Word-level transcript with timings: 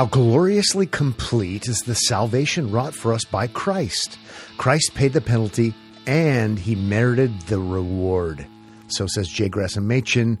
How 0.00 0.06
gloriously 0.06 0.86
complete 0.86 1.68
is 1.68 1.82
the 1.82 1.94
salvation 1.94 2.70
wrought 2.70 2.94
for 2.94 3.12
us 3.12 3.22
by 3.26 3.48
Christ. 3.48 4.18
Christ 4.56 4.94
paid 4.94 5.12
the 5.12 5.20
penalty 5.20 5.74
and 6.06 6.58
he 6.58 6.74
merited 6.74 7.38
the 7.42 7.58
reward. 7.58 8.46
So 8.88 9.06
says 9.06 9.28
J. 9.28 9.50
Gresham 9.50 9.86
Machen. 9.86 10.38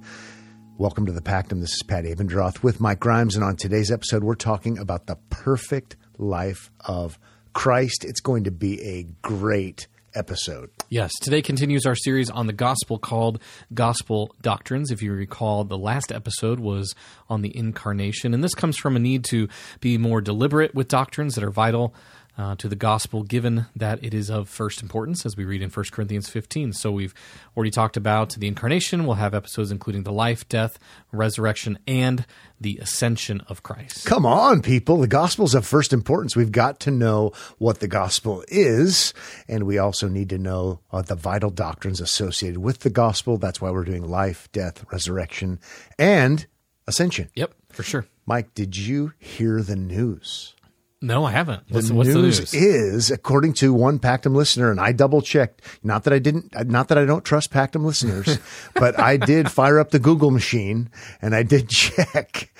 Welcome 0.78 1.04
to 1.04 1.12
the 1.12 1.20
Pactum. 1.20 1.60
This 1.60 1.74
is 1.74 1.82
Pat 1.82 2.04
Abendroth 2.04 2.62
with 2.62 2.80
Mike 2.80 3.00
Grimes. 3.00 3.36
And 3.36 3.44
on 3.44 3.56
today's 3.56 3.90
episode, 3.90 4.24
we're 4.24 4.34
talking 4.34 4.78
about 4.78 5.04
the 5.04 5.16
perfect 5.28 5.96
life 6.16 6.70
of 6.86 7.18
Christ. 7.52 8.06
It's 8.06 8.22
going 8.22 8.44
to 8.44 8.50
be 8.50 8.80
a 8.80 9.08
great 9.20 9.88
episode. 10.14 10.70
Yes, 10.92 11.12
today 11.20 11.40
continues 11.40 11.86
our 11.86 11.94
series 11.94 12.30
on 12.30 12.48
the 12.48 12.52
gospel 12.52 12.98
called 12.98 13.40
Gospel 13.72 14.34
Doctrines. 14.42 14.90
If 14.90 15.02
you 15.02 15.12
recall, 15.12 15.62
the 15.62 15.78
last 15.78 16.10
episode 16.10 16.58
was 16.58 16.96
on 17.28 17.42
the 17.42 17.56
incarnation, 17.56 18.34
and 18.34 18.42
this 18.42 18.56
comes 18.56 18.76
from 18.76 18.96
a 18.96 18.98
need 18.98 19.22
to 19.26 19.46
be 19.78 19.98
more 19.98 20.20
deliberate 20.20 20.74
with 20.74 20.88
doctrines 20.88 21.36
that 21.36 21.44
are 21.44 21.52
vital 21.52 21.94
uh, 22.40 22.54
to 22.56 22.68
the 22.68 22.76
gospel, 22.76 23.22
given 23.22 23.66
that 23.76 24.02
it 24.02 24.14
is 24.14 24.30
of 24.30 24.48
first 24.48 24.80
importance, 24.80 25.26
as 25.26 25.36
we 25.36 25.44
read 25.44 25.60
in 25.60 25.68
1 25.68 25.84
Corinthians 25.92 26.30
15. 26.30 26.72
So 26.72 26.90
we've 26.90 27.12
already 27.54 27.70
talked 27.70 27.98
about 27.98 28.30
the 28.30 28.48
incarnation. 28.48 29.04
We'll 29.04 29.16
have 29.16 29.34
episodes 29.34 29.70
including 29.70 30.04
the 30.04 30.12
life, 30.12 30.48
death, 30.48 30.78
resurrection, 31.12 31.78
and 31.86 32.24
the 32.58 32.78
ascension 32.78 33.42
of 33.48 33.62
Christ. 33.62 34.06
Come 34.06 34.24
on, 34.24 34.62
people. 34.62 34.96
The 34.96 35.06
gospel 35.06 35.44
is 35.44 35.54
of 35.54 35.66
first 35.66 35.92
importance. 35.92 36.34
We've 36.34 36.50
got 36.50 36.80
to 36.80 36.90
know 36.90 37.32
what 37.58 37.80
the 37.80 37.88
gospel 37.88 38.42
is, 38.48 39.12
and 39.46 39.64
we 39.64 39.76
also 39.76 40.08
need 40.08 40.30
to 40.30 40.38
know 40.38 40.80
uh, 40.90 41.02
the 41.02 41.16
vital 41.16 41.50
doctrines 41.50 42.00
associated 42.00 42.58
with 42.58 42.80
the 42.80 42.90
gospel. 42.90 43.36
That's 43.36 43.60
why 43.60 43.70
we're 43.70 43.84
doing 43.84 44.08
life, 44.08 44.48
death, 44.52 44.82
resurrection, 44.90 45.60
and 45.98 46.46
ascension. 46.86 47.28
Yep, 47.34 47.52
for 47.68 47.82
sure. 47.82 48.06
Mike, 48.24 48.54
did 48.54 48.78
you 48.78 49.12
hear 49.18 49.60
the 49.60 49.76
news? 49.76 50.54
No, 51.02 51.24
I 51.24 51.30
haven't. 51.30 51.66
The, 51.68 51.74
What's, 51.74 51.90
news, 51.90 52.06
the 52.14 52.20
news? 52.20 52.54
is, 52.54 53.10
according 53.10 53.54
to 53.54 53.72
one 53.72 53.98
Pactum 53.98 54.34
listener, 54.34 54.70
and 54.70 54.78
I 54.78 54.92
double 54.92 55.22
checked. 55.22 55.62
Not 55.82 56.04
that 56.04 56.12
I 56.12 56.18
didn't, 56.18 56.52
not 56.68 56.88
that 56.88 56.98
I 56.98 57.06
don't 57.06 57.24
trust 57.24 57.50
Pactum 57.50 57.84
listeners, 57.84 58.38
but 58.74 58.98
I 59.00 59.16
did 59.16 59.50
fire 59.50 59.78
up 59.78 59.90
the 59.92 59.98
Google 59.98 60.30
machine 60.30 60.90
and 61.22 61.34
I 61.34 61.42
did 61.42 61.68
check 61.70 62.52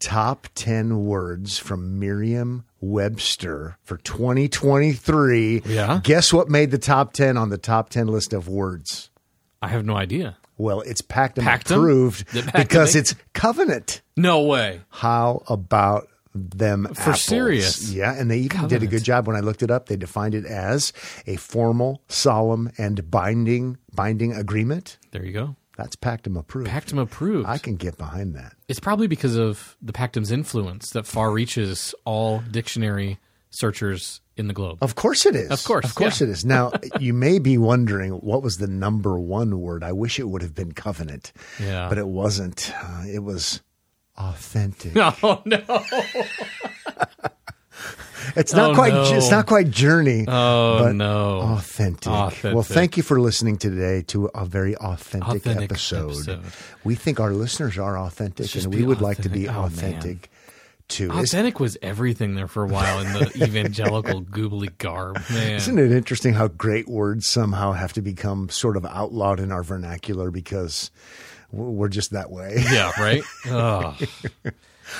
top 0.00 0.48
10 0.54 1.04
words 1.04 1.58
from 1.58 1.98
Merriam 2.00 2.64
Webster 2.80 3.76
for 3.82 3.98
2023. 3.98 5.62
Yeah. 5.66 6.00
Guess 6.02 6.32
what 6.32 6.48
made 6.48 6.70
the 6.70 6.78
top 6.78 7.12
10 7.12 7.36
on 7.36 7.50
the 7.50 7.58
top 7.58 7.90
10 7.90 8.06
list 8.08 8.32
of 8.32 8.48
words? 8.48 9.10
I 9.60 9.68
have 9.68 9.84
no 9.84 9.96
idea. 9.96 10.38
Well, 10.58 10.80
it's 10.80 11.02
Pactum, 11.02 11.44
Pactum? 11.44 11.76
approved 11.76 12.26
Pactum 12.28 12.52
because 12.52 12.96
it's 12.96 13.14
covenant. 13.32 14.02
No 14.16 14.42
way. 14.42 14.80
How 14.90 15.42
about 15.48 16.08
them 16.34 16.86
For 16.94 17.00
apples? 17.02 17.22
serious? 17.22 17.90
Yeah, 17.92 18.14
and 18.14 18.30
they 18.30 18.38
even 18.38 18.68
did 18.68 18.82
a 18.82 18.86
good 18.86 19.04
job 19.04 19.26
when 19.26 19.36
I 19.36 19.40
looked 19.40 19.62
it 19.62 19.70
up. 19.70 19.86
They 19.86 19.96
defined 19.96 20.34
it 20.34 20.46
as 20.46 20.92
a 21.26 21.36
formal, 21.36 22.02
solemn, 22.08 22.70
and 22.78 23.10
binding 23.10 23.78
binding 23.94 24.32
agreement. 24.32 24.98
There 25.10 25.24
you 25.24 25.32
go. 25.32 25.56
That's 25.76 25.96
Pactum 25.96 26.38
approved. 26.38 26.68
Pactum 26.70 27.00
approved. 27.00 27.48
I 27.48 27.58
can 27.58 27.76
get 27.76 27.96
behind 27.96 28.34
that. 28.34 28.54
It's 28.68 28.80
probably 28.80 29.06
because 29.06 29.36
of 29.36 29.76
the 29.80 29.92
Pactum's 29.92 30.30
influence 30.30 30.90
that 30.90 31.06
far 31.06 31.32
reaches 31.32 31.94
all 32.04 32.42
dictionary 32.50 33.18
searchers 33.50 34.20
in 34.36 34.48
the 34.48 34.54
globe. 34.54 34.78
Of 34.82 34.94
course 34.94 35.26
it 35.26 35.34
is. 35.36 35.50
Of 35.50 35.62
course, 35.64 35.84
Of 35.84 35.94
course 35.94 36.20
yeah. 36.20 36.26
it 36.26 36.30
is. 36.30 36.44
Now, 36.44 36.72
you 37.00 37.12
may 37.14 37.38
be 37.38 37.58
wondering 37.58 38.12
what 38.12 38.42
was 38.42 38.56
the 38.58 38.66
number 38.66 39.18
one 39.18 39.60
word. 39.60 39.82
I 39.84 39.92
wish 39.92 40.18
it 40.18 40.28
would 40.28 40.42
have 40.42 40.54
been 40.54 40.72
covenant. 40.72 41.32
Yeah. 41.60 41.88
But 41.88 41.98
it 41.98 42.06
wasn't. 42.06 42.72
Uh, 42.82 43.04
it 43.06 43.20
was 43.22 43.60
authentic. 44.28 44.92
Oh 45.22 45.42
no! 45.44 45.62
It's 48.36 48.52
not 48.54 48.70
Oh, 48.70 48.74
quite. 48.74 48.92
no. 48.92 49.16
It's 49.16 49.30
not 49.32 49.46
quite 49.46 49.68
journey. 49.70 50.24
Oh 50.28 50.78
but 50.78 50.92
no! 50.94 51.40
Authentic. 51.40 52.06
Authentic. 52.06 52.54
Well, 52.54 52.62
thank 52.62 52.96
you 52.96 53.02
for 53.02 53.20
listening 53.20 53.56
today 53.56 54.02
to 54.08 54.26
a 54.34 54.44
very 54.46 54.76
authentic, 54.76 55.28
Authentic 55.36 55.72
episode. 55.72 56.10
episode. 56.12 56.42
We 56.84 56.94
think 56.94 57.18
our 57.18 57.32
listeners 57.32 57.78
are 57.78 57.98
authentic, 57.98 58.54
and 58.54 58.72
we 58.72 58.84
would 58.84 59.00
like 59.00 59.18
to 59.22 59.28
be 59.28 59.48
authentic. 59.48 60.30
Oh, 60.32 60.36
too. 60.88 61.10
Authentic 61.10 61.58
was 61.58 61.76
everything 61.82 62.34
there 62.36 62.46
for 62.48 62.62
a 62.64 62.68
while 62.68 63.00
in 63.00 63.12
the 63.12 63.32
evangelical 63.44 64.20
googly 64.20 64.68
garb. 64.78 65.18
Man, 65.30 65.56
Isn't 65.56 65.78
it 65.78 65.90
interesting 65.90 66.34
how 66.34 66.46
great 66.48 66.86
words 66.88 67.28
somehow 67.28 67.72
have 67.72 67.92
to 67.94 68.02
become 68.02 68.48
sort 68.50 68.76
of 68.76 68.84
outlawed 68.86 69.40
in 69.40 69.50
our 69.50 69.62
vernacular 69.64 70.30
because 70.30 70.90
we're 71.52 71.88
just 71.88 72.10
that 72.12 72.30
way? 72.30 72.56
yeah, 72.70 72.90
right. 73.00 73.22
Oh, 73.46 73.96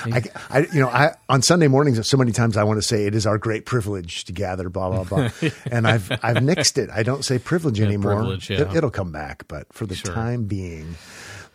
I, 0.05 0.23
I, 0.49 0.59
you 0.73 0.79
know, 0.79 0.87
I 0.87 1.13
on 1.29 1.41
Sunday 1.43 1.67
mornings, 1.67 2.07
so 2.07 2.17
many 2.17 2.31
times 2.31 2.57
I 2.57 2.63
want 2.63 2.77
to 2.79 2.81
say 2.81 3.05
it 3.05 3.13
is 3.13 3.27
our 3.27 3.37
great 3.37 3.65
privilege 3.65 4.25
to 4.25 4.31
gather, 4.33 4.67
blah 4.69 4.89
blah 4.89 5.03
blah, 5.03 5.49
and 5.71 5.85
I've 5.87 6.11
I've 6.23 6.37
nixed 6.37 6.77
it. 6.79 6.89
I 6.89 7.03
don't 7.03 7.23
say 7.23 7.37
privilege 7.37 7.79
anymore. 7.79 8.15
privilege, 8.15 8.49
yeah. 8.49 8.73
it, 8.73 8.83
will 8.83 8.89
come 8.89 9.11
back, 9.11 9.47
but 9.47 9.71
for 9.71 9.85
the 9.85 9.93
Sure. 9.95 10.13
time 10.13 10.45
being, 10.45 10.95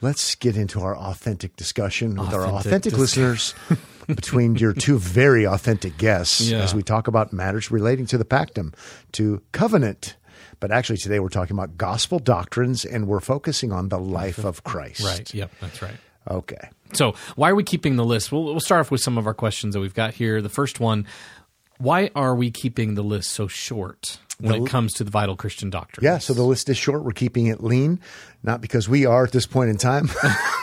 let's 0.00 0.36
get 0.36 0.56
into 0.56 0.80
our 0.80 0.96
authentic 0.96 1.56
discussion 1.56 2.14
with 2.14 2.32
our 2.32 2.42
Authentic 2.46 2.66
authentic 2.66 2.92
dis- 2.92 3.00
listeners. 3.00 3.54
between 4.06 4.54
your 4.56 4.72
two 4.72 4.98
very 4.98 5.44
authentic 5.44 5.98
guests, 5.98 6.40
Yeah. 6.48 6.58
as 6.62 6.74
we 6.74 6.82
talk 6.84 7.08
about 7.08 7.32
matters 7.32 7.70
relating 7.72 8.06
to 8.06 8.18
the 8.18 8.24
pactum, 8.24 8.72
to 9.12 9.42
covenant. 9.52 10.14
But 10.60 10.72
actually, 10.72 10.98
today 10.98 11.20
we're 11.20 11.28
talking 11.28 11.56
about 11.56 11.76
gospel 11.76 12.18
doctrines, 12.18 12.84
and 12.84 13.06
we're 13.06 13.20
focusing 13.20 13.72
on 13.72 13.88
the 13.88 13.98
life 13.98 14.44
of 14.44 14.64
Christ. 14.64 15.02
right. 15.04 15.32
Yep, 15.32 15.52
that's 15.60 15.82
right. 15.82 15.96
Okay. 16.30 16.68
So, 16.92 17.14
why 17.36 17.50
are 17.50 17.54
we 17.54 17.64
keeping 17.64 17.96
the 17.96 18.04
list? 18.04 18.32
We'll, 18.32 18.44
we'll 18.44 18.60
start 18.60 18.80
off 18.80 18.90
with 18.90 19.00
some 19.00 19.18
of 19.18 19.26
our 19.26 19.34
questions 19.34 19.74
that 19.74 19.80
we've 19.80 19.94
got 19.94 20.14
here. 20.14 20.42
The 20.42 20.48
first 20.48 20.80
one 20.80 21.06
why 21.78 22.10
are 22.14 22.34
we 22.34 22.50
keeping 22.50 22.94
the 22.94 23.02
list 23.02 23.30
so 23.30 23.46
short 23.46 24.18
when 24.40 24.62
it 24.62 24.68
comes 24.68 24.92
to 24.94 25.04
the 25.04 25.10
vital 25.10 25.36
Christian 25.36 25.70
doctrines? 25.70 26.04
Yeah, 26.04 26.18
so 26.18 26.34
the 26.34 26.42
list 26.42 26.68
is 26.68 26.76
short. 26.76 27.04
We're 27.04 27.12
keeping 27.12 27.46
it 27.46 27.62
lean, 27.62 28.00
not 28.42 28.60
because 28.60 28.88
we 28.88 29.04
are 29.06 29.24
at 29.24 29.32
this 29.32 29.46
point 29.46 29.70
in 29.70 29.76
time. 29.76 30.08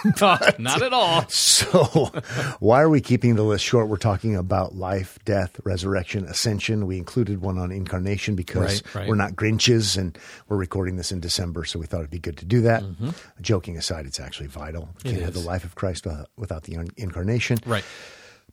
Not 0.20 0.82
at 0.84 0.94
all. 0.94 1.28
so, 1.30 2.12
why 2.60 2.82
are 2.82 2.90
we 2.90 3.02
keeping 3.02 3.36
the 3.36 3.44
list 3.44 3.66
short? 3.66 3.88
We're 3.88 3.98
talking 3.98 4.36
about 4.36 4.76
life, 4.76 5.18
death, 5.26 5.60
resurrection, 5.64 6.26
ascension. 6.26 6.86
We 6.86 6.98
included 7.00 7.42
one 7.42 7.58
on 7.58 7.72
incarnation 7.72 8.36
because 8.36 8.84
Right, 8.84 8.96
right. 8.96 9.08
we're 9.10 9.16
not 9.16 9.32
Grinches 9.34 9.98
and 9.98 10.16
we're 10.48 10.58
recording 10.58 10.96
this 10.98 11.12
in 11.12 11.20
December, 11.22 11.66
so 11.66 11.80
we 11.80 11.88
thought 11.88 12.00
it'd 12.02 12.12
be 12.12 12.20
good 12.20 12.38
to 12.38 12.46
do 12.46 12.62
that. 12.62 12.84
Joking 13.42 13.78
aside, 13.78 14.06
it's 14.06 14.20
actually 14.20 14.48
vital. 14.48 14.90
We 15.04 15.12
can't 15.12 15.24
have 15.24 15.34
the 15.34 15.40
Mm-hmm. 15.40 15.48
life 15.50 15.64
of 15.66 15.74
Christ 15.76 16.06
without- 16.06 16.30
without 16.38 16.64
the 16.64 16.78
incarnation. 16.98 17.58
Right. 17.66 17.84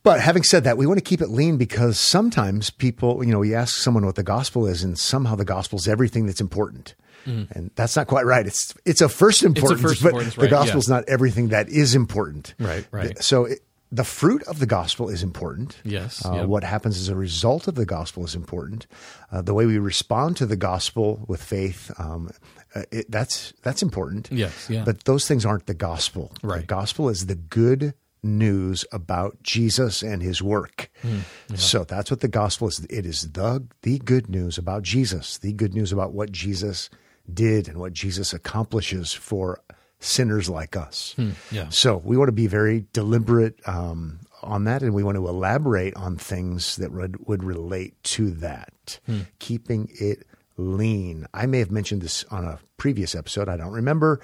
But 0.01 0.19
having 0.19 0.43
said 0.43 0.63
that, 0.65 0.77
we 0.77 0.85
want 0.85 0.97
to 0.97 1.03
keep 1.03 1.21
it 1.21 1.29
lean 1.29 1.57
because 1.57 1.97
sometimes 1.99 2.69
people, 2.71 3.23
you 3.23 3.31
know, 3.31 3.39
we 3.39 3.53
ask 3.55 3.77
someone 3.77 4.05
what 4.05 4.15
the 4.15 4.23
gospel 4.23 4.65
is, 4.67 4.83
and 4.83 4.97
somehow 4.99 5.35
the 5.35 5.45
gospel 5.45 5.77
is 5.79 5.87
everything 5.87 6.25
that's 6.25 6.41
important. 6.41 6.93
And 7.25 7.71
that's 7.75 7.95
not 7.95 8.07
quite 8.07 8.25
right. 8.25 8.45
It's 8.45 8.73
it's 8.85 9.01
a 9.01 9.09
first 9.09 9.43
importance, 9.43 9.79
Mm. 9.79 9.83
first 9.83 10.01
but 10.01 10.09
importance, 10.09 10.35
the 10.35 10.41
right, 10.41 10.49
gospel 10.49 10.75
yeah. 10.75 10.79
is 10.79 10.89
not 10.89 11.03
everything 11.07 11.49
that 11.49 11.69
is 11.69 11.95
important. 11.95 12.53
Right, 12.59 12.85
right. 12.91 13.21
So 13.23 13.45
it, 13.45 13.59
the 13.91 14.03
fruit 14.03 14.41
of 14.47 14.57
the 14.59 14.65
gospel 14.65 15.07
is 15.09 15.21
important. 15.23 15.77
Yes, 15.83 16.25
Uh, 16.25 16.33
yep. 16.33 16.45
What 16.47 16.63
happens 16.63 16.97
as 16.97 17.09
a 17.09 17.15
result 17.15 17.67
of 17.67 17.75
the 17.75 17.85
gospel 17.85 18.25
is 18.25 18.33
important. 18.35 18.87
Uh, 19.31 19.41
the 19.43 19.53
way 19.53 19.65
we 19.67 19.77
respond 19.77 20.35
to 20.37 20.45
the 20.47 20.55
gospel 20.55 21.23
with 21.27 21.43
faith, 21.43 21.91
um, 21.99 22.31
uh, 22.75 22.81
it, 22.91 23.05
that's 23.11 23.53
that's 23.61 23.81
important. 23.83 24.29
Yes, 24.31 24.67
yeah. 24.69 24.83
But 24.83 25.03
those 25.05 25.27
things 25.27 25.45
aren't 25.45 25.67
the 25.67 25.75
gospel. 25.75 26.31
The 26.41 26.47
Right. 26.47 26.67
gospel 26.67 27.07
is 27.09 27.27
the 27.27 27.35
good 27.35 27.93
news 28.25 28.85
about 28.91 29.43
Jesus 29.43 30.01
and 30.01 30.23
his 30.23 30.41
work. 30.41 30.89
Hmm, 31.01 31.19
So 31.55 31.83
that's 31.83 32.09
what 32.09 32.21
the 32.21 32.27
gospel 32.29 32.69
is. 32.69 32.79
It 32.89 33.05
is 33.05 33.33
the 33.33 33.63
the 33.83 33.99
good 33.99 34.27
news 34.29 34.57
about 34.57 34.81
Jesus, 34.83 35.37
the 35.37 35.53
good 35.53 35.73
news 35.75 35.91
about 35.91 36.13
what 36.13 36.31
Jesus 36.31 36.89
did 37.31 37.67
and 37.67 37.77
what 37.77 37.93
Jesus 37.93 38.33
accomplishes 38.33 39.13
for 39.13 39.61
sinners 39.99 40.49
like 40.49 40.75
us. 40.75 41.13
Hmm, 41.15 41.31
yeah. 41.51 41.69
So 41.69 42.01
we 42.03 42.17
want 42.17 42.27
to 42.27 42.33
be 42.33 42.47
very 42.47 42.85
deliberate 42.93 43.59
um, 43.67 44.19
on 44.41 44.65
that, 44.65 44.81
and 44.81 44.93
we 44.93 45.03
want 45.03 45.15
to 45.17 45.27
elaborate 45.27 45.95
on 45.95 46.17
things 46.17 46.75
that 46.77 46.91
would, 46.91 47.25
would 47.27 47.43
relate 47.43 48.01
to 48.03 48.31
that, 48.31 48.99
Hmm. 49.05 49.21
keeping 49.39 49.89
it 49.99 50.27
lean. 50.57 51.25
I 51.33 51.45
may 51.45 51.59
have 51.59 51.71
mentioned 51.71 52.01
this 52.01 52.23
on 52.25 52.43
a 52.45 52.59
previous 52.77 53.15
episode. 53.15 53.47
I 53.49 53.57
don't 53.57 53.71
remember. 53.71 54.19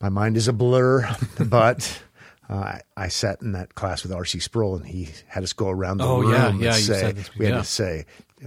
My 0.00 0.08
mind 0.08 0.36
is 0.36 0.48
a 0.48 0.52
blur, 0.52 1.08
but. 1.38 2.02
Uh, 2.50 2.54
I, 2.54 2.80
I 3.04 3.08
sat 3.08 3.40
in 3.40 3.52
that 3.52 3.76
class 3.76 4.02
with 4.02 4.12
R.C. 4.12 4.40
Sproul, 4.40 4.74
and 4.76 4.84
he 4.84 5.08
had 5.26 5.42
us 5.42 5.52
go 5.54 5.70
around 5.70 5.98
the 5.98 6.04
Oh, 6.04 6.20
room 6.20 6.32
yeah, 6.32 6.48
and 6.48 6.60
yeah, 6.60 6.76
you 6.76 6.82
say 6.82 7.14
we 7.38 7.46
had 7.46 7.54
yeah. 7.54 7.58
to 7.60 7.64
say 7.64 8.04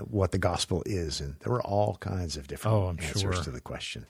what 0.10 0.32
the 0.32 0.38
gospel 0.38 0.84
is, 0.86 1.20
and 1.22 1.36
there 1.42 1.52
were 1.52 1.62
all 1.64 1.98
kinds 2.00 2.38
of 2.38 2.48
different 2.48 2.76
Oh, 2.78 2.90
answers 2.90 3.22
sure. 3.22 3.32
to 3.34 3.52
the 3.52 3.62
question. 3.62 4.06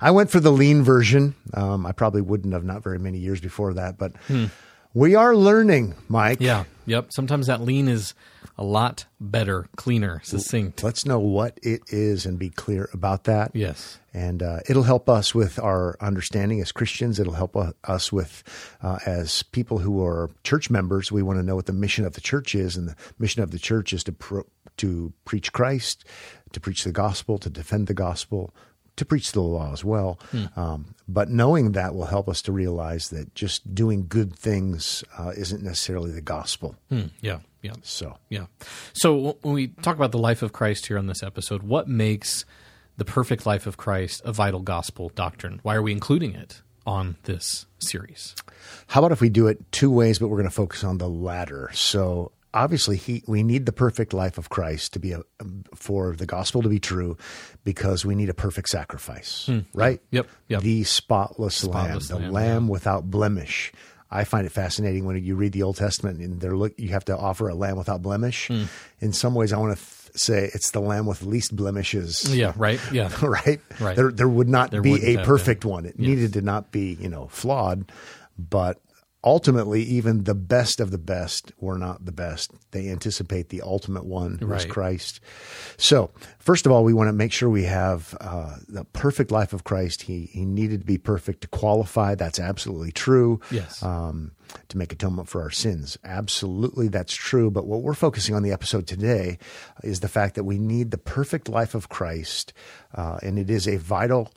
I 0.00 0.10
went 0.10 0.30
for 0.30 0.40
the 0.40 0.52
lean 0.52 0.82
version. 0.82 1.34
Um, 1.54 1.86
I 1.86 1.92
probably 1.92 2.20
wouldn't 2.20 2.52
have 2.54 2.64
not 2.64 2.82
very 2.82 2.98
many 2.98 3.18
years 3.18 3.40
before 3.40 3.74
that, 3.74 3.98
but 3.98 4.12
Hmm. 4.28 4.46
We 4.92 5.14
are 5.14 5.36
learning, 5.36 5.94
Mike. 6.08 6.38
Yeah. 6.40 6.64
Yep. 6.86 7.12
Sometimes 7.12 7.46
that 7.46 7.60
lean 7.60 7.86
is 7.86 8.12
a 8.60 8.64
lot 8.64 9.06
better, 9.18 9.66
cleaner, 9.76 10.20
succinct. 10.22 10.84
Let's 10.84 11.06
know 11.06 11.18
what 11.18 11.58
it 11.62 11.80
is 11.88 12.26
and 12.26 12.38
be 12.38 12.50
clear 12.50 12.90
about 12.92 13.24
that. 13.24 13.52
Yes. 13.54 13.98
And 14.12 14.42
uh, 14.42 14.60
it'll 14.68 14.82
help 14.82 15.08
us 15.08 15.34
with 15.34 15.58
our 15.58 15.96
understanding 15.98 16.60
as 16.60 16.70
Christians. 16.70 17.18
It'll 17.18 17.32
help 17.32 17.56
uh, 17.56 17.72
us 17.84 18.12
with, 18.12 18.44
uh, 18.82 18.98
as 19.06 19.42
people 19.44 19.78
who 19.78 20.04
are 20.04 20.30
church 20.44 20.68
members, 20.68 21.10
we 21.10 21.22
want 21.22 21.38
to 21.38 21.42
know 21.42 21.56
what 21.56 21.64
the 21.66 21.72
mission 21.72 22.04
of 22.04 22.12
the 22.12 22.20
church 22.20 22.54
is. 22.54 22.76
And 22.76 22.88
the 22.88 22.96
mission 23.18 23.42
of 23.42 23.50
the 23.50 23.58
church 23.58 23.94
is 23.94 24.04
to, 24.04 24.12
pro- 24.12 24.46
to 24.76 25.12
preach 25.24 25.54
Christ, 25.54 26.04
to 26.52 26.60
preach 26.60 26.84
the 26.84 26.92
gospel, 26.92 27.38
to 27.38 27.48
defend 27.48 27.86
the 27.86 27.94
gospel, 27.94 28.54
to 28.96 29.06
preach 29.06 29.32
the 29.32 29.40
law 29.40 29.72
as 29.72 29.82
well. 29.82 30.18
Um, 30.56 30.94
but 31.08 31.30
knowing 31.30 31.72
that 31.72 31.94
will 31.94 32.06
help 32.06 32.28
us 32.28 32.42
to 32.42 32.52
realize 32.52 33.08
that 33.08 33.34
just 33.34 33.74
doing 33.74 34.04
good 34.06 34.34
things 34.34 35.02
uh, 35.16 35.32
isn't 35.34 35.62
necessarily 35.62 36.10
the 36.10 36.20
gospel. 36.20 36.76
Hmm. 36.90 37.06
Yeah. 37.22 37.38
Yeah. 37.62 37.72
So, 37.82 38.16
Yeah. 38.28 38.46
So 38.92 39.36
when 39.42 39.54
we 39.54 39.68
talk 39.68 39.96
about 39.96 40.12
the 40.12 40.18
life 40.18 40.42
of 40.42 40.52
Christ 40.52 40.86
here 40.86 40.98
on 40.98 41.06
this 41.06 41.22
episode, 41.22 41.62
what 41.62 41.88
makes 41.88 42.44
the 42.96 43.04
perfect 43.04 43.46
life 43.46 43.66
of 43.66 43.76
Christ 43.76 44.22
a 44.24 44.32
vital 44.32 44.60
gospel 44.60 45.10
doctrine? 45.14 45.60
Why 45.62 45.74
are 45.74 45.82
we 45.82 45.92
including 45.92 46.34
it 46.34 46.62
on 46.86 47.16
this 47.24 47.66
series? 47.78 48.34
how 48.88 49.00
about 49.00 49.12
if 49.12 49.20
we 49.20 49.28
do 49.28 49.46
it 49.46 49.70
two 49.72 49.90
ways, 49.90 50.18
but 50.18 50.28
we're 50.28 50.36
going 50.36 50.48
to 50.48 50.54
focus 50.54 50.84
on 50.84 50.98
the 50.98 51.08
latter? 51.08 51.70
So, 51.72 52.32
obviously, 52.52 52.96
he, 52.96 53.22
we 53.26 53.42
need 53.42 53.66
the 53.66 53.72
perfect 53.72 54.12
life 54.12 54.38
of 54.38 54.48
Christ 54.48 54.92
to 54.94 54.98
be 54.98 55.12
a, 55.12 55.22
for 55.74 56.14
the 56.16 56.26
gospel 56.26 56.62
to 56.62 56.68
be 56.68 56.80
true, 56.80 57.16
because 57.64 58.04
we 58.04 58.14
need 58.14 58.28
a 58.28 58.34
perfect 58.34 58.68
sacrifice, 58.68 59.46
hmm. 59.46 59.60
right? 59.74 60.00
Yep, 60.10 60.28
yep. 60.48 60.62
The 60.62 60.84
spotless, 60.84 61.56
Spotless 61.56 62.10
lamb, 62.10 62.20
the 62.20 62.24
lamb, 62.26 62.32
lamb 62.32 62.68
without 62.68 63.10
blemish. 63.10 63.72
I 64.10 64.24
find 64.24 64.44
it 64.46 64.50
fascinating 64.50 65.04
when 65.04 65.22
you 65.22 65.36
read 65.36 65.52
the 65.52 65.62
Old 65.62 65.76
Testament 65.76 66.18
and 66.20 66.40
they're 66.40 66.56
look. 66.56 66.72
You 66.78 66.88
have 66.90 67.04
to 67.06 67.16
offer 67.16 67.48
a 67.48 67.54
lamb 67.54 67.76
without 67.76 68.02
blemish. 68.02 68.48
Hmm. 68.48 68.64
In 69.00 69.12
some 69.12 69.34
ways, 69.34 69.52
I 69.52 69.58
want 69.58 69.78
to 69.78 69.84
th- 69.84 70.10
say 70.16 70.50
it's 70.52 70.72
the 70.72 70.80
lamb 70.80 71.06
with 71.06 71.22
least 71.22 71.54
blemishes. 71.54 72.34
Yeah. 72.34 72.52
Right. 72.56 72.80
Yeah. 72.90 73.10
right? 73.22 73.60
Right. 73.78 73.94
There, 73.96 74.10
there 74.10 74.28
would 74.28 74.48
not 74.48 74.72
There 74.72 74.82
be 74.82 75.14
a 75.14 75.24
perfect 75.24 75.60
been. 75.62 75.70
one. 75.70 75.86
It 75.86 75.98
needed 75.98 76.32
to 76.32 76.42
not 76.42 76.72
be, 76.72 76.94
you 77.00 77.08
know, 77.08 77.28
flawed, 77.28 77.92
but 78.36 78.80
ultimately, 79.22 79.82
even 79.82 80.24
the 80.24 80.34
best 80.34 80.80
of 80.80 80.90
the 80.90 80.98
best 80.98 81.52
were 81.58 81.76
not 81.76 82.04
the 82.06 82.12
best. 82.12 82.52
They 82.70 82.88
anticipate 82.88 83.48
the 83.50 83.62
ultimate 83.62 84.04
one, 84.06 84.38
who 84.38 84.46
is 84.54 84.64
Right. 84.64 84.70
Christ. 84.70 85.20
So, 85.76 86.10
first 86.38 86.64
of 86.66 86.72
all, 86.72 86.84
we 86.84 86.94
want 86.94 87.08
to 87.08 87.12
make 87.12 87.32
sure 87.32 87.48
we 87.50 87.64
have 87.64 88.16
uh, 88.20 88.56
the 88.68 88.84
perfect 88.84 89.30
life 89.30 89.52
of 89.52 89.64
Christ. 89.64 90.02
He 90.02 90.26
he 90.32 90.44
needed 90.46 90.80
to 90.80 90.86
be 90.86 90.98
perfect 90.98 91.42
to 91.42 91.48
qualify. 91.48 92.14
That's 92.14 92.38
absolutely 92.40 92.92
true 92.92 93.40
Yes. 93.50 93.82
um, 93.82 94.32
to 94.68 94.78
make 94.78 94.92
atonement 94.92 95.28
for 95.28 95.42
our 95.42 95.50
sins. 95.50 95.98
Absolutely, 96.04 96.88
that's 96.88 97.14
true. 97.14 97.50
But 97.50 97.66
what 97.66 97.82
we're 97.82 97.94
focusing 97.94 98.34
on 98.34 98.42
the 98.42 98.52
episode 98.52 98.86
today 98.86 99.38
is 99.84 100.00
the 100.00 100.08
fact 100.08 100.34
that 100.36 100.44
we 100.44 100.58
need 100.58 100.90
the 100.90 100.98
perfect 100.98 101.48
life 101.48 101.74
of 101.74 101.88
Christ, 101.88 102.52
uh, 102.94 103.18
and 103.22 103.38
it 103.38 103.50
is 103.50 103.68
a 103.68 103.76
vital 103.76 104.30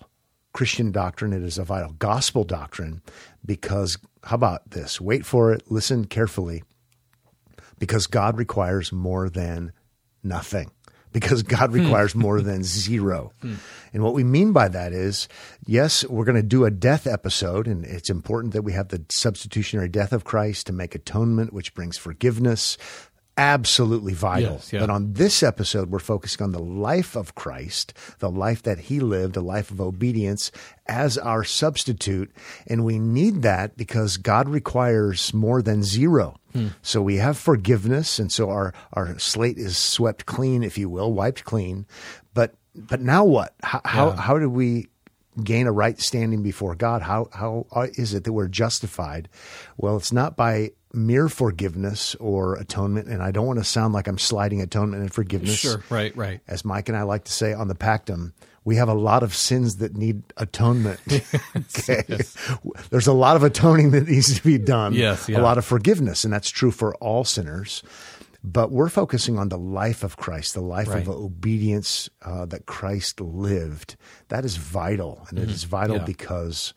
Christian 0.54 0.92
doctrine. 0.92 1.34
It 1.34 1.44
is 1.44 1.58
a 1.58 1.64
vital 1.64 1.94
gospel 1.94 2.44
doctrine 2.44 3.02
because, 3.46 3.98
how 4.24 4.36
about 4.36 4.70
this? 4.70 5.02
Wait 5.02 5.26
for 5.26 5.52
it, 5.52 5.70
listen 5.70 6.06
carefully, 6.06 6.64
because 7.80 8.08
God 8.08 8.38
requires 8.38 8.92
more 8.92 9.30
than 9.30 9.74
nothing. 10.24 10.72
Because 11.12 11.44
God 11.44 11.70
hmm. 11.70 11.82
requires 11.82 12.16
more 12.16 12.42
than 12.42 12.64
zero. 12.64 13.34
Hmm. 13.42 13.56
And 13.94 14.04
what 14.04 14.16
we 14.16 14.24
mean 14.24 14.52
by 14.52 14.68
that 14.68 14.94
is, 14.94 15.28
yes, 15.66 16.04
we're 16.06 16.26
going 16.26 16.38
to 16.38 16.44
do 16.44 16.66
a 16.66 16.72
death 16.72 17.06
episode, 17.06 17.68
and 17.68 17.86
it's 17.86 18.10
important 18.10 18.54
that 18.54 18.64
we 18.64 18.74
have 18.74 18.88
the 18.88 19.04
substitutionary 19.12 19.90
death 19.90 20.12
of 20.12 20.24
Christ 20.24 20.68
to 20.68 20.74
make 20.74 20.96
atonement, 20.96 21.54
which 21.54 21.76
brings 21.76 21.98
forgiveness. 21.98 22.78
Absolutely 23.36 24.14
vital. 24.14 24.54
Yes, 24.54 24.72
yeah. 24.72 24.80
But 24.82 24.92
on 24.92 25.14
this 25.14 25.42
episode, 25.42 25.90
we're 25.90 25.98
focusing 25.98 26.44
on 26.44 26.52
the 26.52 26.62
life 26.62 27.16
of 27.16 27.34
Christ, 27.34 27.94
the 28.20 28.30
life 28.30 28.62
that 28.64 28.78
he 28.78 29.00
lived, 29.00 29.36
a 29.36 29.42
life 29.42 29.72
of 29.72 29.82
obedience 29.82 30.52
as 30.88 31.18
our 31.18 31.44
substitute. 31.44 32.32
And 32.68 32.86
we 32.86 33.00
need 33.00 33.42
that 33.42 33.76
because 33.76 34.18
God 34.18 34.48
requires 34.48 35.34
more 35.34 35.64
than 35.64 35.82
zero. 35.82 36.38
Hmm. 36.52 36.68
So 36.84 37.02
we 37.02 37.18
have 37.18 37.38
forgiveness. 37.38 38.20
And 38.20 38.32
so 38.32 38.52
our, 38.52 38.74
our 38.94 39.18
slate 39.18 39.58
is 39.58 39.78
swept 39.78 40.28
clean, 40.28 40.62
if 40.62 40.78
you 40.78 40.88
will, 40.88 41.12
wiped 41.12 41.44
clean. 41.44 41.88
But, 42.36 42.54
but 42.76 43.02
now 43.02 43.26
what? 43.26 43.56
How, 43.64 43.82
how, 43.84 44.12
how 44.12 44.38
do 44.38 44.48
we 44.48 44.90
gain 45.42 45.68
a 45.68 45.72
right 45.72 46.00
standing 46.00 46.44
before 46.44 46.76
God? 46.76 47.02
How 47.02 47.30
how 47.32 47.66
uh, 47.72 47.88
is 47.94 48.14
it 48.14 48.24
that 48.24 48.34
we're 48.34 48.48
justified? 48.48 49.30
Well, 49.78 49.98
it's 49.98 50.12
not 50.12 50.36
by 50.36 50.72
mere 50.94 51.28
forgiveness 51.28 52.16
or 52.16 52.56
atonement, 52.56 53.08
and 53.08 53.24
I 53.24 53.32
don't 53.32 53.48
want 53.48 53.60
to 53.60 53.66
sound 53.66 53.94
like 53.94 54.08
I'm 54.08 54.20
sliding 54.20 54.62
atonement 54.62 55.02
and 55.02 55.14
forgiveness. 55.14 55.60
Sure. 55.60 55.84
Right. 55.90 56.16
Right. 56.16 56.42
As 56.48 56.64
Mike 56.64 56.90
and 56.90 56.98
I 56.98 57.04
like 57.04 57.24
to 57.26 57.32
say 57.32 57.54
on 57.54 57.68
the 57.68 57.76
Pactum, 57.76 58.34
we 58.66 58.76
have 58.78 58.90
a 58.90 58.94
lot 58.94 59.24
of 59.24 59.36
sins 59.36 59.78
that 59.78 59.96
need 59.96 60.24
atonement. 60.38 61.00
okay. 61.78 62.04
There's 62.90 63.08
a 63.08 63.14
lot 63.14 63.36
of 63.36 63.44
atoning 63.44 63.92
that 63.92 64.08
needs 64.08 64.36
to 64.36 64.44
be 64.44 64.58
done. 64.58 64.94
Yes, 64.94 65.28
yeah. 65.28 65.40
A 65.40 65.42
lot 65.42 65.58
of 65.58 65.66
forgiveness, 65.66 66.24
and 66.24 66.32
that's 66.32 66.50
true 66.50 66.72
for 66.72 66.96
all 66.96 67.24
sinners. 67.24 67.84
But 68.44 68.72
we're 68.72 68.90
focusing 68.90 69.40
on 69.40 69.48
the 69.50 69.58
life 69.58 70.04
of 70.04 70.18
Christ, 70.18 70.54
the 70.54 70.62
life 70.62 70.90
Right. 70.90 71.02
of 71.02 71.08
obedience 71.10 72.10
uh, 72.22 72.46
that 72.48 72.66
Christ 72.66 73.22
lived. 73.22 73.96
That 74.28 74.44
is 74.44 74.58
vital, 74.58 75.26
and 75.30 75.40
it 75.40 75.50
is 75.50 75.64
vital 75.64 75.96
Mm-hmm. 75.96 76.02
Yeah. 76.02 76.06
because 76.08 76.74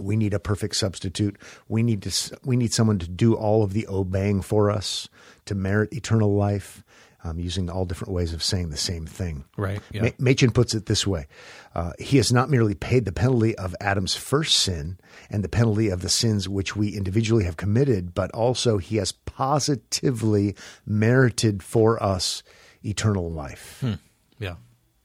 we 0.00 0.16
need 0.16 0.32
a 0.34 0.38
perfect 0.38 0.76
substitute. 0.76 1.36
We 1.68 1.82
need 1.82 2.02
to. 2.02 2.38
We 2.44 2.56
need 2.56 2.72
someone 2.72 2.98
to 3.00 3.08
do 3.08 3.34
all 3.34 3.62
of 3.64 3.72
the 3.72 3.86
obeying 3.88 4.42
for 4.42 4.70
us 4.70 5.08
to 5.46 5.54
merit 5.54 5.92
eternal 5.92 6.34
life. 6.36 6.84
Um, 7.26 7.40
using 7.40 7.68
all 7.68 7.84
different 7.84 8.14
ways 8.14 8.32
of 8.32 8.40
saying 8.40 8.70
the 8.70 8.76
same 8.76 9.04
thing. 9.04 9.44
Right, 9.56 9.80
yeah. 9.90 10.02
Ma- 10.02 10.10
Machen 10.20 10.52
puts 10.52 10.74
it 10.74 10.86
this 10.86 11.04
way: 11.04 11.26
uh, 11.74 11.90
He 11.98 12.18
has 12.18 12.32
not 12.32 12.48
merely 12.50 12.74
paid 12.74 13.04
the 13.04 13.10
penalty 13.10 13.56
of 13.56 13.74
Adam's 13.80 14.14
first 14.14 14.58
sin 14.58 14.98
and 15.28 15.42
the 15.42 15.48
penalty 15.48 15.88
of 15.88 16.02
the 16.02 16.08
sins 16.08 16.48
which 16.48 16.76
we 16.76 16.90
individually 16.96 17.42
have 17.44 17.56
committed, 17.56 18.14
but 18.14 18.30
also 18.30 18.78
He 18.78 18.96
has 18.98 19.10
positively 19.10 20.54
merited 20.84 21.64
for 21.64 22.00
us 22.00 22.44
eternal 22.84 23.32
life. 23.32 23.82
Yeah. 24.38 24.56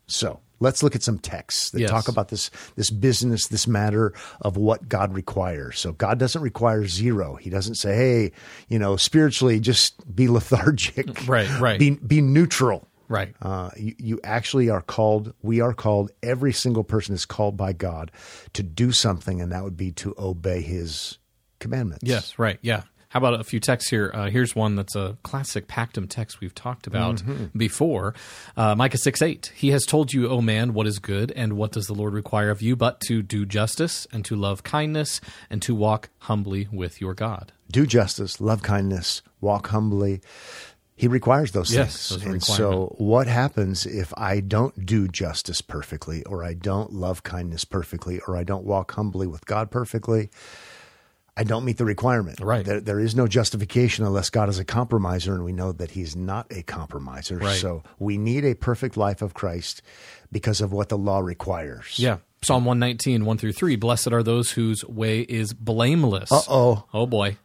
So 0.05 0.41
let's 0.61 0.81
look 0.81 0.95
at 0.95 1.03
some 1.03 1.19
texts 1.19 1.71
that 1.71 1.81
Yes. 1.81 1.89
talk 1.89 2.07
about 2.07 2.29
this 2.29 2.49
this 2.77 2.89
business, 2.89 3.47
this 3.47 3.67
matter 3.67 4.13
of 4.39 4.55
what 4.55 4.87
God 4.87 5.13
requires. 5.13 5.77
So 5.79 5.91
God 5.91 6.17
doesn't 6.19 6.41
require 6.41 6.87
zero. 6.87 7.35
He 7.35 7.49
doesn't 7.49 7.75
say, 7.75 7.93
"Hey, 7.95 8.31
you 8.69 8.79
know, 8.79 8.95
spiritually, 8.95 9.59
just 9.59 10.15
be 10.15 10.27
lethargic, 10.37 11.27
Right, 11.27 11.49
right. 11.59 11.77
Be 11.77 11.89
be 11.91 12.21
neutral." 12.21 12.87
Right. 13.09 13.35
Uh, 13.41 13.71
you, 13.75 13.93
you 13.97 14.19
actually 14.23 14.69
are 14.69 14.81
called. 14.81 15.33
We 15.41 15.59
are 15.59 15.73
called. 15.73 16.11
Every 16.23 16.53
single 16.53 16.85
person 16.85 17.13
is 17.13 17.25
called 17.25 17.57
by 17.57 17.73
God 17.73 18.09
to 18.53 18.63
do 18.63 18.93
something, 18.93 19.41
and 19.41 19.51
that 19.51 19.65
would 19.65 19.75
be 19.75 19.91
to 19.93 20.15
obey 20.17 20.61
His 20.61 21.17
commandments. 21.59 22.03
Yes, 22.07 22.39
right. 22.39 22.57
Yeah. 22.61 22.83
How 23.11 23.17
about 23.17 23.39
a 23.41 23.43
few 23.43 23.59
texts 23.59 23.89
here? 23.89 24.09
Uh, 24.13 24.29
here's 24.29 24.55
one 24.55 24.75
that's 24.77 24.95
a 24.95 25.17
classic 25.21 25.67
Pactum 25.67 26.07
text 26.09 26.39
we've 26.39 26.55
talked 26.55 26.87
about 26.87 27.17
Mm-hmm. 27.17 27.57
before. 27.57 28.15
Uh, 28.55 28.73
Micah 28.75 28.97
6 28.97 29.21
8. 29.21 29.51
He 29.53 29.71
has 29.71 29.85
told 29.85 30.13
you, 30.13 30.29
O 30.29 30.39
man, 30.39 30.73
what 30.73 30.87
is 30.87 30.97
good, 30.99 31.31
and 31.35 31.53
what 31.57 31.73
does 31.73 31.87
the 31.87 31.93
Lord 31.93 32.13
require 32.13 32.49
of 32.49 32.61
you, 32.61 32.77
but 32.77 33.01
to 33.07 33.21
do 33.21 33.45
justice, 33.45 34.07
and 34.13 34.23
to 34.23 34.35
love 34.37 34.63
kindness, 34.63 35.19
and 35.49 35.61
to 35.61 35.75
walk 35.75 36.09
humbly 36.19 36.69
with 36.71 37.01
your 37.01 37.13
God. 37.13 37.51
do 37.69 37.85
justice, 37.85 38.39
love 38.39 38.61
kindness, 38.63 39.21
walk 39.41 39.67
humbly. 39.67 40.21
He 40.95 41.07
requires 41.09 41.51
those 41.51 41.73
Yes, 41.73 42.09
things. 42.09 42.23
those 42.23 42.31
and 42.31 42.43
so, 42.43 42.95
what 42.97 43.27
happens 43.27 43.85
if 43.85 44.13
I 44.15 44.39
don't 44.39 44.85
do 44.85 45.07
justice 45.09 45.59
perfectly, 45.61 46.23
or 46.23 46.43
I 46.45 46.53
don't 46.53 46.93
love 46.93 47.23
kindness 47.23 47.65
perfectly, 47.65 48.19
or 48.27 48.37
I 48.37 48.43
don't 48.43 48.63
walk 48.65 48.93
humbly 48.93 49.27
with 49.27 49.45
God 49.45 49.69
perfectly? 49.71 50.29
I 51.37 51.43
don't 51.43 51.63
meet 51.63 51.77
the 51.77 51.85
requirement. 51.85 52.39
Right. 52.41 52.65
There, 52.65 52.81
there 52.81 52.99
is 52.99 53.15
no 53.15 53.25
justification 53.27 54.05
unless 54.05 54.29
God 54.29 54.49
is 54.49 54.59
a 54.59 54.65
compromiser, 54.65 55.33
and 55.33 55.45
we 55.45 55.53
know 55.53 55.71
that 55.71 55.91
He's 55.91 56.15
not 56.15 56.47
a 56.51 56.61
compromiser. 56.63 57.37
Right. 57.37 57.57
So, 57.57 57.83
we 57.99 58.17
need 58.17 58.43
a 58.43 58.53
perfect 58.53 58.97
life 58.97 59.21
of 59.21 59.33
Christ 59.33 59.81
because 60.31 60.59
of 60.61 60.73
what 60.73 60.89
the 60.89 60.97
law 60.97 61.19
requires. 61.19 61.97
Yeah. 61.97 62.17
Psalm 62.43 62.65
119, 62.65 63.23
1 63.23 63.37
through 63.37 63.53
3. 63.53 63.75
Blessed 63.75 64.11
are 64.11 64.23
those 64.23 64.51
whose 64.51 64.83
way 64.85 65.21
is 65.21 65.53
blameless. 65.53 66.31
Uh-oh. 66.31 66.85
Oh 66.91 67.05
boy. 67.05 67.37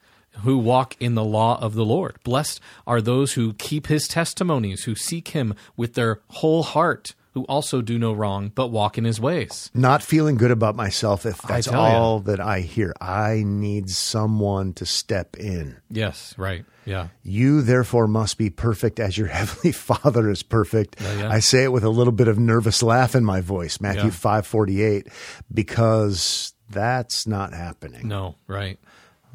Who 0.42 0.56
walk 0.58 0.96
in 0.98 1.14
the 1.14 1.24
law 1.24 1.60
of 1.60 1.74
the 1.74 1.84
Lord. 1.84 2.16
Blessed 2.24 2.60
are 2.86 3.02
those 3.02 3.34
who 3.34 3.52
keep 3.54 3.88
his 3.88 4.08
testimonies, 4.08 4.84
who 4.84 4.94
seek 4.94 5.28
him 5.28 5.54
with 5.76 5.94
their 5.94 6.20
whole 6.28 6.62
heart, 6.62 7.14
who 7.36 7.44
also 7.50 7.82
do 7.82 7.98
no 7.98 8.14
wrong, 8.14 8.50
but 8.54 8.68
walk 8.68 8.96
in 8.96 9.04
his 9.04 9.20
ways. 9.20 9.70
not 9.74 10.02
feeling 10.02 10.36
good 10.38 10.50
about 10.50 10.74
myself 10.74 11.26
if 11.26 11.36
that's 11.42 11.68
all 11.68 12.20
that 12.20 12.40
I 12.40 12.60
hear. 12.60 12.94
I 12.98 13.42
need 13.44 13.90
someone 13.90 14.72
to 14.72 14.86
step 14.86 15.36
in. 15.36 15.76
Yes, 15.90 16.34
right. 16.38 16.64
Yeah. 16.86 17.08
You 17.22 17.60
therefore 17.60 18.06
must 18.08 18.38
be 18.38 18.48
perfect 18.48 18.98
as 18.98 19.18
your 19.18 19.26
heavenly 19.38 19.72
Father 19.72 20.30
is 20.30 20.42
perfect. 20.42 20.96
yeah. 20.98 21.28
I 21.30 21.40
say 21.40 21.64
it 21.64 21.72
with 21.72 21.84
a 21.84 21.90
little 21.90 22.12
bit 22.14 22.26
of 22.28 22.38
nervous 22.38 22.82
laugh 22.82 23.14
in 23.14 23.22
my 23.22 23.42
voice, 23.42 23.82
Matthew 23.82 24.04
Yeah. 24.04 24.10
five 24.10 24.46
forty 24.46 24.82
eight, 24.82 25.08
because 25.52 26.54
that's 26.70 27.26
not 27.26 27.52
happening. 27.52 28.08
No, 28.08 28.36
right. 28.46 28.78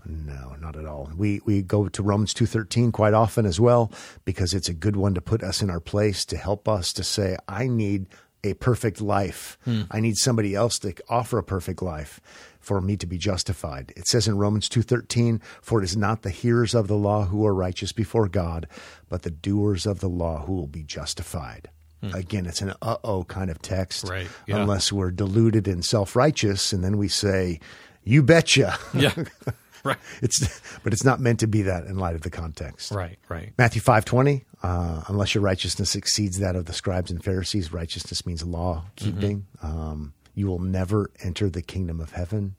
No, 0.05 0.55
not 0.59 0.75
at 0.75 0.85
all. 0.85 1.11
We 1.15 1.41
we 1.45 1.61
go 1.61 1.87
to 1.87 2.03
Romans 2.03 2.33
2:13 2.33 2.91
quite 2.91 3.13
often 3.13 3.45
as 3.45 3.59
well 3.59 3.91
because 4.25 4.53
it's 4.53 4.69
a 4.69 4.73
good 4.73 4.95
one 4.95 5.13
to 5.13 5.21
put 5.21 5.43
us 5.43 5.61
in 5.61 5.69
our 5.69 5.79
place 5.79 6.25
to 6.25 6.37
help 6.37 6.67
us 6.67 6.91
to 6.93 7.03
say 7.03 7.37
I 7.47 7.67
need 7.67 8.07
a 8.43 8.55
perfect 8.55 8.99
life. 9.01 9.59
Hmm. 9.65 9.81
I 9.91 9.99
need 9.99 10.17
somebody 10.17 10.55
else 10.55 10.79
to 10.79 10.95
offer 11.07 11.37
a 11.37 11.43
perfect 11.43 11.83
life 11.83 12.19
for 12.59 12.81
me 12.81 12.97
to 12.97 13.05
be 13.05 13.19
justified. 13.19 13.93
It 13.95 14.07
says 14.07 14.27
in 14.27 14.37
Romans 14.37 14.67
2:13, 14.67 15.39
"For 15.61 15.79
it 15.81 15.85
is 15.85 15.95
not 15.95 16.23
the 16.23 16.31
hearers 16.31 16.73
of 16.73 16.87
the 16.87 16.97
law 16.97 17.25
who 17.25 17.45
are 17.45 17.53
righteous 17.53 17.91
before 17.91 18.27
God, 18.27 18.67
but 19.09 19.21
the 19.21 19.29
doers 19.29 19.85
of 19.85 19.99
the 19.99 20.09
law 20.09 20.45
who 20.45 20.53
will 20.53 20.67
be 20.67 20.83
justified." 20.83 21.69
Hmm. 22.01 22.15
Again, 22.15 22.47
it's 22.47 22.61
an 22.63 22.73
uh-oh 22.81 23.25
kind 23.25 23.51
of 23.51 23.61
text 23.61 24.09
Right, 24.09 24.27
yeah. 24.47 24.57
unless 24.57 24.91
we're 24.91 25.11
deluded 25.11 25.67
and 25.67 25.85
self-righteous 25.85 26.73
and 26.73 26.83
then 26.83 26.97
we 26.97 27.07
say, 27.07 27.59
"You 28.03 28.23
betcha." 28.23 28.79
Yeah. 28.95 29.13
right. 29.83 29.97
It's 30.21 30.61
but 30.83 30.93
it's 30.93 31.03
not 31.03 31.19
meant 31.19 31.39
to 31.41 31.47
be 31.47 31.63
that 31.63 31.85
in 31.85 31.97
light 31.97 32.15
of 32.15 32.21
the 32.21 32.29
context. 32.29 32.91
Right. 32.91 33.17
Right. 33.29 33.53
Matthew 33.57 33.81
five 33.81 34.05
twenty. 34.05 34.45
Uh, 34.63 35.03
unless 35.07 35.33
your 35.33 35.43
righteousness 35.43 35.95
exceeds 35.95 36.37
that 36.37 36.55
of 36.55 36.65
the 36.65 36.73
scribes 36.73 37.09
and 37.09 37.23
Pharisees, 37.23 37.73
righteousness 37.73 38.25
means 38.27 38.43
law 38.45 38.85
keeping. 38.95 39.47
Um, 39.63 40.13
you 40.33 40.47
will 40.47 40.59
never 40.59 41.11
enter 41.23 41.49
the 41.49 41.61
kingdom 41.61 41.99
of 41.99 42.11
heaven. 42.11 42.55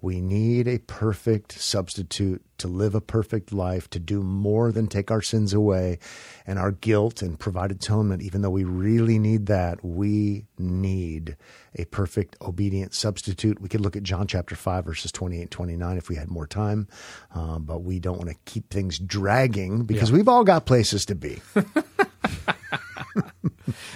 We 0.00 0.20
need 0.20 0.68
a 0.68 0.78
perfect 0.78 1.52
substitute 1.58 2.42
to 2.58 2.68
live 2.68 2.94
a 2.94 3.00
perfect 3.00 3.52
life, 3.52 3.88
to 3.90 3.98
do 3.98 4.22
more 4.22 4.70
than 4.70 4.86
take 4.86 5.10
our 5.10 5.22
sins 5.22 5.52
away 5.52 5.98
and 6.46 6.58
our 6.58 6.70
guilt 6.70 7.20
and 7.22 7.38
provide 7.38 7.70
atonement. 7.72 8.22
Even 8.22 8.42
though 8.42 8.50
we 8.50 8.62
really 8.64 9.18
need 9.18 9.46
that, 9.46 9.84
we 9.84 10.44
need 10.58 11.36
a 11.76 11.84
perfect, 11.86 12.36
obedient 12.40 12.94
substitute. 12.94 13.60
We 13.60 13.68
could 13.68 13.80
look 13.80 13.96
at 13.96 14.02
John 14.04 14.26
chapter 14.26 14.54
5, 14.54 14.84
verses 14.84 15.10
28 15.10 15.40
and 15.42 15.50
29 15.50 15.96
if 15.96 16.08
we 16.08 16.14
had 16.16 16.30
more 16.30 16.46
time, 16.46 16.86
um, 17.34 17.64
but 17.64 17.82
we 17.82 17.98
don't 17.98 18.18
want 18.18 18.30
to 18.30 18.36
keep 18.44 18.68
things 18.70 18.98
dragging 18.98 19.84
because 19.84 20.10
Yeah. 20.10 20.16
we've 20.16 20.28
all 20.28 20.44
got 20.44 20.66
places 20.66 21.06
to 21.06 21.14
be. 21.14 21.40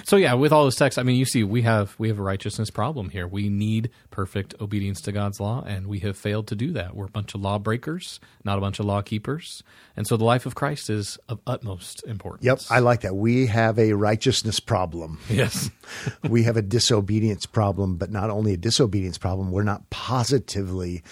So 0.04 0.16
yeah, 0.16 0.34
with 0.34 0.52
all 0.52 0.64
this 0.64 0.76
text, 0.76 0.98
I 0.98 1.02
mean, 1.02 1.16
you 1.16 1.24
see, 1.24 1.44
we 1.44 1.62
have 1.62 1.94
we 1.98 2.08
have 2.08 2.18
a 2.18 2.22
righteousness 2.22 2.70
problem 2.70 3.10
here. 3.10 3.26
We 3.26 3.48
need 3.48 3.90
perfect 4.10 4.54
obedience 4.60 5.00
to 5.02 5.12
God's 5.12 5.40
law, 5.40 5.64
and 5.66 5.86
we 5.86 6.00
have 6.00 6.16
failed 6.16 6.46
to 6.48 6.54
do 6.54 6.72
that. 6.72 6.94
We're 6.94 7.06
a 7.06 7.10
bunch 7.10 7.34
of 7.34 7.40
lawbreakers, 7.40 8.20
not 8.44 8.58
a 8.58 8.60
bunch 8.60 8.78
of 8.78 8.86
law 8.86 9.02
keepers, 9.02 9.62
and 9.96 10.06
so 10.06 10.16
the 10.16 10.24
life 10.24 10.46
of 10.46 10.54
Christ 10.54 10.90
is 10.90 11.18
of 11.28 11.40
utmost 11.46 12.04
importance. 12.06 12.44
Yep, 12.44 12.60
I 12.70 12.80
like 12.80 13.02
that. 13.02 13.14
We 13.14 13.46
have 13.46 13.78
a 13.78 13.92
righteousness 13.92 14.60
problem. 14.60 15.18
yes, 15.30 15.70
we 16.28 16.44
have 16.44 16.56
a 16.56 16.62
disobedience 16.62 17.46
problem, 17.46 17.96
but 17.96 18.10
not 18.10 18.30
only 18.30 18.54
a 18.54 18.58
disobedience 18.58 19.18
problem, 19.18 19.50
we're 19.50 19.62
not 19.62 19.88
positively 19.90 21.02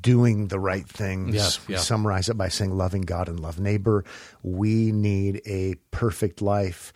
doing 0.00 0.48
the 0.48 0.58
right 0.58 0.88
things. 0.88 1.34
Yes, 1.34 1.66
we 1.66 1.74
yeah. 1.74 1.80
summarize 1.80 2.28
it 2.28 2.36
by 2.36 2.48
saying 2.48 2.76
loving 2.76 3.02
God 3.02 3.28
and 3.28 3.40
love 3.40 3.58
neighbor. 3.58 4.04
We 4.42 4.92
need 4.92 5.42
a 5.46 5.76
perfect 5.90 6.42
life 6.42 6.92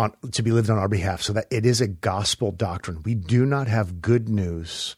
on 0.00 0.12
to 0.32 0.42
be 0.42 0.50
lived 0.50 0.70
on 0.70 0.78
our 0.78 0.88
behalf 0.88 1.22
so 1.22 1.32
that 1.34 1.46
it 1.50 1.66
is 1.66 1.80
a 1.80 1.86
gospel 1.88 2.50
doctrine. 2.52 3.02
We 3.04 3.14
do 3.14 3.44
not 3.44 3.68
have 3.68 4.00
good 4.00 4.28
news 4.28 4.96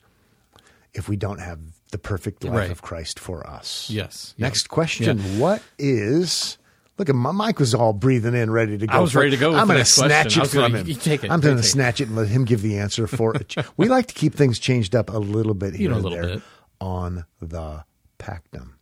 if 0.94 1.09
we 1.09 1.16
don't 1.16 1.38
have 1.40 1.59
the 1.90 1.99
perfect 1.99 2.44
life 2.44 2.54
Right. 2.54 2.71
of 2.71 2.82
Christ 2.82 3.18
for 3.18 3.47
us. 3.47 3.88
yes. 3.90 4.35
Next 4.38 4.68
question. 4.68 5.18
What 5.38 5.62
is 5.78 6.59
Look 6.99 7.09
at 7.09 7.14
my 7.14 7.32
mic 7.32 7.59
was 7.59 7.75
all 7.75 7.94
breathing 7.94 8.35
in, 8.35 8.50
ready 8.50 8.76
to 8.78 8.87
go. 8.87 8.92
I 8.94 9.00
was 9.00 9.14
ready 9.14 9.30
to 9.30 9.37
go 9.38 9.50
with 9.50 9.59
I'm 9.59 9.66
gonna 9.66 9.85
snatch 9.85 10.35
question. 10.37 10.42
It 10.42 10.49
from 10.49 10.61
gonna- 10.73 10.78
him. 10.85 10.87
you 10.88 10.94
take 10.94 11.25
it. 11.25 11.30
I'm 11.30 11.40
going 11.40 11.56
to 11.56 11.62
snatch 11.62 12.00
it 12.02 12.09
and 12.09 12.16
let 12.16 12.28
him 12.28 12.44
give 12.44 12.61
the 12.61 12.78
answer 12.78 13.06
for 13.06 13.35
it. 13.35 13.56
we 13.78 13.88
like 13.88 14.06
to 14.09 14.14
keep 14.14 14.35
things 14.35 14.59
changed 14.59 14.94
up 14.94 15.09
a 15.09 15.16
little 15.18 15.54
bit 15.54 15.75
here 15.75 15.90
know, 15.90 15.97
and 15.97 16.12
there 16.12 16.23
bit. 16.35 16.42
on 16.82 17.25
the 17.40 17.82
Pactum. 18.18 18.73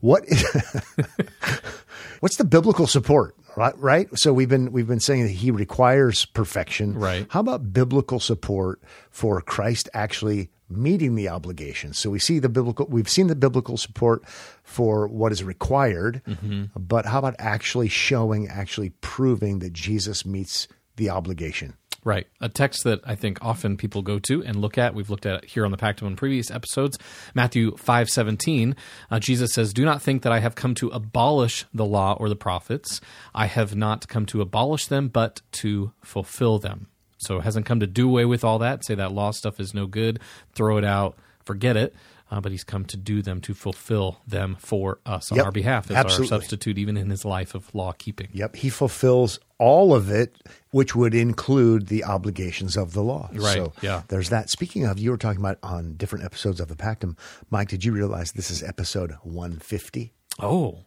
What 0.00 0.24
is, 0.26 0.44
what's 2.20 2.36
the 2.36 2.44
biblical 2.44 2.86
support? 2.86 3.34
Right, 3.56 3.78
right. 3.78 4.08
So 4.18 4.32
we've 4.32 4.48
been 4.48 4.72
we've 4.72 4.86
been 4.86 5.00
saying 5.00 5.22
that 5.24 5.30
he 5.32 5.50
requires 5.50 6.24
perfection. 6.24 6.94
Right. 6.98 7.26
How 7.30 7.40
about 7.40 7.72
biblical 7.72 8.20
support 8.20 8.80
for 9.10 9.40
Christ 9.40 9.88
actually 9.94 10.50
meeting 10.68 11.14
the 11.14 11.28
obligation? 11.28 11.92
So 11.92 12.10
we 12.10 12.18
see 12.18 12.38
the 12.38 12.48
biblical. 12.48 12.86
We've 12.88 13.08
seen 13.08 13.28
the 13.28 13.36
biblical 13.36 13.76
support 13.76 14.24
for 14.62 15.06
what 15.06 15.30
is 15.32 15.44
required, 15.44 16.22
Mm-hmm. 16.26 16.64
but 16.76 17.06
how 17.06 17.18
about 17.18 17.36
actually 17.38 17.88
showing, 17.88 18.48
actually 18.48 18.90
proving 19.00 19.60
that 19.60 19.72
Jesus 19.72 20.24
meets 20.26 20.66
the 20.96 21.10
obligation? 21.10 21.74
Right. 22.04 22.26
A 22.38 22.50
text 22.50 22.84
that 22.84 23.00
I 23.04 23.14
think 23.14 23.38
often 23.40 23.78
people 23.78 24.02
go 24.02 24.18
to 24.20 24.44
and 24.44 24.56
look 24.56 24.76
at. 24.76 24.94
We've 24.94 25.08
looked 25.08 25.24
at 25.24 25.42
it 25.42 25.50
here 25.50 25.64
on 25.64 25.70
the 25.70 25.78
Pactum 25.78 26.06
in 26.06 26.16
previous 26.16 26.50
episodes. 26.50 26.98
Matthew 27.34 27.74
5:17. 27.76 28.76
Uh, 29.10 29.18
Jesus 29.18 29.54
says, 29.54 29.72
"Do 29.72 29.86
not 29.86 30.02
think 30.02 30.22
that 30.22 30.32
I 30.32 30.40
have 30.40 30.54
come 30.54 30.74
to 30.76 30.88
abolish 30.88 31.64
the 31.72 31.86
law 31.86 32.12
or 32.20 32.28
the 32.28 32.36
prophets. 32.36 33.00
I 33.34 33.46
have 33.46 33.74
not 33.74 34.06
come 34.06 34.26
to 34.26 34.42
abolish 34.42 34.86
them, 34.86 35.08
but 35.08 35.40
to 35.52 35.92
fulfill 36.02 36.58
them." 36.58 36.88
So 37.16 37.38
it 37.38 37.44
hasn't 37.44 37.64
come 37.64 37.80
to 37.80 37.86
do 37.86 38.06
away 38.06 38.26
with 38.26 38.44
all 38.44 38.58
that, 38.58 38.84
say 38.84 38.94
that 38.94 39.12
law 39.12 39.30
stuff 39.30 39.58
is 39.58 39.72
no 39.72 39.86
good, 39.86 40.20
throw 40.54 40.76
it 40.76 40.84
out, 40.84 41.16
forget 41.42 41.76
it. 41.76 41.94
Uh, 42.30 42.40
but 42.40 42.50
he's 42.52 42.64
come 42.64 42.84
to 42.86 42.96
do 42.96 43.20
them, 43.22 43.40
to 43.42 43.52
fulfill 43.54 44.20
them 44.26 44.56
for 44.58 44.98
us 45.04 45.30
on 45.30 45.36
Yep. 45.36 45.44
our 45.46 45.52
behalf 45.52 45.90
as 45.90 45.96
Absolutely. 45.98 46.24
our 46.34 46.40
substitute, 46.40 46.78
even 46.78 46.96
in 46.96 47.10
his 47.10 47.24
life 47.24 47.54
of 47.54 47.72
law 47.74 47.92
keeping. 47.92 48.28
Yep, 48.32 48.56
he 48.56 48.70
fulfills 48.70 49.38
all 49.58 49.94
of 49.94 50.10
it, 50.10 50.36
which 50.70 50.96
would 50.96 51.14
include 51.14 51.88
the 51.88 52.02
obligations 52.02 52.76
of 52.76 52.92
the 52.94 53.02
law. 53.02 53.28
Right, 53.32 53.54
So 53.54 53.72
yeah. 53.82 54.02
there's 54.08 54.30
that. 54.30 54.48
Speaking 54.50 54.84
of, 54.86 54.98
you 54.98 55.10
were 55.10 55.18
talking 55.18 55.40
about 55.40 55.58
on 55.62 55.94
different 55.96 56.24
episodes 56.24 56.60
of 56.60 56.68
the 56.68 56.76
Pactum. 56.76 57.16
Mike, 57.50 57.68
did 57.68 57.84
you 57.84 57.92
realize 57.92 58.32
this 58.32 58.50
is 58.50 58.62
episode 58.62 59.12
150? 59.22 60.12
Oh, 60.40 60.78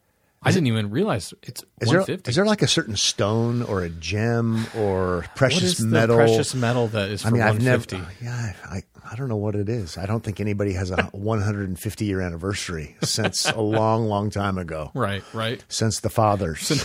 I 0.48 0.52
didn't 0.52 0.68
even 0.68 0.90
realize 0.90 1.34
it's 1.44 1.62
Is 1.82 1.90
there, 1.90 2.00
150. 2.00 2.30
is 2.30 2.36
there 2.36 2.46
like 2.46 2.62
a 2.62 2.68
certain 2.68 2.96
stone 2.96 3.62
or 3.64 3.82
a 3.82 3.90
gem 3.90 4.66
or 4.78 5.18
What 5.22 5.36
precious 5.36 5.78
the 5.78 5.88
metal? 5.88 6.16
precious 6.16 6.54
metal 6.56 6.88
that 6.90 7.10
is 7.10 7.22
for 7.22 7.28
I 7.28 7.32
mean, 7.32 7.42
I've 7.42 7.62
never. 7.62 7.84
150? 7.86 8.24
Yeah, 8.26 8.54
I, 8.66 8.84
I 9.10 9.16
don't 9.16 9.30
know 9.30 9.36
what 9.38 9.56
it 9.56 9.70
is. 9.70 9.98
I 9.98 10.06
don't 10.06 10.24
think 10.24 10.40
anybody 10.40 10.74
has 10.74 10.92
a 10.92 11.04
150 11.12 12.06
year 12.06 12.22
anniversary 12.22 12.96
since 13.04 13.50
a 13.50 13.62
long, 13.62 14.06
long 14.08 14.30
time 14.30 14.58
ago. 14.58 14.92
Right, 14.96 15.24
right. 15.34 15.64
Since 15.70 16.00
the 16.02 16.10
fathers. 16.10 16.60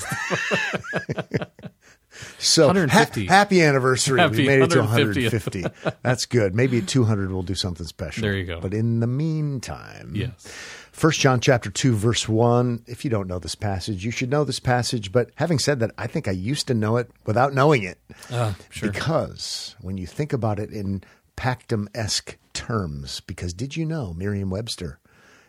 so 2.38 2.62
ha- 2.64 2.69
150. 2.69 3.26
happy 3.26 3.62
anniversary. 3.62 4.21
Happy 4.21 4.38
we 4.38 4.47
made 4.47 4.61
it 4.62 4.71
to 4.71 4.81
150. 4.81 5.64
That's 6.02 6.26
good. 6.26 6.54
Maybe 6.54 6.81
200 6.83 7.31
we'll 7.33 7.42
do 7.42 7.54
something 7.54 7.87
special. 7.87 8.23
There 8.23 8.35
you 8.37 8.45
go. 8.45 8.61
But 8.61 8.75
in 8.75 9.00
the 9.00 9.07
meantime, 9.07 10.12
Yes. 10.14 10.47
First 10.93 11.21
John 11.21 11.41
chapter 11.41 11.71
2 11.71 11.95
verse 11.97 12.29
1. 12.29 12.85
If 12.87 13.05
you 13.05 13.11
don't 13.11 13.27
know 13.27 13.39
this 13.39 13.55
passage, 13.55 14.05
you 14.05 14.11
should 14.11 14.31
know 14.31 14.45
this 14.45 14.61
passage, 14.61 15.11
but 15.11 15.31
having 15.37 15.59
said 15.59 15.81
that, 15.81 15.91
I 15.99 16.07
think 16.07 16.29
I 16.29 16.33
used 16.33 16.67
to 16.69 16.75
know 16.75 16.97
it 16.99 17.11
without 17.25 17.55
knowing 17.55 17.83
it. 17.83 17.99
Uh, 18.31 18.53
sure. 18.71 18.91
Because 18.91 19.75
when 19.81 19.97
you 19.97 20.07
think 20.07 20.33
about 20.33 20.59
it 20.59 20.71
in 20.71 21.03
Pactum-esque 21.37 22.37
terms, 22.53 23.21
because 23.21 23.55
did 23.55 23.75
you 23.77 23.87
know 23.87 24.13
Merriam-Webster 24.13 24.99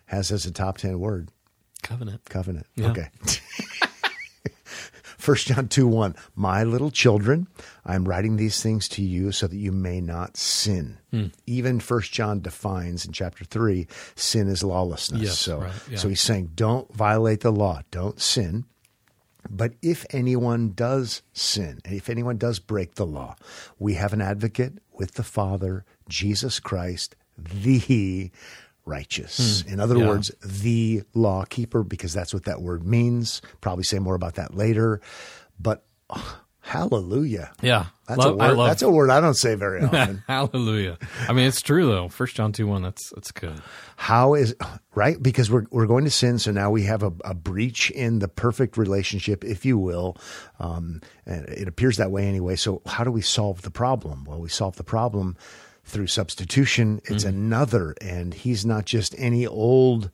has 0.08 0.32
as 0.32 0.46
a 0.46 0.52
top 0.52 0.78
10 0.78 0.98
word 1.00 1.30
Covenant. 1.82 2.24
covenant? 2.30 2.66
Yeah. 2.76 2.92
Okay. 2.92 3.10
First 5.24 5.48
John 5.48 5.70
2 5.70 5.88
1. 5.88 6.18
My 6.36 6.66
little 6.66 6.92
children, 6.92 7.48
I 7.86 7.96
am 7.96 8.04
writing 8.04 8.36
these 8.36 8.62
things 8.62 8.90
to 8.90 9.02
you 9.02 9.32
so 9.32 9.48
that 9.48 9.56
you 9.56 9.72
may 9.72 10.02
not 10.02 10.36
sin. 10.36 10.98
Hmm. 11.12 11.28
Even 11.46 11.80
First 11.80 12.12
John 12.12 12.42
defines 12.42 13.06
in 13.06 13.14
chapter 13.14 13.46
3 13.46 13.88
sin 14.16 14.50
is 14.50 14.66
lawlessness. 14.66 15.22
Yes, 15.22 15.40
so, 15.40 15.62
right, 15.62 15.72
yeah. 15.90 15.98
so 15.98 16.10
he's 16.10 16.20
saying, 16.20 16.52
don't 16.56 16.94
violate 16.94 17.40
the 17.40 17.54
law, 17.54 17.84
don't 17.90 18.20
sin. 18.20 18.66
But 19.50 19.76
if 19.82 20.06
anyone 20.10 20.74
does 20.76 21.22
sin, 21.32 21.80
and 21.86 21.96
if 21.96 22.10
anyone 22.10 22.36
does 22.36 22.60
break 22.60 22.96
the 22.96 23.06
law, 23.06 23.38
we 23.80 23.94
have 23.94 24.12
an 24.12 24.22
advocate 24.22 24.80
with 24.92 25.14
the 25.14 25.24
Father, 25.24 25.86
Jesus 26.10 26.60
Christ, 26.60 27.16
the 27.38 28.30
righteous. 28.86 29.62
In 29.64 29.80
other 29.80 29.96
Hmm. 29.96 30.02
yeah. 30.02 30.08
words, 30.10 30.32
the 30.46 31.04
law 31.14 31.46
keeper, 31.46 31.84
because 31.84 32.14
that's 32.14 32.34
what 32.34 32.46
that 32.46 32.62
word 32.62 32.86
means. 32.86 33.42
Probably 33.62 33.84
say 33.84 34.00
more 34.00 34.16
about 34.16 34.36
that 34.36 34.54
later. 34.56 35.00
But 35.60 35.86
oh, 36.10 36.40
hallelujah. 36.60 37.52
Yeah. 37.62 37.86
That's, 38.08 38.18
Love- 38.20 38.40
a 38.40 38.44
I 38.44 38.48
word, 38.50 38.58
love 38.58 38.68
that's 38.68 38.82
a 38.82 38.90
word 38.90 39.10
I 39.10 39.22
don't 39.22 39.34
say 39.36 39.56
very 39.56 39.82
often. 39.86 40.24
Hallelujah. 40.28 40.98
I 41.30 41.32
mean, 41.34 41.48
it's 41.48 41.62
true 41.62 41.86
though. 41.88 42.10
First 42.10 42.36
John 42.36 42.52
two 42.52 42.68
one. 42.68 42.82
That's 42.82 43.10
that's 43.12 43.32
good. 43.32 43.62
How 43.96 44.34
is 44.34 44.54
right? 44.94 45.22
Because 45.22 45.50
we're 45.50 45.64
we're 45.72 45.86
going 45.86 46.04
to 46.04 46.10
sin, 46.12 46.40
so 46.40 46.52
now 46.52 46.70
we 46.70 46.84
have 46.84 47.02
a, 47.04 47.14
a 47.24 47.34
breach 47.34 47.90
in 47.92 48.20
the 48.20 48.28
perfect 48.28 48.76
relationship, 48.76 49.46
if 49.46 49.64
you 49.66 49.78
will. 49.78 50.18
Um, 50.60 51.02
and 51.26 51.46
it 51.48 51.70
appears 51.70 51.96
that 51.98 52.12
way 52.12 52.26
anyway. 52.28 52.58
So 52.58 52.82
how 52.86 53.06
do 53.06 53.12
we 53.12 53.22
solve 53.22 53.62
the 53.62 53.72
problem? 53.72 54.26
Well, 54.26 54.42
we 54.42 54.50
solve 54.50 54.76
the 54.76 54.84
problem 54.84 55.38
through 55.84 56.08
substitution. 56.08 57.02
It's 57.06 57.24
another, 57.24 57.96
and 58.02 58.34
he's 58.34 58.66
not 58.66 58.86
just 58.86 59.14
any 59.18 59.46
old 59.46 60.10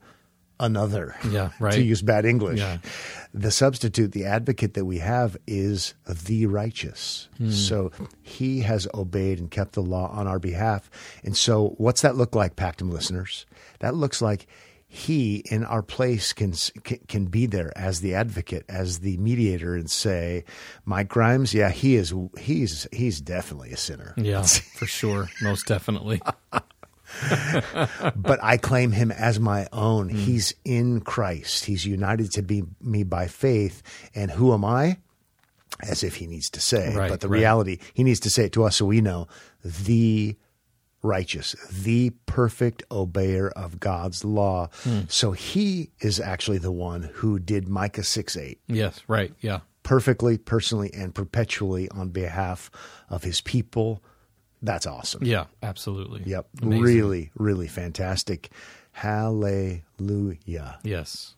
another. 0.58 1.16
Yeah, 1.30 1.50
right. 1.60 1.72
To 1.74 1.82
use 1.82 2.02
bad 2.02 2.24
English, 2.26 2.58
Yeah. 2.58 2.78
the 3.32 3.50
substitute, 3.50 4.12
the 4.12 4.26
advocate 4.26 4.74
that 4.74 4.84
we 4.84 4.98
have 4.98 5.36
is 5.46 5.94
the 6.06 6.46
righteous. 6.46 7.28
Hmm. 7.38 7.50
So 7.50 7.92
he 8.22 8.60
has 8.60 8.86
obeyed 8.92 9.38
and 9.38 9.50
kept 9.50 9.72
the 9.72 9.82
law 9.82 10.08
on 10.10 10.26
our 10.26 10.38
behalf. 10.38 10.90
And 11.24 11.36
so, 11.36 11.74
what's 11.78 12.02
that 12.02 12.16
look 12.16 12.34
like, 12.34 12.56
Pactum 12.56 12.90
listeners? 12.92 13.46
That 13.78 13.94
looks 13.94 14.20
like 14.20 14.46
he 14.92 15.36
in 15.52 15.64
our 15.64 15.82
place 15.82 16.32
can, 16.32 16.52
can 16.82 16.98
can 17.06 17.24
be 17.26 17.46
there 17.46 17.72
as 17.78 18.00
the 18.00 18.16
advocate, 18.16 18.64
as 18.68 18.98
the 18.98 19.16
mediator, 19.18 19.76
and 19.76 19.88
say, 19.88 20.44
"Mike 20.84 21.08
Grimes, 21.08 21.54
yeah, 21.54 21.70
he 21.70 21.94
is. 21.94 22.12
He's 22.36 22.88
he's 22.90 23.20
definitely 23.20 23.70
a 23.70 23.76
sinner. 23.76 24.14
Yeah, 24.16 24.42
for 24.74 24.86
sure, 24.86 25.28
most 25.42 25.66
definitely. 25.66 26.20
but 28.16 28.42
I 28.42 28.56
claim 28.56 28.90
him 28.90 29.12
as 29.12 29.38
my 29.38 29.68
own. 29.72 30.08
Hmm. 30.10 30.16
He's 30.16 30.54
in 30.64 31.00
Christ. 31.02 31.66
He's 31.66 31.86
united 31.86 32.32
to 32.32 32.42
be 32.42 32.64
me 32.80 33.04
by 33.04 33.28
faith. 33.28 33.82
And 34.16 34.32
who 34.32 34.52
am 34.52 34.64
I? 34.64 34.98
As 35.80 36.02
if 36.02 36.16
he 36.16 36.26
needs 36.26 36.50
to 36.50 36.60
say, 36.60 36.94
Right, 36.94 37.08
but 37.08 37.20
the 37.20 37.28
right. 37.28 37.38
reality, 37.38 37.78
he 37.94 38.02
needs 38.02 38.20
to 38.20 38.30
say 38.30 38.46
it 38.46 38.52
to 38.52 38.64
us 38.64 38.76
so 38.76 38.86
we 38.86 39.00
know 39.00 39.28
the 39.64 40.36
righteous, 41.02 41.54
the 41.70 42.10
perfect 42.26 42.82
obeyer 42.90 43.50
of 43.52 43.80
God's 43.80 44.24
law. 44.24 44.68
Hmm. 44.82 45.00
So 45.08 45.32
he 45.32 45.90
is 46.00 46.20
actually 46.20 46.58
the 46.58 46.72
one 46.72 47.02
who 47.14 47.38
did 47.38 47.68
Micah 47.68 48.04
6 48.04 48.36
8 48.36 48.60
Yes, 48.66 49.00
right. 49.08 49.32
Yeah, 49.40 49.60
perfectly, 49.82 50.38
personally, 50.38 50.90
and 50.94 51.14
perpetually 51.14 51.88
on 51.90 52.10
behalf 52.10 52.70
of 53.08 53.22
his 53.24 53.40
people. 53.40 54.02
That's 54.62 54.86
awesome. 54.86 55.24
yeah, 55.24 55.46
absolutely. 55.62 56.22
Yep. 56.26 56.46
Amazing. 56.60 56.82
Really, 56.82 57.30
really 57.34 57.66
fantastic. 57.68 58.50
Hallelujah. 58.92 60.78
Yes. 60.82 61.34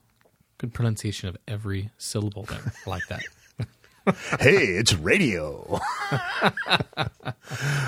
Good 0.59 0.75
pronunciation 0.75 1.29
of 1.29 1.37
every 1.47 1.91
syllable 1.99 2.45
there. 2.45 2.73
I 2.87 2.91
like 2.91 3.07
that. 3.09 3.23
Hey, 4.41 4.57
it's 4.57 4.95
radio. 4.95 5.81
How 6.11 6.59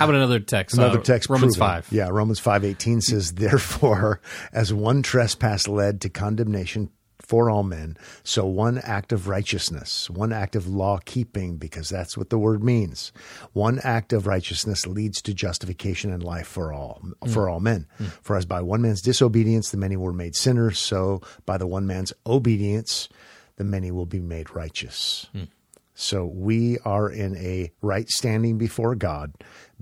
about 0.05 0.15
another 0.15 0.41
text? 0.41 0.77
Another 0.77 0.99
Uh, 0.99 1.03
text. 1.03 1.29
Romans 1.29 1.57
proven. 1.57 1.83
5. 1.83 1.89
Yeah, 1.93 2.09
Romans 2.09 2.39
five 2.41 2.65
eighteen 2.65 3.01
says, 3.01 3.33
Therefore, 3.35 4.21
as 4.53 4.73
one 4.73 5.03
trespass 5.03 5.67
led 5.69 6.01
to 6.03 6.09
condemnation 6.09 6.91
for 7.21 7.49
all 7.49 7.63
men, 7.63 7.97
so 8.23 8.45
one 8.45 8.79
act 8.79 9.11
of 9.11 9.29
righteousness, 9.29 10.11
one 10.11 10.31
act 10.33 10.55
of 10.55 10.67
law 10.69 10.99
keeping, 11.07 11.57
because 11.57 11.89
that's 11.89 12.19
what 12.19 12.29
the 12.29 12.39
word 12.39 12.63
means. 12.63 13.13
One 13.55 13.79
act 13.83 14.13
of 14.13 14.27
righteousness 14.27 14.87
leads 14.87 15.23
to 15.23 15.33
justification 15.33 16.13
and 16.13 16.23
life 16.23 16.47
for 16.47 16.73
all 16.73 17.01
mm. 17.03 17.31
for 17.31 17.49
all 17.49 17.61
men. 17.61 17.87
Mm. 17.99 18.11
For 18.23 18.37
as 18.37 18.45
by 18.45 18.61
one 18.61 18.83
man's 18.83 19.01
disobedience 19.03 19.71
the 19.71 19.79
many 19.79 19.97
were 19.97 20.13
made 20.13 20.37
sinners, 20.37 20.79
so 20.79 21.23
by 21.47 21.57
the 21.57 21.67
one 21.67 21.87
man's 21.87 22.13
obedience 22.27 23.09
the 23.57 23.65
many 23.65 23.91
will 23.91 24.07
be 24.07 24.21
made 24.21 24.55
righteous. 24.55 25.27
Mm. 25.35 25.49
So 25.95 26.25
we 26.27 26.79
are 26.85 27.09
in 27.09 27.37
a 27.37 27.73
right 27.81 28.09
standing 28.09 28.59
before 28.59 28.95
God 28.95 29.33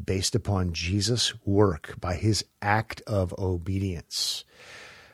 based 0.03 0.35
upon 0.35 0.73
Jesus' 0.73 1.33
work 1.45 1.95
by 2.01 2.15
his 2.15 2.45
act 2.61 3.03
of 3.07 3.35
obedience. 3.39 4.45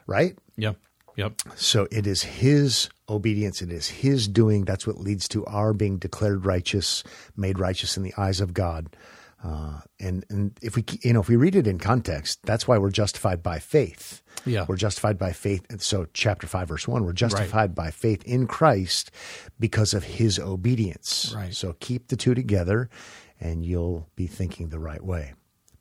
Right? 0.07 0.37
Yep. 0.57 0.76
Yep. 1.17 1.33
So 1.57 1.88
it 1.90 2.07
is 2.07 2.23
his 2.23 2.88
obedience, 3.09 3.61
it 3.62 3.73
is 3.73 3.88
his 3.88 4.28
doing. 4.28 4.64
That's 4.64 4.87
what 4.87 5.00
leads 5.00 5.26
to 5.28 5.45
our 5.47 5.73
being 5.73 5.99
declared 5.99 6.47
righteous, 6.47 7.02
made 7.37 7.59
righteous 7.59 7.97
in 7.97 8.02
the 8.02 8.14
eyes 8.17 8.40
of 8.40 8.55
God. 8.55 8.97
Uh, 9.42 9.80
and 10.00 10.25
and 10.30 10.59
if 10.62 10.75
we 10.75 10.85
you 11.02 11.12
know 11.12 11.21
if 11.21 11.28
we 11.28 11.37
read 11.37 11.54
it 11.54 11.66
in 11.66 11.78
context, 11.78 12.40
that's 12.45 12.66
why 12.66 12.76
we're 12.78 12.90
justified 12.90 13.42
by 13.42 13.59
faith. 13.59 14.23
Yeah. 14.45 14.64
we're 14.68 14.76
justified 14.76 15.18
by 15.18 15.33
faith. 15.33 15.64
And 15.68 15.80
so 15.83 16.07
chapter 16.12 16.47
five, 16.47 16.68
verse 16.68 16.88
one, 16.88 17.04
we're 17.04 17.12
justified 17.12 17.75
by 17.75 17.90
faith 17.90 18.23
in 18.25 18.47
Christ 18.47 19.11
because 19.61 19.95
of 19.95 20.04
His 20.04 20.38
obedience. 20.38 21.33
Right. 21.37 21.54
So 21.54 21.75
keep 21.80 22.09
the 22.09 22.16
two 22.16 22.35
together, 22.35 22.88
and 23.40 23.64
you'll 23.64 24.09
be 24.16 24.26
thinking 24.26 24.68
the 24.71 24.78
right 24.80 25.02
way. 25.04 25.35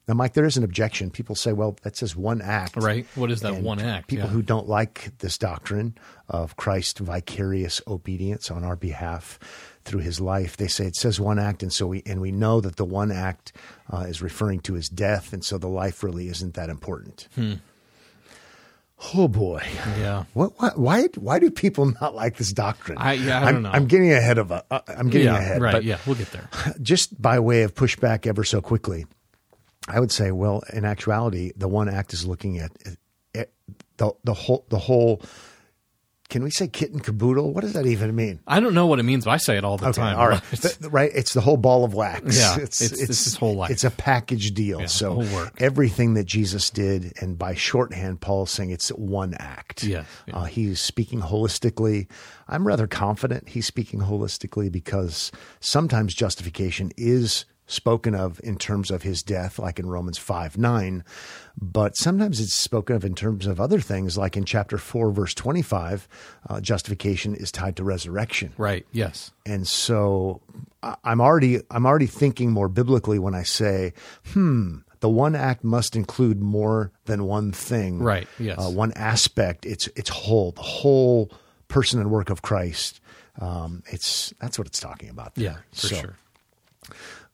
Now, 0.07 0.13
Mike, 0.13 0.33
there 0.33 0.45
is 0.45 0.55
an 0.55 0.63
objection. 0.63 1.11
People 1.11 1.35
say, 1.35 1.51
"Well, 1.51 1.77
that 1.83 1.97
says 1.97 2.15
one 2.15 2.41
act." 2.41 2.77
Right. 2.77 3.05
What 3.15 3.29
is 3.31 3.41
that 3.41 3.55
And 3.55 3.63
one 3.63 3.79
act? 3.79 4.07
People 4.07 4.27
Yeah. 4.27 4.31
who 4.31 4.41
don't 4.41 4.67
like 4.67 5.11
this 5.17 5.37
doctrine 5.37 5.95
of 6.29 6.55
Christ's 6.55 6.99
vicarious 7.01 7.81
obedience 7.87 8.49
on 8.49 8.63
our 8.63 8.75
behalf 8.77 9.37
through 9.87 10.01
his 10.01 10.19
life, 10.21 10.57
they 10.57 10.67
say 10.67 10.85
it 10.85 10.95
says 10.95 11.19
one 11.19 11.39
act, 11.39 11.63
and 11.63 11.71
so 11.73 11.87
we 11.87 12.03
and 12.05 12.21
we 12.21 12.31
know 12.31 12.61
that 12.61 12.75
the 12.75 12.85
one 12.85 13.11
act 13.11 13.53
uh, 13.91 14.01
is 14.07 14.21
referring 14.21 14.59
to 14.61 14.73
his 14.73 14.89
death, 14.89 15.33
and 15.33 15.43
so 15.43 15.57
the 15.57 15.67
life 15.67 16.03
really 16.03 16.27
isn't 16.27 16.53
that 16.53 16.69
important. 16.69 17.27
Hmm. 17.35 17.53
Oh 19.13 19.27
boy, 19.27 19.61
Yeah. 19.99 20.23
what, 20.33 20.59
what, 20.59 20.77
why 20.79 21.03
why 21.17 21.37
do 21.37 21.51
people 21.51 21.93
not 22.01 22.15
like 22.15 22.37
this 22.37 22.51
doctrine? 22.51 22.97
I- 22.97 23.13
yeah, 23.13 23.39
I 23.39 23.49
am 23.49 23.53
don't 23.55 23.63
know. 23.63 23.69
I'm 23.71 23.85
getting 23.85 24.11
ahead 24.11 24.39
of 24.39 24.49
a, 24.49 24.63
uh, 24.71 24.79
I'm 24.87 25.09
getting 25.09 25.27
Yeah. 25.27 25.37
ahead, 25.37 25.61
right. 25.61 25.71
but 25.71 25.83
yeah. 25.83 25.99
We'll 26.07 26.15
get 26.15 26.31
there. 26.31 26.49
just 26.81 27.19
by 27.21 27.37
way 27.39 27.61
of 27.61 27.75
pushback 27.75 28.25
ever 28.25 28.43
so 28.43 28.59
quickly, 28.59 29.05
I 29.87 29.99
would 29.99 30.11
say, 30.11 30.31
well, 30.31 30.63
in 30.73 30.83
actuality, 30.83 31.51
the 31.55 31.67
one 31.67 31.89
act 31.89 32.11
is 32.13 32.25
looking 32.25 32.57
at, 32.57 32.71
at 33.35 33.49
the 33.97 34.13
the 34.23 34.33
whole 34.33 34.65
the 34.69 34.79
whole. 34.79 35.21
Can 36.29 36.43
we 36.43 36.49
say 36.51 36.67
kit 36.67 36.91
and 36.91 37.01
caboodle? 37.01 37.53
What 37.53 37.61
does 37.61 37.71
that 37.71 37.85
even 37.85 38.13
mean? 38.13 38.41
I 38.45 38.59
don't 38.59 38.73
know 38.73 38.85
what 38.85 38.99
it 38.99 39.03
means, 39.03 39.23
but 39.23 39.31
I 39.31 39.37
say 39.37 39.55
it 39.57 39.63
all 39.63 39.77
the 39.77 39.87
Okay, 39.87 40.01
time. 40.01 40.19
all 40.19 40.27
right, 40.27 40.41
It's- 40.51 40.75
The- 40.75 40.89
right. 40.89 41.09
It's 41.15 41.33
the 41.33 41.39
whole 41.39 41.55
ball 41.55 41.85
of 41.85 41.93
wax. 41.93 42.37
Yeah, 42.37 42.57
it's 42.59 42.81
it's- 42.81 42.99
it's 43.01 43.23
his 43.23 43.35
whole 43.37 43.55
life. 43.55 43.71
It's 43.71 43.85
a 43.85 43.91
package 43.91 44.53
deal. 44.53 44.81
Yeah, 44.81 44.87
so 44.87 45.23
everything 45.57 46.15
that 46.15 46.25
Jesus 46.25 46.69
did, 46.69 47.13
and 47.21 47.37
by 47.37 47.53
shorthand, 47.55 48.19
Paul's 48.19 48.51
saying 48.51 48.71
it's 48.71 48.89
one 48.89 49.35
act. 49.35 49.83
Yes, 49.85 50.05
yeah. 50.27 50.35
Uh, 50.37 50.43
he's 50.43 50.81
speaking 50.81 51.21
holistically. 51.21 52.09
I'm 52.49 52.67
rather 52.67 52.87
confident 52.87 53.47
he's 53.49 53.65
speaking 53.65 54.01
holistically 54.01 54.69
because 54.69 55.31
sometimes 55.61 56.13
justification 56.13 56.91
is 56.97 57.45
spoken 57.67 58.15
of 58.15 58.39
in 58.43 58.57
terms 58.57 58.89
of 58.91 59.03
his 59.03 59.21
death, 59.21 59.59
like 59.59 59.77
in 59.77 59.87
Romans 59.87 60.17
5 60.17 60.57
9, 60.57 61.03
but 61.61 61.95
sometimes 61.97 62.39
it's 62.39 62.53
spoken 62.53 62.95
of 62.95 63.03
in 63.05 63.13
terms 63.13 63.45
of 63.45 63.59
other 63.59 63.79
things, 63.79 64.17
like 64.17 64.37
in 64.37 64.45
chapter 64.45 64.77
4, 64.77 65.11
verse 65.11 65.33
25, 65.33 66.07
uh, 66.49 66.61
justification 66.61 67.35
is 67.35 67.51
tied 67.51 67.75
to 67.75 67.83
resurrection 67.83 68.53
right. 68.57 68.85
Yes. 68.91 69.31
and 69.45 69.67
so 69.67 70.41
I'm 71.03 71.19
already 71.21 71.59
I'm 71.69 71.85
already 71.85 72.05
thinking 72.07 72.51
more 72.51 72.69
biblically 72.69 73.19
when 73.19 73.35
I 73.35 73.43
say, 73.43 73.93
hmm, 74.33 74.77
the 75.01 75.09
one 75.09 75.35
act 75.35 75.63
must 75.63 75.95
include 75.95 76.41
more 76.41 76.91
than 77.05 77.25
one 77.25 77.51
thing, 77.51 77.99
Right, 77.99 78.27
yes. 78.39 78.57
uh, 78.59 78.69
one 78.71 78.91
aspect. 78.93 79.65
It's 79.65 79.87
it's 79.95 80.09
whole, 80.09 80.51
the 80.53 80.61
whole 80.61 81.29
person 81.67 81.99
and 81.99 82.09
work 82.09 82.29
of 82.29 82.41
Christ. 82.41 82.99
Um, 83.39 83.83
it's 83.87 84.33
that's 84.39 84.57
what 84.57 84.67
it's 84.67 84.79
talking 84.79 85.09
about. 85.09 85.35
There. 85.35 85.43
Yeah. 85.45 85.57
For 85.73 85.87
So, 85.87 85.95
sure. 85.97 86.15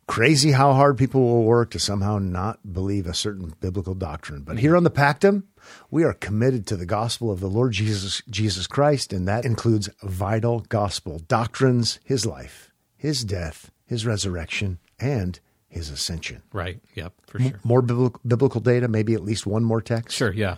Crazy 0.07 0.51
how 0.51 0.73
hard 0.73 0.97
people 0.97 1.21
will 1.21 1.43
work 1.43 1.71
to 1.71 1.79
somehow 1.79 2.19
not 2.19 2.73
believe 2.73 3.07
a 3.07 3.13
certain 3.13 3.53
biblical 3.59 3.93
doctrine. 3.93 4.41
But 4.41 4.59
here 4.59 4.75
on 4.75 4.83
the 4.83 4.91
Pactum, 4.91 5.43
we 5.89 6.03
are 6.03 6.13
committed 6.13 6.67
to 6.67 6.75
the 6.75 6.85
gospel 6.85 7.31
of 7.31 7.39
the 7.39 7.49
Lord 7.49 7.71
Jesus 7.71 8.21
Jesus 8.29 8.67
Christ, 8.67 9.13
and 9.13 9.27
that 9.27 9.45
includes 9.45 9.89
vital 10.01 10.61
gospel 10.61 11.19
doctrines, 11.27 11.99
his 12.03 12.25
life, 12.25 12.71
his 12.97 13.23
death, 13.23 13.71
his 13.85 14.05
resurrection, 14.05 14.79
and 14.99 15.39
his 15.69 15.89
ascension. 15.89 16.43
Right. 16.51 16.79
Yep. 16.95 17.13
For 17.27 17.39
sure. 17.39 17.59
More 17.63 17.81
biblical, 17.81 18.21
biblical 18.27 18.61
data, 18.61 18.87
maybe 18.87 19.13
at 19.13 19.23
least 19.23 19.47
one 19.47 19.63
more 19.63 19.81
text. 19.81 20.15
Sure, 20.15 20.31
yeah. 20.31 20.57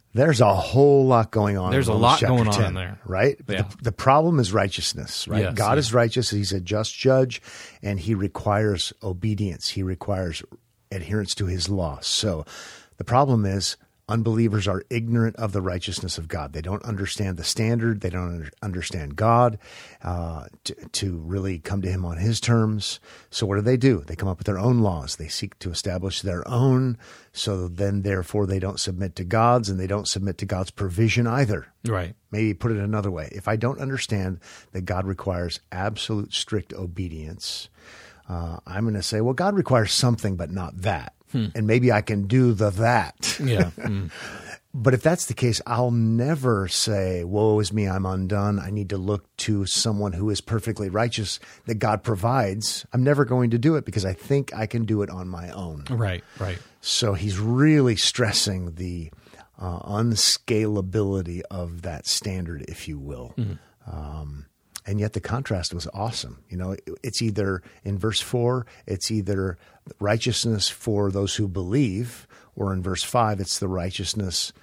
There's 0.13 0.41
a 0.41 0.53
whole 0.53 1.05
lot 1.05 1.31
going 1.31 1.57
on. 1.57 1.67
in 1.67 1.71
There's 1.71 1.87
a 1.87 1.93
lot 1.93 2.19
going 2.21 2.47
on 2.47 2.53
10, 2.53 2.65
in 2.65 2.73
there. 2.73 2.99
right? 3.05 3.37
But 3.45 3.53
Yeah. 3.55 3.61
the, 3.63 3.83
the 3.85 3.91
problem 3.91 4.39
is 4.39 4.51
righteousness, 4.51 5.27
right? 5.27 5.43
Yes, 5.43 5.53
God 5.53 5.73
yeah. 5.73 5.79
is 5.79 5.93
righteous; 5.93 6.29
He's 6.31 6.51
a 6.51 6.59
just 6.59 6.97
judge, 6.97 7.41
and 7.81 7.99
He 7.99 8.13
requires 8.13 8.91
obedience. 9.01 9.69
He 9.69 9.83
requires 9.83 10.43
adherence 10.91 11.33
to 11.35 11.45
His 11.45 11.69
law. 11.69 11.99
So, 12.01 12.45
the 12.97 13.03
problem 13.05 13.45
is 13.45 13.77
Unbelievers 14.09 14.67
are 14.67 14.83
ignorant 14.89 15.35
of 15.37 15.53
the 15.53 15.61
righteousness 15.61 16.17
of 16.17 16.27
God. 16.27 16.53
They 16.53 16.61
don't 16.61 16.83
understand 16.83 17.37
the 17.37 17.43
standard. 17.43 18.01
They 18.01 18.09
don't 18.09 18.49
understand 18.61 19.15
God 19.15 19.57
uh, 20.03 20.45
to, 20.65 20.75
to 20.75 21.17
really 21.17 21.59
come 21.59 21.81
to 21.81 21.89
Him 21.89 22.05
on 22.05 22.17
His 22.17 22.39
terms. 22.39 22.99
So, 23.29 23.45
what 23.45 23.55
do 23.55 23.61
they 23.61 23.77
do? 23.77 24.03
They 24.05 24.15
come 24.15 24.29
up 24.29 24.37
with 24.37 24.47
their 24.47 24.59
own 24.59 24.79
laws. 24.79 25.15
They 25.15 25.27
seek 25.27 25.57
to 25.59 25.71
establish 25.71 26.21
their 26.21 26.47
own. 26.47 26.97
So 27.33 27.67
then, 27.67 28.01
therefore, 28.01 28.45
they 28.45 28.59
don't 28.59 28.79
submit 28.79 29.15
to 29.15 29.23
God's 29.23 29.69
and 29.69 29.79
they 29.79 29.87
don't 29.87 30.07
submit 30.07 30.37
to 30.39 30.45
God's 30.45 30.71
provision 30.71 31.27
either. 31.27 31.67
Right. 31.85 32.15
Maybe 32.31 32.53
put 32.53 32.71
it 32.71 32.77
another 32.77 33.11
way. 33.11 33.29
If 33.31 33.47
I 33.47 33.55
don't 33.55 33.79
understand 33.79 34.39
that 34.73 34.81
God 34.81 35.05
requires 35.05 35.61
absolute 35.71 36.33
strict 36.33 36.73
obedience, 36.73 37.69
uh, 38.27 38.57
I'm 38.65 38.83
going 38.83 38.95
to 38.95 39.03
say, 39.03 39.21
well, 39.21 39.33
God 39.33 39.55
requires 39.55 39.93
something, 39.93 40.35
but 40.35 40.51
not 40.51 40.81
that. 40.81 41.13
And 41.33 41.67
maybe 41.67 41.91
I 41.91 42.01
can 42.01 42.27
do 42.27 42.53
the 42.53 42.69
that. 42.71 43.37
Yeah. 43.39 43.71
Mm. 43.81 44.11
But 44.73 44.93
if 44.93 45.03
that's 45.03 45.25
the 45.25 45.33
case, 45.33 45.61
I'll 45.67 45.91
never 45.91 46.69
say, 46.69 47.25
Woe 47.25 47.59
is 47.59 47.73
me, 47.73 47.89
I'm 47.89 48.05
undone. 48.05 48.57
I 48.57 48.69
need 48.69 48.89
to 48.91 48.97
look 48.97 49.35
to 49.37 49.65
someone 49.65 50.13
who 50.13 50.29
is 50.29 50.39
perfectly 50.39 50.89
righteous 50.89 51.41
that 51.65 51.75
God 51.75 52.03
provides. 52.03 52.85
I'm 52.93 53.03
never 53.03 53.25
going 53.25 53.49
to 53.49 53.57
do 53.57 53.75
it 53.75 53.83
because 53.83 54.05
I 54.05 54.13
think 54.13 54.53
I 54.55 54.67
can 54.67 54.85
do 54.85 55.01
it 55.01 55.09
on 55.09 55.27
my 55.27 55.49
own. 55.49 55.85
Right. 55.89 56.23
Right. 56.39 56.57
So 56.79 57.13
he's 57.15 57.37
really 57.37 57.97
stressing 57.97 58.75
the 58.75 59.11
uh, 59.59 59.79
unscalability 59.79 61.41
of 61.51 61.81
that 61.81 62.07
standard, 62.07 62.63
if 62.69 62.87
you 62.87 62.97
will. 62.97 63.35
Um, 63.91 64.45
and 64.85 64.99
yet 64.99 65.13
the 65.13 65.21
contrast 65.21 65.73
was 65.73 65.87
awesome. 65.93 66.43
You 66.49 66.57
know, 66.57 66.75
it's 67.03 67.21
either 67.21 67.61
in 67.83 67.97
verse 67.97 68.19
four, 68.19 68.65
it's 68.87 69.11
either 69.11 69.57
righteousness 69.99 70.69
for 70.69 71.11
those 71.11 71.35
who 71.35 71.47
believe, 71.47 72.27
or 72.55 72.73
in 72.73 72.81
verse 72.81 73.03
five, 73.03 73.39
it's 73.39 73.59
the 73.59 73.67
righteousness 73.67 74.53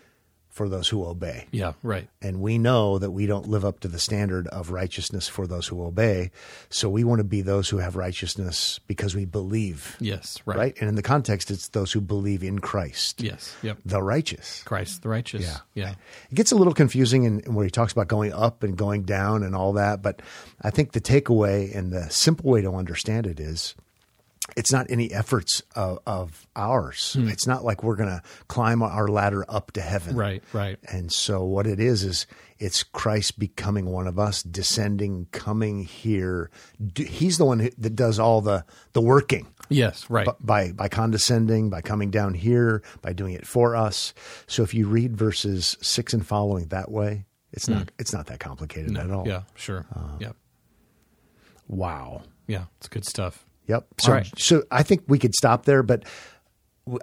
for 0.59 0.69
those 0.69 0.89
who 0.89 1.05
obey. 1.07 1.47
Yeah. 1.53 1.73
Right. 1.83 2.09
And 2.21 2.41
we 2.43 2.59
know 2.59 2.99
that 2.99 3.13
we 3.13 3.27
don't 3.27 3.49
live 3.49 3.65
up 3.65 3.81
to 3.81 3.89
the 3.89 3.99
standard 3.99 4.47
of 4.49 4.71
righteousness 4.71 5.29
for 5.29 5.47
those 5.47 5.67
who 5.69 5.83
obey. 5.83 6.33
So 6.69 6.91
we 6.91 7.05
want 7.05 7.21
to 7.21 7.25
be 7.25 7.41
those 7.41 7.69
who 7.69 7.79
have 7.79 7.97
righteousness 7.97 8.81
because 8.89 9.15
we 9.15 9.25
believe. 9.25 9.97
Yes. 10.01 10.39
Right. 10.45 10.59
Right. 10.59 10.77
And 10.81 10.89
in 10.89 10.97
the 10.97 11.03
context, 11.03 11.51
it's 11.51 11.69
those 11.69 11.93
who 11.93 12.01
believe 12.01 12.43
in 12.43 12.59
Christ, 12.59 13.23
Yes. 13.23 13.57
Yep. 13.63 13.79
the 13.87 14.03
righteous. 14.03 14.63
Christ 14.65 15.03
the 15.03 15.09
righteous. 15.09 15.43
Yeah. 15.45 15.59
Yeah. 15.75 15.95
It 16.31 16.35
gets 16.35 16.51
a 16.53 16.57
little 16.57 16.75
confusing 16.75 17.23
in, 17.25 17.41
in 17.41 17.55
where 17.55 17.65
he 17.65 17.71
talks 17.71 17.93
about 17.93 18.09
going 18.09 18.33
up 18.33 18.63
and 18.65 18.77
going 18.77 19.05
down 19.05 19.45
and 19.45 19.55
all 19.55 19.75
that. 19.75 20.03
But 20.03 20.21
I 20.61 20.71
think 20.71 20.93
the 20.93 21.01
takeaway 21.01 21.75
and 21.75 21.93
the 21.93 22.11
simple 22.11 22.51
way 22.51 22.61
to 22.63 22.73
understand 22.75 23.27
it 23.27 23.39
is 23.41 23.77
it's 24.57 24.73
not 24.73 24.87
any 24.91 25.13
efforts 25.13 25.63
of, 25.75 25.99
of 26.07 26.47
ours. 26.57 27.13
Hmm. 27.13 27.29
It's 27.29 27.47
not 27.47 27.65
like 27.65 27.83
we're 27.83 27.97
going 27.97 28.09
to 28.09 28.23
climb 28.49 28.83
our 28.83 29.09
ladder 29.09 29.45
up 29.49 29.73
to 29.73 29.81
heaven. 29.81 30.17
Right. 30.17 30.43
Right. 30.53 30.79
And 30.91 31.13
so 31.13 31.45
what 31.45 31.67
it 31.67 31.79
is 31.81 32.03
is 32.03 32.27
it's 32.59 32.83
Christ 32.83 33.39
becoming 33.39 33.87
one 33.87 34.07
of 34.07 34.19
us, 34.19 34.43
descending, 34.43 35.27
coming 35.33 35.85
here. 35.85 36.51
He's 36.97 37.39
the 37.39 37.45
one 37.45 37.61
who, 37.61 37.71
that 37.79 37.95
does 37.95 38.19
all 38.19 38.41
the 38.41 38.65
the 38.95 39.03
working 39.03 39.47
Yes. 39.69 40.09
Right. 40.09 40.27
by 40.41 40.73
by 40.73 40.89
condescending, 40.89 41.71
by 41.71 41.83
coming 41.83 42.11
down 42.11 42.35
here, 42.35 42.83
by 43.03 43.13
doing 43.13 43.35
it 43.35 43.47
for 43.47 43.77
us. 43.77 44.15
So 44.47 44.63
if 44.63 44.73
you 44.75 44.89
read 44.89 45.17
verses 45.17 45.77
six 45.83 46.13
and 46.15 46.27
following 46.27 46.69
that 46.69 46.91
way, 46.91 47.27
it's 47.53 47.69
not 47.69 47.91
it's 47.99 48.13
not 48.13 48.27
that 48.27 48.41
complicated 48.41 48.97
at 48.97 49.11
all. 49.11 49.23
Hmm. 49.25 49.31
yeah. 49.31 49.43
Sure. 49.55 49.87
yeah. 50.19 50.33
Wow. 51.69 52.23
Yeah. 52.47 52.65
It's 52.79 52.89
good 52.89 53.05
stuff. 53.05 53.45
Yep. 53.69 53.87
So, 54.01 54.13
right. 54.13 54.31
so 54.37 54.65
I 54.71 54.83
think 54.83 55.05
we 55.07 55.19
could 55.19 55.35
stop 55.35 55.65
there, 55.65 55.83
but 55.83 56.05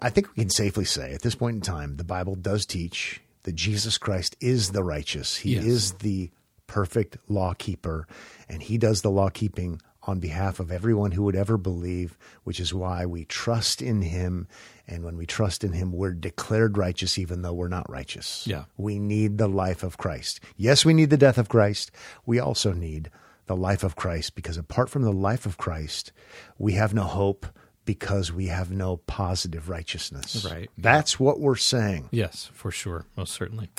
I 0.02 0.10
think 0.10 0.28
we 0.30 0.42
can 0.44 0.50
safely 0.50 0.86
say 0.86 1.14
at 1.14 1.22
this 1.22 1.36
point 1.36 1.56
in 1.56 1.62
time, 1.62 1.98
the 1.98 2.04
Bible 2.04 2.36
does 2.36 2.66
teach 2.66 3.22
that 3.44 3.56
Jesus 3.56 3.98
Christ 3.98 4.36
is 4.42 4.72
the 4.72 4.84
righteous. 4.84 5.38
He 5.38 5.56
Yes. 5.56 5.64
is 5.66 5.92
the 5.94 6.32
perfect 6.68 7.18
law 7.28 7.54
keeper, 7.54 8.08
and 8.50 8.64
he 8.64 8.78
does 8.78 9.02
the 9.02 9.12
law 9.12 9.30
keeping 9.30 9.80
on 10.08 10.20
behalf 10.20 10.60
of 10.60 10.72
everyone 10.72 11.12
who 11.12 11.24
would 11.24 11.36
ever 11.36 11.58
believe, 11.58 12.18
which 12.44 12.60
is 12.60 12.74
why 12.74 13.06
we 13.06 13.26
trust 13.26 13.82
in 13.82 14.02
him. 14.04 14.48
And 14.88 15.04
when 15.04 15.18
we 15.18 15.26
trust 15.26 15.64
in 15.64 15.74
him, 15.74 15.92
we're 15.92 16.12
declared 16.14 16.78
righteous, 16.78 17.18
even 17.18 17.42
though 17.42 17.54
we're 17.54 17.68
not 17.68 17.90
righteous. 17.90 18.46
Yeah. 18.46 18.66
We 18.78 19.00
need 19.00 19.38
the 19.40 19.48
life 19.48 19.82
of 19.82 19.98
Christ. 19.98 20.40
Yes, 20.58 20.86
we 20.86 20.94
need 20.94 21.10
the 21.10 21.18
death 21.18 21.40
of 21.40 21.50
Christ. 21.50 21.92
We 22.26 22.40
also 22.40 22.72
need 22.72 23.10
the 23.48 23.56
life 23.56 23.84
of 23.84 23.96
Christ 23.96 24.36
because 24.36 24.58
apart 24.58 24.90
from 24.90 25.04
the 25.04 25.12
life 25.12 25.46
of 25.46 25.58
Christ, 25.58 26.12
we 26.58 26.74
have 26.74 26.94
no 26.94 27.04
hope 27.04 27.46
because 27.86 28.32
we 28.32 28.48
have 28.48 28.72
no 28.72 28.98
positive 28.98 29.70
righteousness. 29.70 30.46
Right. 30.50 30.70
That's 30.78 31.20
what 31.20 31.40
we're 31.40 31.56
saying. 31.56 32.10
Yes, 32.12 32.50
for 32.54 32.72
sure, 32.72 33.06
most 33.16 33.34
certainly. 33.34 33.70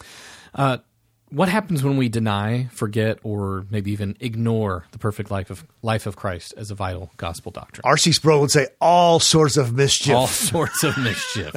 Uh, 0.55 0.79
what 1.31 1.49
happens 1.49 1.83
when 1.83 1.97
we 1.97 2.09
deny, 2.09 2.69
forget, 2.73 3.19
or 3.25 3.67
maybe 3.69 3.91
even 3.91 4.17
ignore 4.21 4.87
the 4.93 4.99
perfect 4.99 5.31
life 5.31 5.51
of 5.51 5.67
life 5.83 6.07
of 6.07 6.15
Christ 6.15 6.55
as 6.57 6.71
a 6.71 6.75
vital 6.75 7.11
gospel 7.17 7.51
doctrine? 7.51 7.83
R.C. 7.85 8.13
Sproul 8.13 8.41
would 8.43 8.53
say 8.53 8.69
all 8.81 9.19
sorts 9.19 9.57
of 9.57 9.73
mischief. 9.73 10.15
All 10.15 10.29
sorts 10.29 10.85
of 10.85 10.97
mischief. 10.99 11.57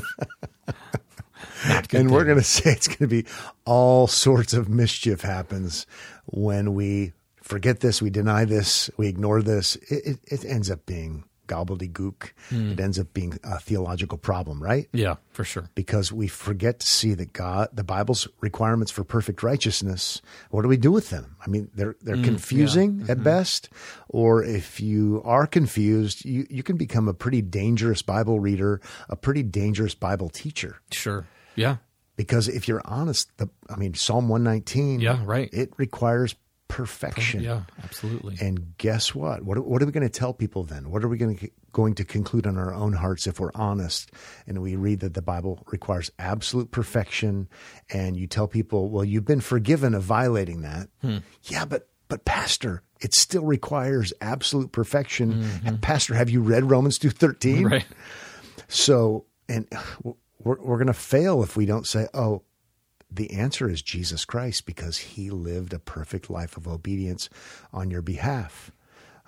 Not 1.68 1.90
good 1.90 2.02
and 2.02 2.12
we're 2.12 2.24
going 2.24 2.38
to 2.38 2.44
say 2.44 2.72
it's 2.72 2.88
going 2.88 2.98
to 2.98 3.08
be 3.08 3.26
all 3.66 4.08
sorts 4.08 4.54
of 4.54 4.70
mischief 4.70 5.22
happens 5.22 5.86
when 6.26 6.74
we 6.74 7.12
forget 7.50 7.80
this, 7.80 8.02
we 8.02 8.12
deny 8.12 8.46
this, 8.46 8.90
we 8.96 9.08
ignore 9.08 9.42
this. 9.42 9.76
It, 9.90 10.06
it, 10.06 10.44
it 10.44 10.46
ends 10.46 10.70
up 10.70 10.86
being 10.86 11.24
gobbledygook. 11.48 12.32
Hmm. 12.50 12.72
It 12.74 12.80
ends 12.80 13.00
up 13.00 13.12
being 13.12 13.40
a 13.44 13.60
theological 13.60 14.20
problem, 14.20 14.62
right? 14.62 14.88
Yeah, 14.94 15.16
for 15.32 15.44
sure. 15.44 15.68
because 15.74 16.14
we 16.14 16.28
forget 16.28 16.80
to 16.80 16.86
see 16.86 17.16
that 17.16 17.34
God, 17.34 17.70
the 17.74 17.84
Bible's 17.84 18.28
requirements 18.40 18.92
for 18.92 19.04
perfect 19.04 19.42
righteousness, 19.42 20.22
what 20.52 20.62
do 20.62 20.68
we 20.68 20.78
do 20.78 20.92
with 20.92 21.10
them? 21.10 21.36
I 21.44 21.50
mean, 21.50 21.70
they're 21.74 21.96
they're 22.02 22.16
hmm, 22.18 22.24
confusing 22.24 23.02
at 23.10 23.18
mm-hmm. 23.18 23.24
best, 23.24 23.70
or 24.08 24.44
if 24.44 24.80
you 24.80 25.24
are 25.26 25.48
confused, 25.48 26.24
you 26.24 26.46
you 26.50 26.62
can 26.62 26.78
become 26.78 27.08
a 27.08 27.14
pretty 27.14 27.42
dangerous 27.42 28.04
Bible 28.04 28.40
reader, 28.40 28.80
a 29.10 29.16
pretty 29.16 29.42
dangerous 29.44 29.96
Bible 29.96 30.30
teacher. 30.30 30.80
Sure. 30.92 31.26
Yeah. 31.56 31.78
Because 32.16 32.50
if 32.50 32.68
you're 32.68 32.82
honest, 32.84 33.36
the 33.38 33.50
I 33.70 33.78
mean, 33.78 33.94
Psalm 33.94 34.28
119, 34.28 35.00
Yeah, 35.00 35.22
right. 35.24 35.50
it 35.54 35.72
requires 35.78 36.36
perfection. 36.70 37.44
Yeah, 37.44 37.64
absolutely. 37.84 38.38
And 38.40 38.78
guess 38.78 39.14
what? 39.14 39.44
What, 39.44 39.58
what 39.66 39.82
are 39.82 39.86
we 39.86 39.92
going 39.92 40.08
to 40.08 40.20
tell 40.20 40.34
people 40.34 40.64
then? 40.64 40.92
What 40.92 41.04
are 41.04 41.10
we 41.10 41.18
going 41.18 41.38
to, 41.38 41.50
going 41.74 41.96
to 41.96 42.06
conclude 42.06 42.46
in 42.46 42.58
our 42.58 42.74
own 42.74 42.94
hearts 42.94 43.28
if 43.28 43.40
we're 43.40 43.52
honest 43.54 44.12
and 44.48 44.62
we 44.62 44.78
read 44.78 45.02
that 45.02 45.16
the 45.16 45.22
Bible 45.22 45.62
requires 45.72 46.10
absolute 46.18 46.72
perfection 46.72 47.50
and 47.90 48.16
you 48.16 48.28
tell 48.28 48.48
people, 48.48 48.90
well, 48.90 49.04
you've 49.04 49.26
been 49.26 49.42
forgiven 49.42 49.94
of 49.94 50.04
violating 50.04 50.62
that. 50.62 50.88
Hmm. 51.02 51.18
Yeah, 51.44 51.66
but, 51.66 51.90
but 52.08 52.24
pastor, 52.24 52.84
it 53.02 53.14
still 53.14 53.44
requires 53.44 54.14
absolute 54.22 54.72
perfection. 54.72 55.44
Mm-hmm. 55.44 55.76
Pastor, 55.78 56.14
have 56.14 56.30
you 56.30 56.42
read 56.42 56.70
Romans 56.70 56.98
2.13? 57.00 57.70
right. 57.70 57.86
So, 58.68 59.26
and 59.50 59.68
we're, 60.04 60.16
we're 60.62 60.78
going 60.78 60.88
to 60.88 60.94
fail 60.94 61.44
if 61.44 61.58
we 61.58 61.66
don't 61.66 61.88
say, 61.88 62.08
oh, 62.14 62.44
the 63.12 63.32
answer 63.32 63.70
is 63.70 63.82
Jesus 63.82 64.26
Christ 64.26 64.66
because 64.66 64.98
he 64.98 65.30
lived 65.30 65.74
a 65.74 65.80
perfect 65.80 66.30
life 66.30 66.58
of 66.58 66.68
obedience 66.68 67.30
on 67.74 67.90
your 67.90 68.02
behalf. 68.02 68.72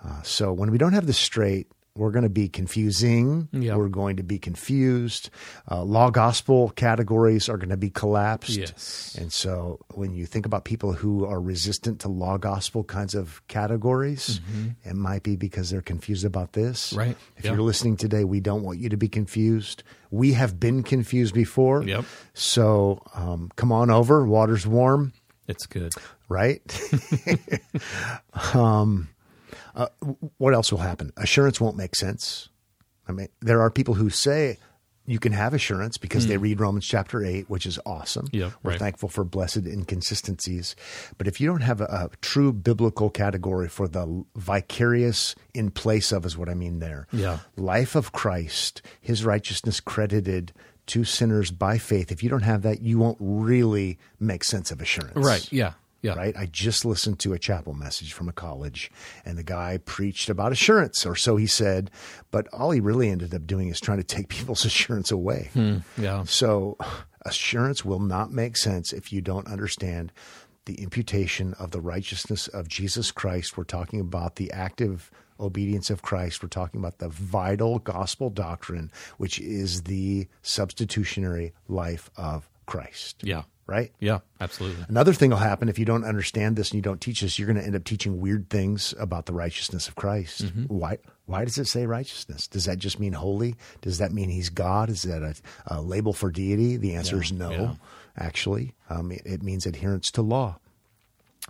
Uh, 0.04 0.22
so 0.22 0.54
when 0.54 0.72
we 0.72 0.78
don't 0.78 0.94
have 0.94 1.08
this 1.08 1.18
straight, 1.18 1.68
we're 1.96 2.12
going 2.12 2.24
to 2.24 2.30
be 2.30 2.48
confusing. 2.48 3.50
Yeah. 3.52 3.76
We're 3.76 3.90
going 3.90 4.16
to 4.18 4.24
be 4.24 4.40
confused. 4.40 5.30
Uh, 5.70 5.84
law 5.84 6.10
gospel 6.10 6.70
categories 6.70 7.50
are 7.50 7.58
going 7.58 7.70
to 7.70 7.78
be 7.78 7.90
collapsed. 7.90 8.52
Yes. 8.58 9.16
And 9.20 9.32
so 9.34 9.80
when 9.94 10.14
you 10.14 10.26
think 10.26 10.46
about 10.46 10.64
people 10.64 10.94
who 10.94 11.26
are 11.26 11.42
resistant 11.42 12.00
to 12.02 12.08
law 12.08 12.38
gospel 12.38 12.86
kinds 12.86 13.14
of 13.14 13.46
categories, 13.50 14.40
it 14.86 14.96
might 14.96 15.24
be 15.24 15.36
because 15.36 15.70
they're 15.70 15.82
confused 15.82 16.24
about 16.24 16.54
this. 16.54 16.92
Mm-hmm. 16.92 16.98
Right. 17.00 17.18
If 17.36 17.44
Yeah. 17.46 17.52
you're 17.54 17.62
listening 17.62 17.98
today, 17.98 18.24
we 18.24 18.40
don't 18.40 18.64
want 18.64 18.80
you 18.80 18.88
to 18.90 18.98
be 18.98 19.10
confused. 19.10 19.84
We 20.12 20.32
have 20.34 20.60
been 20.62 20.84
confused 20.84 21.34
before. 21.34 21.84
Yep. 21.84 22.06
So 22.34 23.02
um, 23.14 23.52
come 23.58 23.72
on 23.74 23.90
over. 23.90 24.26
Water's 24.26 24.66
warm, 24.66 25.12
It's 25.48 25.66
good. 25.66 25.92
right? 26.30 26.62
um, 28.54 29.10
uh, 29.76 29.88
what 30.38 30.54
else 30.54 30.72
will 30.72 30.80
happen? 30.80 31.12
Assurance 31.18 31.60
won't 31.62 31.78
make 31.78 31.96
sense. 31.96 32.50
I 33.08 33.12
mean, 33.12 33.28
there 33.42 33.62
are 33.62 33.70
people 33.70 33.96
who 33.96 34.10
say 34.10 34.58
you 35.08 35.18
can 35.20 35.32
have 35.34 35.54
assurance 35.54 35.98
because 35.98 36.28
they 36.28 36.38
read 36.38 36.60
Romans 36.60 36.86
chapter 36.86 37.26
8, 37.26 37.50
which 37.50 37.66
is 37.66 37.80
awesome. 37.86 38.28
Hmm. 38.28 38.36
Yeah, 38.38 38.52
We're 38.64 38.72
right. 38.72 38.80
thankful 38.80 39.10
for 39.10 39.24
blessed 39.24 39.66
inconsistencies. 39.66 40.76
But 41.18 41.28
if 41.28 41.42
you 41.42 41.48
don't 41.48 41.62
have 41.62 41.82
a, 41.82 41.86
a 41.86 42.10
true 42.22 42.54
biblical 42.54 43.10
category 43.10 43.68
for 43.68 43.88
the 43.88 44.24
vicarious 44.36 45.36
in 45.54 45.72
place 45.72 46.12
of, 46.12 46.26
is 46.26 46.38
what 46.38 46.50
I 46.50 46.54
mean 46.54 46.80
there. 46.80 47.08
Yeah. 47.12 47.40
Life 47.58 47.96
of 47.96 48.12
Christ, 48.12 48.82
his 49.02 49.26
righteousness 49.26 49.80
credited 49.80 50.54
to 50.88 51.04
sinners 51.04 51.52
by 51.52 51.78
faith. 51.78 52.12
If 52.12 52.24
you 52.24 52.30
don't 52.30 52.42
have 52.44 52.62
that, 52.64 52.82
you 52.82 53.00
won't 53.00 53.18
really 53.20 53.98
make 54.20 54.44
sense 54.44 54.72
of 54.72 54.82
assurance 54.82 55.16
Right. 55.16 55.52
Yeah. 55.52 55.74
Yeah. 56.02 56.16
right? 56.16 56.36
I 56.36 56.48
just 56.48 56.84
listened 56.86 57.20
to 57.20 57.34
a 57.34 57.40
chapel 57.40 57.74
message 57.74 58.14
from 58.14 58.28
a 58.28 58.34
college, 58.34 58.92
and 59.24 59.38
the 59.38 59.44
guy 59.44 59.78
preached 59.86 60.30
about 60.30 60.52
assurance, 60.52 61.06
or 61.06 61.16
so 61.16 61.36
he 61.36 61.48
said. 61.48 61.92
But 62.32 62.48
all 62.54 62.72
he 62.72 62.80
really 62.80 63.10
ended 63.10 63.34
up 63.34 63.46
doing 63.46 63.70
is 63.70 63.80
trying 63.80 64.00
to 64.00 64.04
take 64.04 64.28
people's 64.38 64.66
assurance 64.66 65.12
away. 65.12 65.50
Hmm, 65.54 65.78
yeah. 65.98 66.24
So, 66.24 66.78
Assurance 67.24 67.86
will 67.86 68.00
not 68.00 68.32
make 68.32 68.58
sense 68.58 68.92
if 68.92 69.14
you 69.14 69.22
don't 69.22 69.46
understand 69.46 70.12
the 70.66 70.82
imputation 70.82 71.54
of 71.60 71.70
the 71.72 71.80
righteousness 71.82 72.48
of 72.48 72.68
Jesus 72.68 73.12
Christ. 73.12 73.58
We're 73.58 73.64
talking 73.64 74.00
about 74.00 74.38
the 74.38 74.52
active 74.52 75.12
obedience 75.40 75.90
of 75.90 76.02
Christ. 76.02 76.42
We're 76.42 76.50
talking 76.50 76.80
about 76.80 77.00
the 77.00 77.10
vital 77.10 77.80
gospel 77.80 78.30
doctrine, 78.30 78.92
which 79.18 79.40
is 79.40 79.84
the 79.84 80.28
substitutionary 80.42 81.54
life 81.68 82.10
of 82.16 82.50
Christ. 82.66 83.18
Yeah. 83.24 83.44
Right? 83.72 83.92
Yeah, 84.02 84.20
absolutely. 84.42 84.84
Another 84.90 85.14
thing 85.14 85.30
will 85.30 85.38
happen 85.38 85.70
if 85.70 85.80
you 85.80 85.86
don't 85.86 86.04
understand 86.04 86.58
this 86.58 86.72
and 86.72 86.76
you 86.76 86.82
don't 86.82 87.00
teach 87.00 87.22
this, 87.22 87.40
you're 87.40 87.48
going 87.48 87.58
to 87.58 87.64
end 87.66 87.76
up 87.76 87.86
teaching 87.86 88.20
weird 88.20 88.50
things 88.50 88.94
about 89.00 89.28
the 89.28 89.34
righteousness 89.34 89.88
of 89.88 89.96
Christ. 89.96 90.44
Mm-hmm. 90.44 90.64
Why? 90.66 90.98
Why 91.26 91.46
does 91.46 91.58
it 91.58 91.68
say 91.68 91.86
righteousness? 91.86 92.48
Does 92.48 92.66
that 92.66 92.78
just 92.80 93.00
mean 93.00 93.14
holy? 93.14 93.56
Does 93.82 94.00
that 94.00 94.12
mean 94.12 94.30
he's 94.30 94.50
God? 94.50 94.90
Is 94.90 95.04
that 95.04 95.22
a, 95.24 95.36
a 95.68 95.82
label 95.82 96.12
for 96.12 96.30
deity? 96.30 96.76
The 96.76 96.96
answer 96.96 97.16
Yeah, 97.16 97.22
is 97.22 97.32
no. 97.32 97.52
yeah. 97.52 97.74
Actually, 98.18 98.74
um, 98.90 99.12
it, 99.14 99.22
it 99.24 99.42
means 99.42 99.66
adherence 99.66 100.12
to 100.12 100.22
law. 100.22 100.58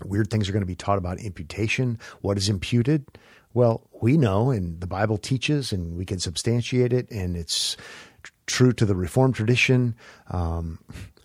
Weird 0.06 0.30
things 0.30 0.48
are 0.48 0.52
going 0.52 0.62
to 0.62 0.68
be 0.68 0.76
taught 0.76 1.00
about 1.00 1.20
imputation. 1.20 1.98
What 2.22 2.38
is 2.38 2.50
imputed? 2.50 3.06
Well, 3.54 3.82
we 4.00 4.16
know, 4.18 4.52
and 4.52 4.80
the 4.80 4.88
Bible 4.88 5.18
teaches, 5.18 5.74
and 5.74 5.98
we 5.98 6.06
can 6.06 6.20
substantiate 6.20 6.94
it, 6.94 7.10
and 7.12 7.36
it's 7.36 7.76
tr- 8.24 8.32
true 8.46 8.72
to 8.74 8.86
the 8.86 8.96
Reformed 8.96 9.36
tradition. 9.36 9.96
Um, 10.30 10.80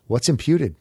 what's 0.08 0.28
imputed? 0.28 0.74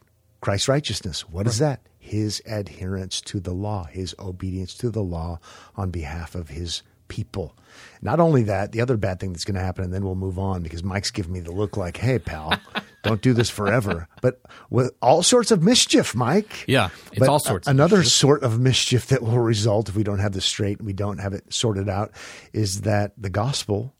Christ's 0.46 0.68
righteousness. 0.68 1.28
What 1.28 1.48
is 1.48 1.58
that? 1.58 1.80
His 1.98 2.40
adherence 2.46 3.20
to 3.22 3.40
the 3.40 3.50
law, 3.52 3.86
his 3.86 4.14
obedience 4.16 4.74
to 4.74 4.90
the 4.90 5.02
law 5.02 5.40
on 5.74 5.90
behalf 5.90 6.36
of 6.36 6.50
his 6.50 6.84
people. 7.08 7.56
Not 8.00 8.20
only 8.20 8.44
that, 8.44 8.70
the 8.70 8.80
other 8.80 8.96
bad 8.96 9.18
thing 9.18 9.32
that's 9.32 9.44
going 9.44 9.56
to 9.56 9.60
happen, 9.60 9.82
and 9.82 9.92
then 9.92 10.04
we'll 10.04 10.14
move 10.14 10.38
on 10.38 10.62
because 10.62 10.84
Mike's 10.84 11.10
giving 11.10 11.32
me 11.32 11.40
the 11.40 11.50
look 11.50 11.76
like, 11.76 11.96
hey, 11.96 12.20
pal, 12.20 12.56
don't 13.02 13.20
do 13.20 13.32
this 13.32 13.50
forever. 13.50 14.06
But 14.22 14.40
with 14.70 14.92
all 15.02 15.24
sorts 15.24 15.50
of 15.50 15.64
mischief, 15.64 16.14
Mike. 16.14 16.64
Yeah, 16.68 16.90
it's 17.10 17.18
But 17.18 17.28
all 17.28 17.40
sorts. 17.40 17.66
Another 17.66 17.96
mischief. 17.96 18.12
sort 18.12 18.44
of 18.44 18.60
mischief 18.60 19.08
that 19.08 19.22
will 19.22 19.40
result 19.40 19.88
if 19.88 19.96
we 19.96 20.04
don't 20.04 20.20
have 20.20 20.32
this 20.32 20.44
straight 20.44 20.78
and 20.78 20.86
we 20.86 20.92
don't 20.92 21.18
have 21.18 21.32
it 21.32 21.52
sorted 21.52 21.88
out 21.88 22.12
is 22.52 22.82
that 22.82 23.14
the 23.18 23.30
gospel, 23.30 23.96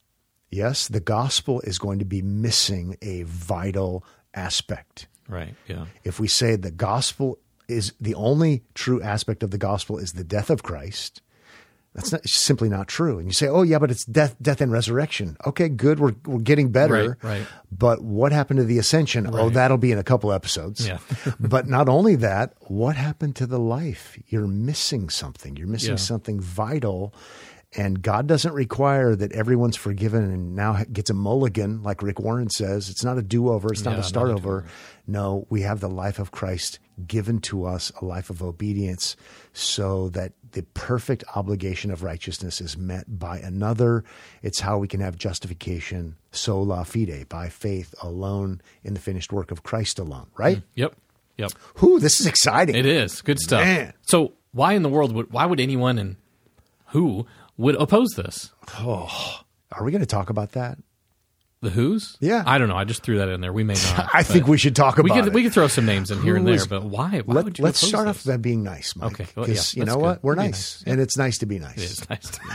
yes, 0.48 0.87
the 0.87 1.00
gospel 1.00 1.61
is 1.62 1.80
going 1.80 1.98
to 1.98 2.04
be 2.04 2.22
missing 2.22 2.96
a 3.02 3.24
vital 3.24 4.04
aspect. 4.32 5.09
Right. 5.28 5.54
Yeah. 5.66 5.86
If 6.04 6.20
we 6.20 6.28
say 6.28 6.56
the 6.56 6.70
gospel 6.70 7.38
is 7.68 7.92
the 8.00 8.14
only 8.14 8.62
true 8.74 9.02
aspect 9.02 9.42
of 9.42 9.50
the 9.50 9.58
gospel 9.58 9.98
is 9.98 10.12
the 10.12 10.24
death 10.24 10.50
of 10.50 10.62
Christ, 10.62 11.20
that's 11.94 12.12
not, 12.12 12.28
simply 12.28 12.68
not 12.68 12.88
true. 12.88 13.18
And 13.18 13.26
you 13.26 13.32
say, 13.32 13.48
"Oh 13.48 13.62
yeah, 13.62 13.78
but 13.78 13.90
it's 13.90 14.04
death, 14.04 14.36
death 14.42 14.60
and 14.60 14.70
resurrection." 14.70 15.36
Okay, 15.46 15.70
good. 15.70 15.98
We're 15.98 16.14
we're 16.26 16.40
getting 16.40 16.70
better. 16.70 17.16
Right, 17.22 17.38
right. 17.38 17.46
But 17.72 18.02
what 18.02 18.32
happened 18.32 18.58
to 18.58 18.64
the 18.64 18.78
ascension? 18.78 19.26
Oh, 19.32 19.48
that'll 19.48 19.78
be 19.78 19.92
in 19.92 19.98
a 19.98 20.02
couple 20.04 20.30
episodes. 20.30 20.86
Yeah. 20.86 20.98
but 21.40 21.66
not 21.66 21.88
only 21.88 22.14
that, 22.16 22.52
what 22.68 22.96
happened 22.96 23.34
to 23.36 23.46
the 23.46 23.58
life? 23.58 24.18
You're 24.28 24.46
missing 24.46 25.08
something. 25.08 25.56
You're 25.56 25.68
missing 25.68 25.92
Yeah. 25.92 25.96
something 25.96 26.38
vital. 26.38 27.14
And 27.76 28.00
God 28.00 28.26
doesn't 28.26 28.54
require 28.54 29.14
that 29.14 29.32
everyone's 29.32 29.76
forgiven 29.76 30.24
and 30.24 30.56
now 30.56 30.82
gets 30.90 31.10
a 31.10 31.14
mulligan, 31.14 31.82
like 31.82 32.02
Rick 32.02 32.18
Warren 32.18 32.48
says. 32.48 32.88
It's 32.88 33.04
not 33.04 33.18
a 33.18 33.22
do 33.22 33.50
over. 33.50 33.70
It's 33.70 33.84
not 33.84 33.90
Yeah, 33.90 33.96
a 33.96 33.98
not 33.98 34.06
a 34.06 34.08
start 34.08 34.30
over. 34.30 34.64
No, 35.06 35.46
we 35.50 35.60
have 35.60 35.80
the 35.80 35.88
life 35.88 36.18
of 36.18 36.30
Christ 36.30 36.78
given 37.06 37.38
to 37.40 37.66
us, 37.66 37.92
a 38.00 38.04
life 38.04 38.30
of 38.30 38.42
obedience, 38.42 39.14
so 39.52 40.08
that 40.10 40.32
the 40.52 40.62
perfect 40.72 41.22
obligation 41.34 41.90
of 41.90 42.02
righteousness 42.02 42.62
is 42.62 42.78
met 42.78 43.18
by 43.18 43.38
another. 43.38 44.04
It's 44.42 44.60
how 44.60 44.78
we 44.78 44.88
can 44.88 45.00
have 45.00 45.18
justification, 45.18 46.16
sola 46.32 46.82
fide, 46.86 47.26
by 47.28 47.50
faith 47.50 47.94
alone 48.02 48.62
in 48.82 48.94
the 48.94 49.00
finished 49.00 49.32
work 49.32 49.50
of 49.50 49.62
Christ 49.62 49.98
alone, 49.98 50.28
right? 50.38 50.58
Mm, 50.58 50.64
yep. 50.74 50.96
Yep. 51.36 51.52
Whew, 51.80 52.00
this 52.00 52.20
is 52.20 52.26
exciting. 52.26 52.74
It 52.74 52.86
is 52.86 53.20
good 53.20 53.38
stuff. 53.38 53.60
Man. 53.62 53.92
So 54.08 54.32
why 54.52 54.72
in 54.72 54.82
the 54.82 54.88
world 54.88 55.12
would 55.12 55.30
why 55.30 55.44
would 55.44 55.60
anyone 55.60 55.98
and 55.98 56.16
who 56.86 57.26
would 57.56 57.74
oppose 57.76 58.10
this? 58.16 58.52
Oh, 58.78 59.40
are 59.72 59.84
we 59.84 59.90
going 59.92 60.00
to 60.00 60.06
talk 60.06 60.30
about 60.30 60.52
that? 60.52 60.78
The 61.62 61.70
Who's? 61.70 62.18
Yeah. 62.20 62.42
I 62.46 62.58
don't 62.58 62.68
know. 62.68 62.76
I 62.76 62.84
just 62.84 63.02
threw 63.02 63.16
that 63.18 63.30
in 63.30 63.40
there. 63.40 63.52
We 63.52 63.64
may 63.64 63.74
not. 63.96 64.10
I 64.12 64.22
think 64.22 64.46
we 64.46 64.58
should 64.58 64.76
talk 64.76 64.98
we 64.98 65.04
about 65.10 65.14
could 65.20 65.26
it. 65.28 65.32
we 65.32 65.42
could 65.42 65.54
throw 65.54 65.68
some 65.68 65.86
names 65.86 66.10
in 66.10 66.20
here 66.22 66.36
and 66.36 66.46
there, 66.46 66.54
is- 66.54 66.66
but 66.66 66.84
why? 66.84 67.20
Why 67.24 67.34
Let, 67.34 67.44
would 67.46 67.58
you 67.58 67.64
let's 67.64 67.78
start 67.80 68.06
this? 68.06 68.18
off 68.18 68.24
by 68.30 68.36
being 68.36 68.62
nice, 68.62 68.94
Mike. 68.94 69.12
Okay, 69.12 69.26
well, 69.34 69.46
Because 69.46 69.74
yeah, 69.74 69.80
you 69.80 69.86
know 69.86 69.94
good. 69.94 70.02
what? 70.02 70.22
We're 70.24 70.34
nice, 70.34 70.82
nice. 70.84 70.92
and 70.92 71.00
it's 71.00 71.16
nice 71.16 71.38
to 71.38 71.46
be 71.46 71.58
nice. 71.58 71.78
It 71.78 71.82
is 71.84 72.10
nice 72.10 72.30
to 72.30 72.40
be 72.40 72.48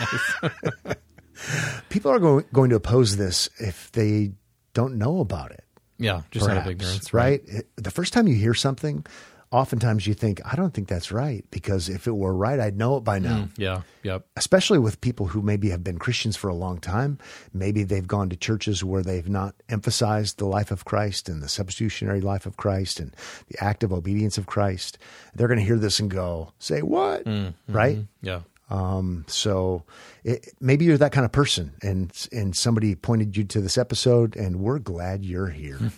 nice. 0.85 0.95
People 1.89 2.11
are 2.11 2.19
going, 2.19 2.45
going 2.53 2.69
to 2.69 2.75
oppose 2.75 3.17
this 3.17 3.49
if 3.57 3.91
they 3.93 4.31
don't 4.73 4.95
know 4.97 5.19
about 5.19 5.51
it. 5.51 5.63
yeah, 5.97 6.21
just 6.29 6.45
out 6.45 6.57
of 6.57 6.63
perhaps, 6.63 6.69
ignorance, 6.69 7.13
right? 7.13 7.41
It- 7.47 7.69
The 7.77 7.91
first 7.91 8.13
time 8.13 8.27
you 8.27 8.35
hear 8.35 8.53
something, 8.53 9.03
oftentimes 9.51 10.07
you 10.07 10.13
think, 10.13 10.41
I 10.45 10.55
don't 10.55 10.73
think 10.73 10.87
that's 10.87 11.11
right 11.11 11.45
because 11.51 11.89
if 11.89 12.07
it 12.07 12.15
were 12.15 12.33
right, 12.33 12.59
I'd 12.59 12.77
know 12.77 12.97
it 12.97 13.03
by 13.03 13.19
now. 13.19 13.43
Mm, 13.43 13.51
yeah. 13.57 13.81
Yep. 14.03 14.25
Especially 14.37 14.79
with 14.79 15.01
people 15.01 15.27
who 15.27 15.41
maybe 15.41 15.69
have 15.69 15.83
been 15.83 15.99
Christians 15.99 16.37
for 16.37 16.49
a 16.49 16.55
long 16.55 16.79
time. 16.79 17.19
Maybe 17.53 17.83
they've 17.83 18.07
gone 18.07 18.29
to 18.29 18.35
churches 18.35 18.83
where 18.83 19.03
they've 19.03 19.27
not 19.27 19.55
emphasized 19.67 20.37
the 20.37 20.45
life 20.45 20.71
of 20.71 20.85
Christ 20.85 21.27
and 21.27 21.43
the 21.43 21.49
substitutionary 21.49 22.21
life 22.21 22.45
of 22.45 22.57
Christ 22.57 22.99
and 22.99 23.15
the 23.47 23.61
active 23.63 23.91
obedience 23.91 24.37
of 24.37 24.45
Christ. 24.45 24.97
They're 25.35 25.47
going 25.47 25.59
to 25.59 25.65
hear 25.65 25.77
this 25.77 25.99
and 25.99 26.09
go, 26.09 26.53
say, 26.59 26.81
what? 26.81 27.25
Mm, 27.25 27.47
mm-hmm, 27.47 27.73
right? 27.73 27.99
Yeah. 28.21 28.41
Um, 28.69 29.25
so 29.27 29.83
it, 30.23 30.47
maybe 30.61 30.85
you're 30.85 30.97
that 30.97 31.11
kind 31.11 31.25
of 31.25 31.33
person, 31.33 31.73
and 31.83 32.09
and 32.31 32.55
somebody 32.55 32.95
pointed 32.95 33.35
you 33.35 33.43
to 33.43 33.59
this 33.59 33.77
episode, 33.77 34.37
and 34.37 34.61
we're 34.61 34.79
glad 34.79 35.25
you're 35.25 35.49
here. 35.49 35.77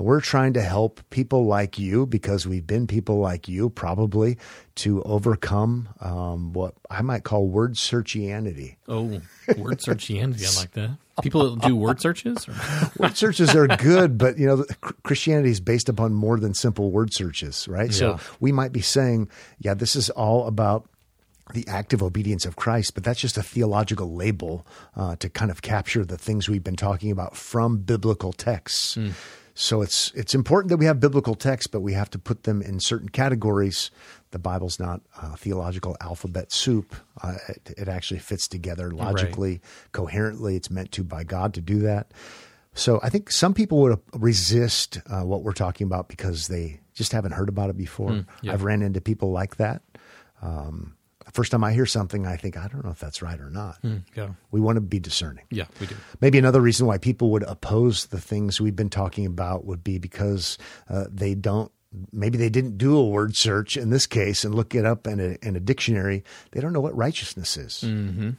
and 0.00 0.06
we're 0.06 0.22
trying 0.22 0.54
to 0.54 0.62
help 0.62 1.02
people 1.10 1.44
like 1.44 1.78
you 1.78 2.06
because 2.06 2.46
we've 2.46 2.66
been 2.66 2.86
people 2.86 3.18
like 3.18 3.48
you, 3.48 3.68
probably 3.68 4.38
to 4.76 5.02
overcome 5.02 5.90
um, 6.00 6.54
what 6.54 6.72
I 6.88 7.02
might 7.02 7.22
call 7.22 7.46
word 7.46 7.74
searchianity. 7.74 8.76
Oh, 8.88 9.20
word 9.58 9.80
searchianity. 9.80 10.56
I 10.56 10.58
like 10.58 10.70
that. 10.72 10.96
People 11.22 11.54
that 11.54 11.68
do 11.68 11.76
word 11.76 12.00
searches. 12.00 12.48
Or? 12.48 12.54
Word 12.98 13.14
searches 13.14 13.54
are 13.54 13.66
good, 13.66 14.16
but 14.16 14.38
you 14.38 14.46
know, 14.46 14.64
Christianity 15.02 15.50
is 15.50 15.60
based 15.60 15.90
upon 15.90 16.14
more 16.14 16.40
than 16.40 16.54
simple 16.54 16.90
word 16.90 17.12
searches, 17.12 17.68
right? 17.68 17.92
So 17.92 18.18
we 18.40 18.52
might 18.52 18.72
be 18.72 18.80
saying, 18.80 19.28
yeah, 19.58 19.74
this 19.74 19.96
is 19.96 20.08
all 20.08 20.46
about 20.46 20.88
the 21.52 21.66
active 21.68 22.02
obedience 22.02 22.46
of 22.46 22.56
Christ, 22.56 22.94
but 22.94 23.04
that's 23.04 23.20
just 23.20 23.36
a 23.36 23.42
theological 23.42 24.14
label 24.14 24.66
uh, 24.96 25.16
to 25.16 25.28
kind 25.28 25.50
of 25.50 25.60
capture 25.60 26.06
the 26.06 26.16
things 26.16 26.48
we've 26.48 26.64
been 26.64 26.74
talking 26.74 27.10
about 27.10 27.36
from 27.36 27.78
biblical 27.78 28.32
texts. 28.32 28.96
So 29.60 29.82
it's 29.82 30.10
it's 30.14 30.34
important 30.34 30.70
that 30.70 30.78
we 30.78 30.86
have 30.86 31.00
biblical 31.00 31.34
texts, 31.34 31.66
but 31.66 31.80
we 31.80 31.92
have 31.92 32.08
to 32.10 32.18
put 32.18 32.44
them 32.44 32.62
in 32.62 32.80
certain 32.80 33.10
categories. 33.10 33.90
The 34.30 34.38
Bible's 34.38 34.80
not 34.80 35.02
uh, 35.20 35.36
theological 35.36 35.98
alphabet 36.00 36.50
soup. 36.50 36.94
Uh, 37.22 37.34
it, 37.46 37.74
it 37.76 37.86
actually 37.86 38.20
fits 38.20 38.48
together 38.48 38.90
logically, 38.90 39.60
coherently. 39.92 40.56
It's 40.56 40.70
meant 40.70 40.92
to 40.92 41.04
by 41.04 41.24
God 41.24 41.52
to 41.54 41.60
do 41.60 41.80
that. 41.80 42.10
So 42.72 43.00
I 43.02 43.10
think 43.10 43.30
some 43.30 43.52
people 43.52 43.82
would 43.82 44.00
resist 44.14 45.02
uh, 45.06 45.24
what 45.24 45.42
we're 45.42 45.52
talking 45.52 45.86
about 45.86 46.08
because 46.08 46.48
they 46.48 46.80
just 46.94 47.12
haven't 47.12 47.32
heard 47.32 47.50
about 47.50 47.68
it 47.68 47.76
before. 47.76 48.24
yeah. 48.40 48.54
I've 48.54 48.62
ran 48.62 48.80
into 48.80 49.02
people 49.02 49.30
like 49.30 49.56
that. 49.56 49.82
Um, 50.40 50.96
first 51.32 51.52
time 51.52 51.64
I 51.64 51.72
hear 51.72 51.86
something, 51.86 52.26
I 52.26 52.36
think 52.36 52.56
I 52.56 52.68
don't 52.68 52.84
know 52.84 52.90
if 52.90 52.98
that's 52.98 53.22
right 53.22 53.40
or 53.40 53.50
not. 53.50 53.78
Yeah. 54.16 54.30
We 54.50 54.60
want 54.60 54.76
to 54.76 54.80
be 54.80 54.98
discerning. 55.00 55.44
Yeah, 55.50 55.66
we 55.80 55.86
do. 55.86 55.96
Maybe 56.20 56.38
another 56.38 56.60
reason 56.60 56.86
why 56.86 56.98
people 56.98 57.30
would 57.30 57.42
oppose 57.44 58.06
the 58.06 58.20
things 58.20 58.60
we've 58.60 58.76
been 58.76 58.90
talking 58.90 59.26
about 59.26 59.64
would 59.64 59.82
be 59.84 59.98
because 59.98 60.58
uh, 60.88 61.04
they 61.10 61.34
don't. 61.34 61.70
Maybe 62.12 62.38
they 62.38 62.50
didn't 62.50 62.78
do 62.78 62.96
a 62.96 63.04
word 63.04 63.34
search 63.36 63.76
in 63.76 63.90
this 63.90 64.06
case 64.06 64.44
and 64.44 64.54
look 64.54 64.76
it 64.76 64.84
up 64.84 65.08
in 65.08 65.18
a, 65.18 65.36
in 65.46 65.56
a 65.56 65.60
dictionary. 65.60 66.22
They 66.52 66.60
don't 66.60 66.72
know 66.72 66.80
what 66.80 66.96
righteousness 66.96 67.56
is. 67.56 67.82
Mm-hmm. 67.84 68.30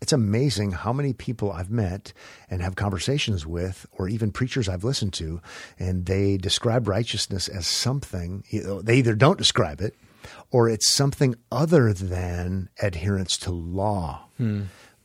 It's 0.00 0.12
amazing 0.12 0.72
how 0.72 0.92
many 0.92 1.12
people 1.12 1.52
I've 1.52 1.70
met 1.70 2.12
and 2.50 2.60
have 2.60 2.74
conversations 2.74 3.46
with, 3.46 3.86
or 3.92 4.08
even 4.08 4.32
preachers 4.32 4.68
I've 4.68 4.84
listened 4.84 5.12
to, 5.14 5.40
and 5.78 6.06
they 6.06 6.36
describe 6.36 6.88
righteousness 6.88 7.48
as 7.48 7.66
something. 7.68 8.42
you 8.48 8.62
know, 8.64 8.82
They 8.82 8.96
either 8.96 9.14
don't 9.14 9.38
describe 9.38 9.80
it, 9.80 9.94
or 10.50 10.68
it's 10.68 10.92
something 10.92 11.34
other 11.50 11.92
than 11.92 12.68
adherence 12.82 13.36
to 13.38 13.50
law. 13.50 14.26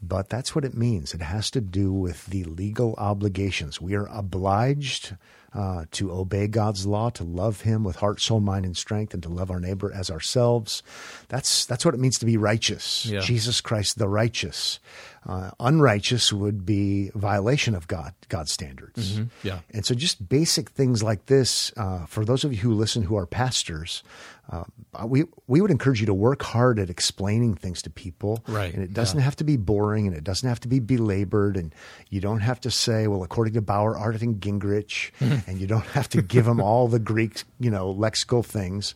But 0.02 0.28
that's 0.30 0.54
what 0.54 0.66
it 0.66 0.74
means. 0.74 1.14
It 1.14 1.22
has 1.22 1.50
to 1.52 1.62
do 1.62 1.94
with 1.94 2.26
the 2.26 2.44
legal 2.44 2.94
obligations. 2.98 3.80
We 3.80 3.96
are 3.96 4.08
obliged 4.08 5.16
uh, 5.56 5.86
to 5.92 6.12
obey 6.12 6.48
God's 6.48 6.86
law, 6.86 7.10
to 7.12 7.24
love 7.24 7.62
Him 7.62 7.84
with 7.84 7.98
heart, 7.98 8.20
soul, 8.20 8.40
mind, 8.40 8.66
and 8.66 8.76
strength, 8.76 9.14
and 9.14 9.22
to 9.24 9.30
love 9.30 9.52
our 9.52 9.60
neighbor 9.60 9.94
as 9.94 10.10
ourselves. 10.10 10.82
That's 11.30 11.66
that's 11.66 11.86
what 11.86 11.94
it 11.94 12.00
means 12.00 12.18
to 12.20 12.26
be 12.26 12.38
righteous. 12.38 13.06
Yeah. 13.06 13.20
Jesus 13.20 13.62
Christ, 13.62 13.98
the 13.98 14.10
righteous. 14.10 14.80
Uh, 15.26 15.52
unrighteous 15.60 16.34
would 16.34 16.66
be 16.66 17.12
violation 17.16 17.76
of 17.76 17.88
God 17.88 18.14
God's 18.28 18.52
standards. 18.52 19.22
Yeah. 19.42 19.60
And 19.72 19.86
so, 19.86 19.96
just 19.96 20.28
basic 20.28 20.70
things 20.72 21.02
like 21.02 21.28
this, 21.28 21.72
uh, 21.78 22.08
for 22.08 22.26
those 22.26 22.44
of 22.44 22.52
you 22.52 22.60
who 22.60 22.74
listen 22.74 23.04
who 23.04 23.16
are 23.16 23.28
pastors, 23.28 24.04
uh, 24.52 24.64
we 25.08 25.24
we 25.48 25.62
would 25.62 25.72
encourage 25.72 26.00
you 26.02 26.06
to 26.06 26.14
work 26.14 26.44
hard 26.44 26.78
at 26.80 26.90
explaining 26.90 27.56
things 27.56 27.82
to 27.84 27.90
people. 27.90 28.44
Right, 28.48 28.74
And 28.74 28.84
it 28.84 28.94
doesn't 28.94 29.20
have 29.22 29.36
to 29.38 29.44
be 29.44 29.58
boring, 29.58 30.06
and 30.08 30.16
it 30.16 30.24
doesn't 30.24 30.48
have 30.48 30.60
to 30.62 30.68
be 30.68 30.80
belabored, 30.80 31.56
and 31.58 31.74
you 32.10 32.20
don't 32.22 32.42
have 32.42 32.60
to 32.62 32.72
say, 32.72 33.08
"Well, 33.08 33.24
according 33.24 33.54
to 33.54 33.62
Bauer, 33.62 33.98
Arndt, 33.98 34.22
and 34.22 34.42
Gingrich," 34.42 35.12
and 35.48 35.60
you 35.62 35.68
don't 35.68 35.86
have 35.88 36.10
to 36.10 36.22
give 36.22 36.46
them 36.46 36.60
all 36.60 36.88
the 36.88 37.00
Greek, 37.00 37.44
you 37.60 37.72
know, 37.72 37.94
lexical 37.94 38.44
things. 38.46 38.94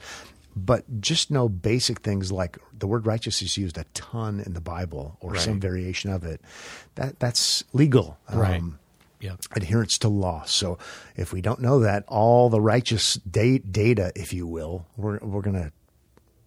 But 0.56 1.02
just 1.02 1.30
know 1.30 1.48
basic 1.48 2.00
things 2.02 2.32
like 2.32 2.58
the 2.78 2.88
word 2.88 3.06
righteous 3.06 3.42
is 3.44 3.58
used 3.58 3.78
a 3.78 3.86
ton 3.94 4.40
in 4.44 4.54
the 4.54 4.62
Bible 4.62 5.16
or 5.22 5.32
Right. 5.32 5.40
some 5.42 5.60
variation 5.60 6.10
of 6.12 6.24
it. 6.24 6.42
That 6.96 7.20
that's 7.20 7.64
legal. 7.74 8.18
Right. 8.34 8.58
Um, 8.60 8.80
Yeah. 9.20 9.36
adherence 9.56 9.98
to 10.00 10.10
law. 10.10 10.44
So 10.46 10.78
if 11.16 11.34
we 11.34 11.42
don't 11.42 11.62
know 11.62 11.80
that, 11.80 12.04
all 12.08 12.50
the 12.50 12.62
righteous 12.62 13.16
da- 13.16 13.60
data, 13.60 14.12
if 14.16 14.34
you 14.34 14.46
will, 14.48 14.86
we're 14.96 15.20
we're 15.20 15.42
going 15.42 15.56
to 15.56 15.72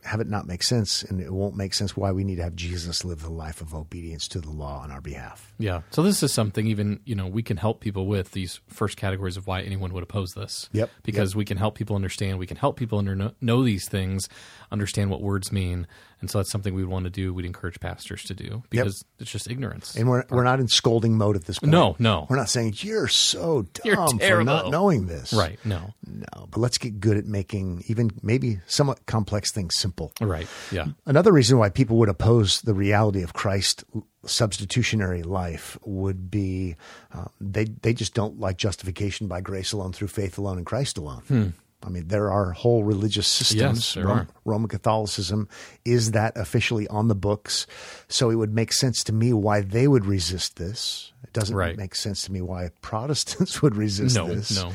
have 0.02 0.20
it 0.20 0.28
not 0.28 0.46
make 0.46 0.62
sense, 0.62 1.02
and 1.02 1.20
it 1.20 1.32
won't 1.32 1.56
make 1.56 1.74
sense 1.74 1.96
why 1.96 2.10
we 2.10 2.24
need 2.24 2.36
to 2.36 2.42
have 2.42 2.56
Jesus 2.56 3.04
live 3.04 3.20
the 3.22 3.30
life 3.30 3.60
of 3.60 3.74
obedience 3.74 4.28
to 4.28 4.40
the 4.40 4.50
law 4.50 4.80
on 4.80 4.90
our 4.90 5.00
behalf. 5.00 5.52
Yeah. 5.58 5.82
So 5.90 6.02
this 6.02 6.22
is 6.22 6.32
something 6.32 6.66
even, 6.66 7.00
you 7.04 7.14
know, 7.14 7.26
we 7.26 7.42
can 7.42 7.58
help 7.58 7.80
people 7.80 8.06
with 8.06 8.32
these 8.32 8.60
first 8.68 8.96
categories 8.96 9.36
of 9.36 9.46
why 9.46 9.60
anyone 9.60 9.92
would 9.92 10.02
oppose 10.02 10.32
this. 10.32 10.68
Yep. 10.72 10.90
Because 11.02 11.36
we 11.36 11.44
can 11.44 11.58
help 11.58 11.74
people 11.74 11.96
understand, 11.96 12.38
we 12.38 12.46
can 12.46 12.56
help 12.56 12.76
people 12.76 12.98
under, 12.98 13.32
know 13.40 13.62
these 13.62 13.88
things, 13.88 14.28
understand 14.72 15.10
what 15.10 15.20
words 15.20 15.52
mean. 15.52 15.86
And 16.20 16.30
so 16.30 16.38
that's 16.38 16.50
something 16.50 16.74
we 16.74 16.82
would 16.82 16.90
want 16.90 17.04
to 17.04 17.10
do. 17.10 17.32
We'd 17.32 17.46
encourage 17.46 17.80
pastors 17.80 18.22
to 18.24 18.34
do 18.34 18.62
because 18.70 19.04
it's 19.18 19.30
just 19.30 19.50
ignorance. 19.50 19.96
And 19.96 20.08
we're 20.08 20.24
we're 20.30 20.44
not 20.44 20.60
in 20.60 20.68
scolding 20.68 21.16
mode 21.16 21.36
at 21.36 21.44
this 21.44 21.58
point. 21.58 21.72
No, 21.72 21.96
no. 21.98 22.26
we're 22.28 22.36
not 22.36 22.48
saying 22.48 22.74
you're 22.78 23.08
so 23.08 23.62
dumb 23.62 23.82
You're 23.84 23.96
for 24.18 24.44
not 24.44 24.70
knowing 24.70 25.06
this. 25.06 25.32
right. 25.32 25.58
No. 25.64 25.94
No, 26.06 26.46
but 26.50 26.58
let's 26.58 26.78
get 26.78 27.00
good 27.00 27.16
at 27.16 27.24
making 27.24 27.84
even 27.86 28.10
maybe 28.22 28.60
somewhat 28.66 29.06
complex 29.06 29.52
things 29.52 29.74
simple. 29.78 30.12
Right. 30.20 30.46
Yeah. 30.70 30.88
Another 31.06 31.32
reason 31.32 31.58
why 31.58 31.70
people 31.70 31.96
would 31.98 32.08
oppose 32.08 32.60
the 32.62 32.74
reality 32.74 33.22
of 33.22 33.32
Christ's 33.32 33.84
substitutionary 34.26 35.22
life 35.22 35.78
would 35.84 36.30
be 36.30 36.76
uh, 37.14 37.26
they 37.40 37.64
they 37.64 37.94
just 37.94 38.14
don't 38.14 38.38
like 38.38 38.56
justification 38.58 39.26
by 39.26 39.40
grace 39.40 39.72
alone 39.72 39.92
through 39.92 40.08
faith 40.08 40.38
alone 40.38 40.58
in 40.58 40.64
Christ 40.64 40.98
alone. 40.98 41.54
I 41.82 41.88
mean, 41.88 42.08
there 42.08 42.30
are 42.30 42.52
whole 42.52 42.84
religious 42.84 43.26
systems. 43.26 43.60
Yes, 43.78 43.94
there 43.94 44.04
Rom- 44.06 44.18
are. 44.18 44.28
Roman 44.44 44.68
Catholicism 44.68 45.48
is 45.84 46.10
that 46.12 46.36
officially 46.36 46.86
on 46.88 47.08
the 47.08 47.14
books, 47.14 47.66
so 48.08 48.28
it 48.30 48.34
would 48.34 48.54
make 48.54 48.72
sense 48.72 49.02
to 49.04 49.12
me 49.14 49.32
why 49.32 49.62
they 49.62 49.88
would 49.88 50.04
resist 50.04 50.56
this. 50.56 51.12
It 51.24 51.32
doesn't 51.32 51.56
Right. 51.56 51.76
make 51.78 51.94
sense 51.94 52.22
to 52.24 52.32
me 52.32 52.42
why 52.42 52.70
Protestants 52.82 53.62
would 53.62 53.76
resist 53.76 54.14
No, 54.16 54.26
this. 54.28 54.54
no. 54.54 54.72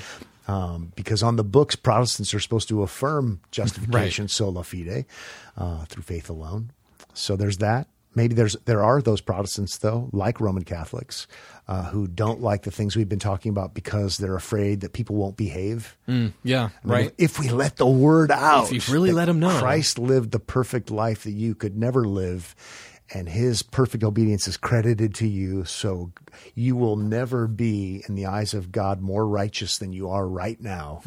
Um, 0.48 0.92
because 0.96 1.22
on 1.24 1.36
the 1.36 1.44
books, 1.44 1.76
Protestants 1.76 2.34
are 2.34 2.40
supposed 2.40 2.70
to 2.70 2.82
affirm 2.84 3.40
justification 3.52 4.28
sola 4.28 4.64
fide 4.64 5.06
uh, 5.58 5.86
through 5.86 6.04
faith 6.04 6.30
alone. 6.30 6.72
So 7.14 7.36
there's 7.36 7.58
that. 7.60 7.88
Maybe 8.16 8.34
there's 8.34 8.56
there 8.66 8.82
are 8.84 9.02
those 9.02 9.22
Protestants 9.22 9.78
though, 9.78 10.10
like 10.14 10.40
Roman 10.40 10.64
Catholics, 10.64 11.28
uh, 11.68 11.84
who 11.84 12.08
don't 12.08 12.42
like 12.42 12.64
the 12.64 12.72
things 12.72 12.96
we've 12.96 13.10
been 13.10 13.20
talking 13.20 13.50
about 13.50 13.74
because 13.74 14.18
they're 14.18 14.36
afraid 14.38 14.82
that 14.82 14.94
people 14.94 15.16
won't 15.18 15.36
behave. 15.38 15.98
Yeah. 16.08 16.14
I 16.14 16.18
mean, 16.28 16.70
Right. 16.84 17.12
If 17.18 17.40
we 17.40 17.50
let 17.50 17.76
the 17.78 17.86
word 17.88 18.32
out, 18.32 18.72
If 18.72 18.88
you 18.88 18.94
really 18.94 19.12
let 19.12 19.28
let 19.28 19.30
'em 19.30 19.40
know. 19.40 19.60
Christ 19.60 20.00
lived 20.00 20.32
the 20.32 20.40
perfect 20.40 20.90
life 20.90 21.24
that 21.24 21.32
you 21.32 21.56
could 21.56 21.78
never 21.78 22.06
live, 22.06 22.56
and 23.14 23.28
His 23.28 23.62
perfect 23.64 24.04
obedience 24.04 24.48
is 24.48 24.56
credited 24.58 25.14
to 25.16 25.28
you, 25.28 25.66
so 25.66 26.12
you 26.54 26.76
will 26.76 26.96
never 26.96 27.48
be, 27.48 28.04
in 28.08 28.16
the 28.16 28.26
eyes 28.28 28.54
of 28.54 28.72
God, 28.72 29.02
more 29.02 29.28
righteous 29.28 29.78
than 29.78 29.92
you 29.94 30.10
are 30.10 30.28
right 30.28 30.60
now, 30.62 31.02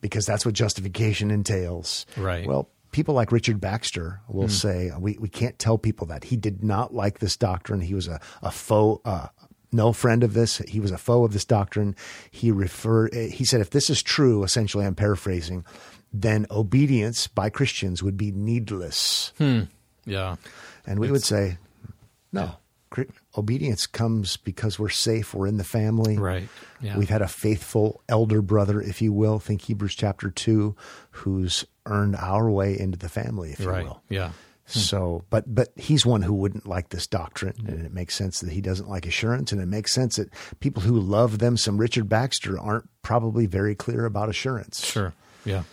because 0.00 0.26
that's 0.26 0.44
what 0.44 0.54
justification 0.54 1.30
entails. 1.30 2.06
Right. 2.16 2.46
Well. 2.46 2.68
People 2.94 3.16
like 3.16 3.32
Richard 3.32 3.60
Baxter 3.60 4.20
will 4.28 4.48
say 4.48 4.92
we, 4.96 5.18
we 5.18 5.28
can't 5.28 5.58
tell 5.58 5.78
people 5.78 6.06
that 6.06 6.22
he 6.22 6.36
did 6.36 6.62
not 6.62 6.94
like 6.94 7.18
this 7.18 7.36
doctrine. 7.36 7.80
He 7.80 7.92
was 7.92 8.06
a, 8.06 8.20
a 8.40 8.52
foe, 8.52 9.00
uh, 9.04 9.26
no 9.72 9.92
friend 9.92 10.22
of 10.22 10.32
this. 10.32 10.58
He 10.58 10.78
was 10.78 10.92
a 10.92 10.96
foe 10.96 11.24
of 11.24 11.32
this 11.32 11.44
doctrine. 11.44 11.96
He 12.30 12.52
referred, 12.52 13.12
he 13.12 13.44
said, 13.44 13.60
if 13.60 13.70
this 13.70 13.90
is 13.90 14.00
true, 14.00 14.44
essentially, 14.44 14.86
I'm 14.86 14.94
paraphrasing, 14.94 15.64
then 16.12 16.46
obedience 16.52 17.26
by 17.26 17.50
Christians 17.50 18.00
would 18.00 18.16
be 18.16 18.30
needless. 18.30 19.32
Yeah. 20.04 20.36
And 20.86 21.00
we 21.00 21.10
would 21.10 21.24
say, 21.24 21.58
no, 22.32 22.52
Cri- 22.90 23.08
obedience 23.36 23.88
comes 23.88 24.36
because 24.36 24.78
we're 24.78 24.88
safe, 24.88 25.34
we're 25.34 25.48
in 25.48 25.56
the 25.56 25.64
family. 25.64 26.16
Right. 26.16 26.48
Yeah. 26.80 26.96
We've 26.96 27.08
had 27.08 27.22
a 27.22 27.26
faithful 27.26 28.02
elder 28.08 28.40
brother, 28.40 28.80
if 28.80 29.02
you 29.02 29.12
will, 29.12 29.40
think 29.40 29.62
Hebrews 29.62 29.96
chapter 29.96 30.30
2, 30.30 30.76
who's 31.10 31.64
earned 31.86 32.16
our 32.16 32.50
way 32.50 32.78
into 32.78 32.98
the 32.98 33.08
family, 33.08 33.52
if 33.52 33.60
you 33.60 33.68
will. 33.68 34.02
Yeah. 34.08 34.32
So, 34.66 35.24
but 35.28 35.44
but 35.54 35.68
he's 35.76 36.06
one 36.06 36.22
who 36.22 36.32
wouldn't 36.32 36.66
like 36.66 36.88
this 36.88 37.06
doctrine, 37.06 37.54
and 37.68 37.84
it 37.84 37.92
makes 37.92 38.14
sense 38.14 38.40
that 38.40 38.50
he 38.50 38.62
doesn't 38.62 38.88
like 38.88 39.04
assurance, 39.04 39.52
and 39.52 39.60
it 39.60 39.66
makes 39.66 39.92
sense 39.92 40.16
that 40.16 40.30
people 40.60 40.82
who 40.82 40.98
love 40.98 41.38
them 41.38 41.58
some 41.58 41.76
Richard 41.76 42.08
Baxter 42.08 42.58
aren't 42.58 42.88
probably 43.02 43.44
very 43.44 43.74
clear 43.74 44.06
about 44.06 44.30
assurance. 44.30 44.82
Sure. 44.84 45.12
Yeah. 45.44 45.64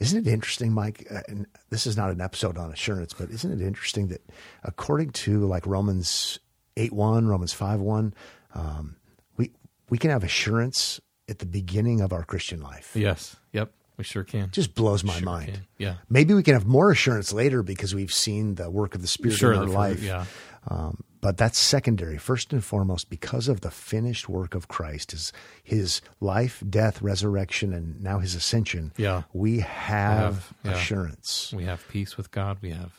Isn't 0.00 0.26
it 0.26 0.30
interesting, 0.32 0.72
Mike? 0.72 1.06
Uh, 1.08 1.20
and 1.28 1.46
this 1.70 1.86
is 1.86 1.96
not 1.96 2.10
an 2.10 2.20
episode 2.20 2.58
on 2.58 2.72
assurance, 2.72 3.14
but 3.14 3.30
isn't 3.30 3.60
it 3.60 3.64
interesting 3.64 4.08
that 4.08 4.28
according 4.64 5.10
to 5.10 5.46
like 5.46 5.64
Romans 5.64 6.40
eight 6.76 6.92
one, 6.92 7.28
Romans 7.28 7.52
five 7.52 7.78
one, 7.78 8.14
um, 8.54 8.96
we 9.36 9.52
we 9.90 9.98
can 9.98 10.10
have 10.10 10.24
assurance 10.24 11.00
at 11.28 11.38
the 11.38 11.46
beginning 11.46 12.00
of 12.00 12.12
our 12.12 12.24
Christian 12.24 12.60
life. 12.60 12.96
Yes. 12.96 13.36
Yep. 13.52 13.72
We 13.98 14.04
sure 14.04 14.24
can. 14.24 14.50
Just 14.52 14.74
blows 14.74 15.02
my 15.04 15.14
Sure 15.14 15.24
mind. 15.26 15.52
can. 15.52 15.66
Yeah. 15.76 15.94
Maybe 16.08 16.32
we 16.32 16.42
can 16.44 16.54
have 16.54 16.66
more 16.66 16.90
assurance 16.90 17.32
later 17.32 17.62
because 17.64 17.94
we've 17.94 18.12
seen 18.12 18.54
the 18.54 18.70
work 18.70 18.94
of 18.94 19.02
the 19.02 19.08
Spirit 19.08 19.36
Sure. 19.36 19.52
in 19.52 19.58
our 19.58 19.66
life. 19.66 20.02
Yeah. 20.02 20.24
Um, 20.68 21.02
but 21.20 21.36
that's 21.36 21.58
secondary. 21.58 22.16
First 22.16 22.52
and 22.52 22.62
foremost, 22.62 23.10
because 23.10 23.48
of 23.48 23.60
the 23.62 23.72
finished 23.72 24.28
work 24.28 24.54
of 24.54 24.68
Christ, 24.68 25.10
his, 25.10 25.32
his 25.64 26.00
life, 26.20 26.62
death, 26.68 27.02
resurrection, 27.02 27.72
and 27.72 28.00
now 28.00 28.20
his 28.20 28.36
ascension, 28.36 28.92
Yeah. 28.96 29.22
we 29.32 29.58
have, 29.60 30.18
have, 30.22 30.52
yeah. 30.62 30.70
assurance. 30.72 31.52
We 31.56 31.64
have 31.64 31.86
peace 31.88 32.16
with 32.16 32.30
God. 32.30 32.58
We 32.62 32.70
have 32.70 32.92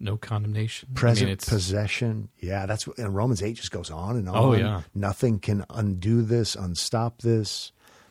no 0.00 0.16
condemnation. 0.16 0.88
I 0.88 0.90
mean, 0.90 0.94
Present 0.96 1.46
possession. 1.46 2.28
Yeah, 2.40 2.66
that's 2.66 2.88
what, 2.88 2.98
and 2.98 3.14
Romans 3.14 3.40
8 3.40 3.52
just 3.54 3.70
goes 3.70 3.90
on 3.90 4.16
and 4.16 4.28
on. 4.28 4.36
Oh, 4.36 4.54
yeah. 4.54 4.82
Nothing 4.94 5.38
can 5.38 5.64
undo 5.70 6.22
this, 6.22 6.56
unstop 6.56 7.22
this. 7.22 7.70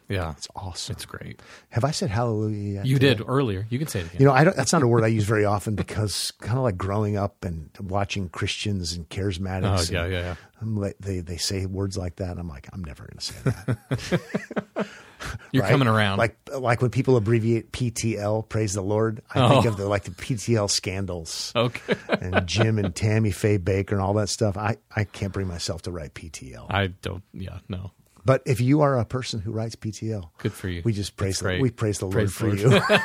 Yeah. 0.09 0.31
It's 0.31 0.47
awesome. 0.55 0.93
It's 0.93 1.05
great. 1.05 1.39
have 1.69 1.83
I 1.85 1.91
said 1.91 2.09
hallelujah 2.09 2.73
yet? 2.75 2.85
You 2.87 2.95
today? 2.99 3.13
did 3.15 3.25
earlier. 3.27 3.65
You 3.69 3.77
can 3.79 3.87
say 3.87 3.99
it 3.99 4.07
again. 4.07 4.17
You 4.19 4.25
know, 4.25 4.33
I 4.33 4.43
don't, 4.43 4.55
that's 4.57 4.73
not 4.73 4.81
a 4.81 4.87
word 4.87 5.03
I 5.03 5.07
use 5.07 5.23
very 5.23 5.45
often 5.45 5.75
because 5.75 6.31
kind 6.41 6.57
of 6.57 6.63
like 6.63 6.77
growing 6.77 7.15
up 7.15 7.45
and 7.45 7.69
watching 7.79 8.27
Christians 8.29 8.93
and 8.93 9.07
charismatics. 9.07 9.89
Oh, 9.89 9.93
yeah, 9.93 10.03
and 10.03 10.11
yeah, 10.13 10.19
yeah. 10.19 10.35
I'm 10.61 10.75
like, 10.77 10.97
they, 10.99 11.19
they 11.19 11.37
say 11.37 11.65
words 11.67 11.95
like 11.97 12.15
that. 12.17 12.31
And 12.31 12.39
I'm 12.39 12.49
like, 12.49 12.67
I'm 12.73 12.83
never 12.83 13.03
going 13.05 13.17
to 13.19 13.25
say 13.25 13.35
that. 13.43 14.87
You're 15.51 15.63
right? 15.63 15.69
coming 15.69 15.87
around. 15.87 16.17
Like, 16.17 16.37
like 16.57 16.81
when 16.81 16.91
people 16.91 17.15
abbreviate 17.17 17.71
PTL, 17.71 18.47
praise 18.49 18.73
the 18.73 18.81
Lord. 18.81 19.21
I 19.29 19.47
think 19.49 19.65
Oh. 19.65 19.69
of 19.69 19.77
the, 19.77 19.87
like 19.87 20.03
the 20.03 20.11
PTL 20.11 20.69
scandals 20.69 21.51
okay. 21.55 21.95
and 22.09 22.47
Jim 22.47 22.79
and 22.79 22.95
Tammy 22.95 23.31
Faye 23.31 23.57
Bakker 23.59 23.91
and 23.91 24.01
all 24.01 24.13
that 24.13 24.29
stuff. 24.29 24.57
I, 24.57 24.77
I 24.95 25.03
can't 25.03 25.33
bring 25.33 25.47
myself 25.47 25.83
to 25.83 25.91
write 25.91 26.13
PTL. 26.13 26.67
I 26.69 26.87
don't. 26.87 27.23
Yeah. 27.33 27.59
No. 27.67 27.91
But 28.29 28.43
if 28.45 28.61
you 28.61 28.81
are 28.81 28.95
a 28.99 29.05
person 29.05 29.39
who 29.39 29.51
writes 29.51 29.75
PTL, 29.75 30.29
Good 30.37 30.53
for 30.53 30.69
you. 30.69 30.83
we 30.85 30.93
just 30.93 31.17
praise 31.17 31.39
the, 31.39 31.57
we 31.59 31.71
praise 31.71 31.97
the 31.97 32.05
Lord 32.05 32.31
for 32.31 32.51
the 32.51 33.01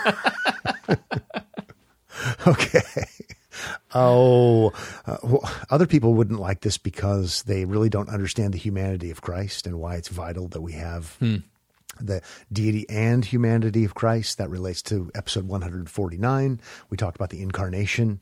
you. 2.46 2.46
okay. 2.46 3.06
Oh, 3.94 4.70
uh, 5.06 5.16
well, 5.22 5.50
other 5.70 5.86
people 5.86 6.12
wouldn't 6.12 6.40
like 6.40 6.60
this 6.60 6.76
because 6.76 7.42
they 7.44 7.64
really 7.64 7.88
don't 7.88 8.10
understand 8.10 8.52
the 8.52 8.58
humanity 8.58 9.10
of 9.10 9.22
Christ 9.22 9.66
and 9.66 9.80
why 9.80 9.94
it's 9.94 10.08
vital 10.08 10.48
that 10.48 10.60
we 10.60 10.72
have 10.72 11.16
the 11.98 12.20
deity 12.52 12.84
and 12.90 13.24
humanity 13.24 13.86
of 13.86 13.94
Christ. 13.94 14.36
That 14.36 14.50
relates 14.50 14.82
to 14.82 15.10
episode 15.14 15.48
149. 15.48 16.60
We 16.90 16.96
talked 16.98 17.16
about 17.16 17.30
the 17.30 17.40
incarnation. 17.40 18.20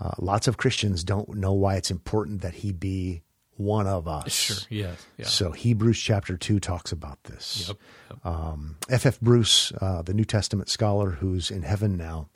Uh, 0.00 0.12
lots 0.18 0.48
of 0.48 0.56
Christians 0.56 1.04
don't 1.04 1.28
know 1.34 1.52
why 1.52 1.74
it's 1.74 1.90
important 1.90 2.40
that 2.40 2.54
he 2.54 2.72
be 2.72 3.20
one 3.58 3.86
of 3.86 4.08
us. 4.08 4.32
Sure. 4.32 4.56
Yes. 4.70 5.06
Yeah. 5.16 5.26
So 5.26 5.50
Hebrews 5.50 5.98
chapter 6.00 6.36
2 6.36 6.60
talks 6.60 6.92
about 6.92 7.22
this. 7.24 7.68
Yep. 7.68 7.76
Yep. 8.10 8.26
Um, 8.26 8.76
F.F. 8.88 9.20
Bruce, 9.20 9.72
uh, 9.80 10.02
the 10.02 10.14
New 10.14 10.24
Testament 10.24 10.68
scholar 10.68 11.10
who's 11.10 11.50
in 11.50 11.62
heaven 11.62 11.96
now, 11.96 12.28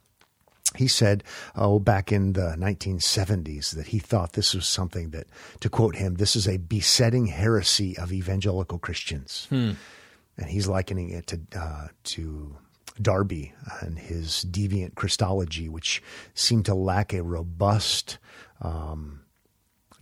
he 0.76 0.88
said, 0.88 1.22
oh, 1.54 1.78
back 1.78 2.12
in 2.12 2.32
the 2.32 2.56
1970s, 2.58 3.74
that 3.74 3.88
he 3.88 3.98
thought 3.98 4.32
this 4.32 4.54
was 4.54 4.66
something 4.66 5.11
that, 5.11 5.26
to 5.61 5.68
quote 5.68 5.96
him, 5.96 6.14
this 6.14 6.35
is 6.35 6.48
a 6.48 6.56
besetting 6.56 7.26
heresy 7.26 7.96
of 7.98 8.12
evangelical 8.12 8.78
Christians. 8.78 9.48
And 9.50 10.48
he's 10.48 10.66
likening 10.66 11.11
it 11.11 11.26
to, 11.28 11.40
uh, 11.54 11.88
to 12.04 12.56
Darby 13.00 13.52
and 13.80 13.98
his 13.98 14.46
deviant 14.50 14.94
Christology, 14.94 15.68
which 15.68 16.02
seemed 16.35 16.64
to 16.66 16.74
lack 16.74 17.12
a 17.12 17.22
robust 17.22 18.18
um, 18.62 19.20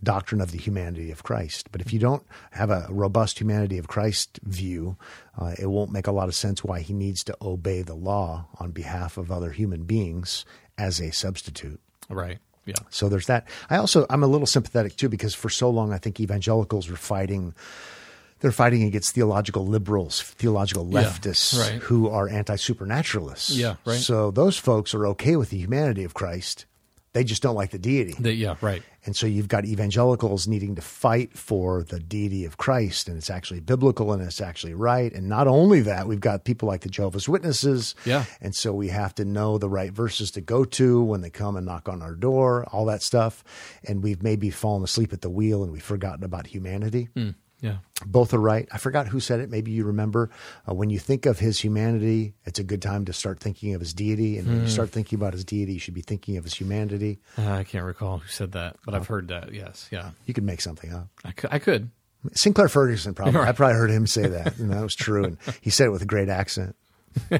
doctrine 0.03 0.41
of 0.41 0.51
the 0.51 0.57
humanity 0.57 1.11
of 1.11 1.23
Christ. 1.23 1.71
But 1.71 1.81
if 1.81 1.93
you 1.93 1.99
don't 1.99 2.23
have 2.51 2.69
a 2.69 2.87
robust 2.89 3.39
humanity 3.39 3.77
of 3.77 3.87
Christ 3.87 4.39
view, 4.43 4.97
uh, 5.37 5.53
it 5.59 5.67
won't 5.67 5.91
make 5.91 6.07
a 6.07 6.11
lot 6.11 6.27
of 6.27 6.35
sense 6.35 6.63
why 6.63 6.79
he 6.81 6.93
needs 6.93 7.23
to 7.25 7.37
obey 7.41 7.81
the 7.81 7.93
law 7.95 8.47
on 8.59 8.71
behalf 8.71 9.17
of 9.17 9.31
other 9.31 9.51
human 9.51 9.83
beings 9.83 10.45
as 10.77 10.99
a 10.99 11.11
substitute. 11.11 11.79
Right. 12.09 12.39
Yeah. 12.65 12.75
So 12.89 13.09
there's 13.09 13.27
that. 13.27 13.47
I 13.69 13.77
also 13.77 14.05
I'm 14.09 14.23
a 14.23 14.27
little 14.27 14.47
sympathetic 14.47 14.95
too 14.95 15.09
because 15.09 15.33
for 15.33 15.49
so 15.49 15.69
long 15.69 15.93
I 15.93 15.97
think 15.97 16.19
evangelicals 16.19 16.89
were 16.89 16.95
fighting 16.95 17.53
they're 18.39 18.51
fighting 18.51 18.81
against 18.83 19.13
theological 19.13 19.67
liberals, 19.67 20.21
theological 20.21 20.87
Yeah, 20.89 21.03
leftists 21.03 21.59
right. 21.59 21.79
who 21.81 22.09
are 22.09 22.27
anti 22.27 22.55
supernaturalists. 22.55 23.51
Yeah, 23.51 23.75
right. 23.85 23.99
So 23.99 24.31
those 24.31 24.57
folks 24.57 24.93
are 24.95 25.05
okay 25.07 25.35
with 25.35 25.51
the 25.51 25.57
humanity 25.57 26.03
of 26.03 26.13
Christ. 26.15 26.65
They 27.13 27.23
just 27.23 27.41
don't 27.41 27.55
like 27.55 27.71
the 27.71 27.79
deity. 27.79 28.15
The- 28.17 28.33
yeah, 28.33 28.55
right. 28.61 28.81
And 29.03 29.15
so 29.15 29.25
you've 29.25 29.47
got 29.47 29.65
evangelicals 29.65 30.47
needing 30.47 30.75
to 30.75 30.81
fight 30.81 31.35
for 31.35 31.83
the 31.83 31.99
deity 31.99 32.45
of 32.45 32.57
Christ, 32.57 33.07
and 33.07 33.17
it's 33.17 33.31
actually 33.31 33.59
biblical 33.59 34.13
and 34.13 34.21
it's 34.21 34.39
actually 34.39 34.75
right. 34.75 35.11
And 35.11 35.27
not 35.27 35.47
only 35.47 35.81
that, 35.81 36.07
we've 36.07 36.19
got 36.19 36.43
people 36.45 36.67
like 36.67 36.81
the 36.81 36.89
Jehovah's 36.89 37.27
Witnesses. 37.27 37.95
Yeah. 38.05 38.25
And 38.41 38.55
so 38.55 38.73
we 38.73 38.89
have 38.89 39.15
to 39.15 39.25
know 39.25 39.57
the 39.57 39.69
right 39.69 39.91
verses 39.91 40.29
to 40.31 40.41
go 40.41 40.63
to 40.65 41.01
when 41.01 41.21
they 41.21 41.31
come 41.31 41.57
and 41.57 41.65
knock 41.65 41.89
on 41.89 42.01
our 42.03 42.13
door, 42.13 42.65
all 42.71 42.85
that 42.85 43.01
stuff. 43.01 43.43
And 43.87 44.03
we've 44.03 44.21
maybe 44.21 44.51
fallen 44.51 44.83
asleep 44.83 45.13
at 45.13 45.21
the 45.21 45.29
wheel 45.31 45.63
and 45.63 45.71
we've 45.71 45.81
forgotten 45.81 46.23
about 46.23 46.47
humanity. 46.47 47.09
Hmm. 47.15 47.31
Yeah. 47.61 47.77
Both 48.05 48.33
are 48.33 48.39
right. 48.39 48.67
I 48.71 48.79
forgot 48.79 49.07
who 49.07 49.19
said 49.19 49.39
it. 49.39 49.49
Maybe 49.49 49.71
you 49.71 49.85
remember. 49.85 50.31
Uh, 50.67 50.73
when 50.73 50.89
you 50.89 50.97
think 50.97 51.27
of 51.27 51.37
his 51.37 51.59
humanity, 51.59 52.33
it's 52.45 52.57
a 52.59 52.63
good 52.63 52.81
time 52.81 53.05
to 53.05 53.13
start 53.13 53.39
thinking 53.39 53.75
of 53.75 53.81
his 53.81 53.93
deity. 53.93 54.39
And 54.39 54.47
when 54.47 54.61
you 54.61 54.67
start 54.67 54.89
thinking 54.89 55.17
about 55.17 55.33
his 55.33 55.45
deity, 55.45 55.73
you 55.73 55.79
should 55.79 55.93
be 55.93 56.01
thinking 56.01 56.37
of 56.37 56.43
his 56.43 56.55
humanity. 56.55 57.19
Uh, 57.37 57.51
I 57.51 57.63
can't 57.63 57.85
recall 57.85 58.17
who 58.17 58.27
said 58.27 58.53
that, 58.53 58.77
but 58.83 58.95
I've 58.95 59.07
heard 59.07 59.27
that. 59.27 59.53
Yes. 59.53 59.87
Yeah. 59.91 60.11
You 60.25 60.33
could 60.33 60.43
make 60.43 60.61
something 60.61 60.91
up. 60.91 61.07
I 61.23 61.31
could. 61.31 61.53
I 61.53 61.59
could. 61.59 61.91
Sinclair 62.33 62.67
Ferguson 62.69 63.13
probably. 63.13 63.39
I 63.41 63.51
probably 63.51 63.75
heard 63.75 63.91
him 63.91 64.07
say 64.07 64.27
that, 64.27 64.57
and 64.57 64.71
that 64.71 64.81
was 64.81 64.95
true. 64.95 65.23
And 65.23 65.37
he 65.61 65.69
said 65.69 65.85
it 65.85 65.91
with 65.91 66.01
a 66.01 66.05
great 66.07 66.29
accent. 66.29 66.75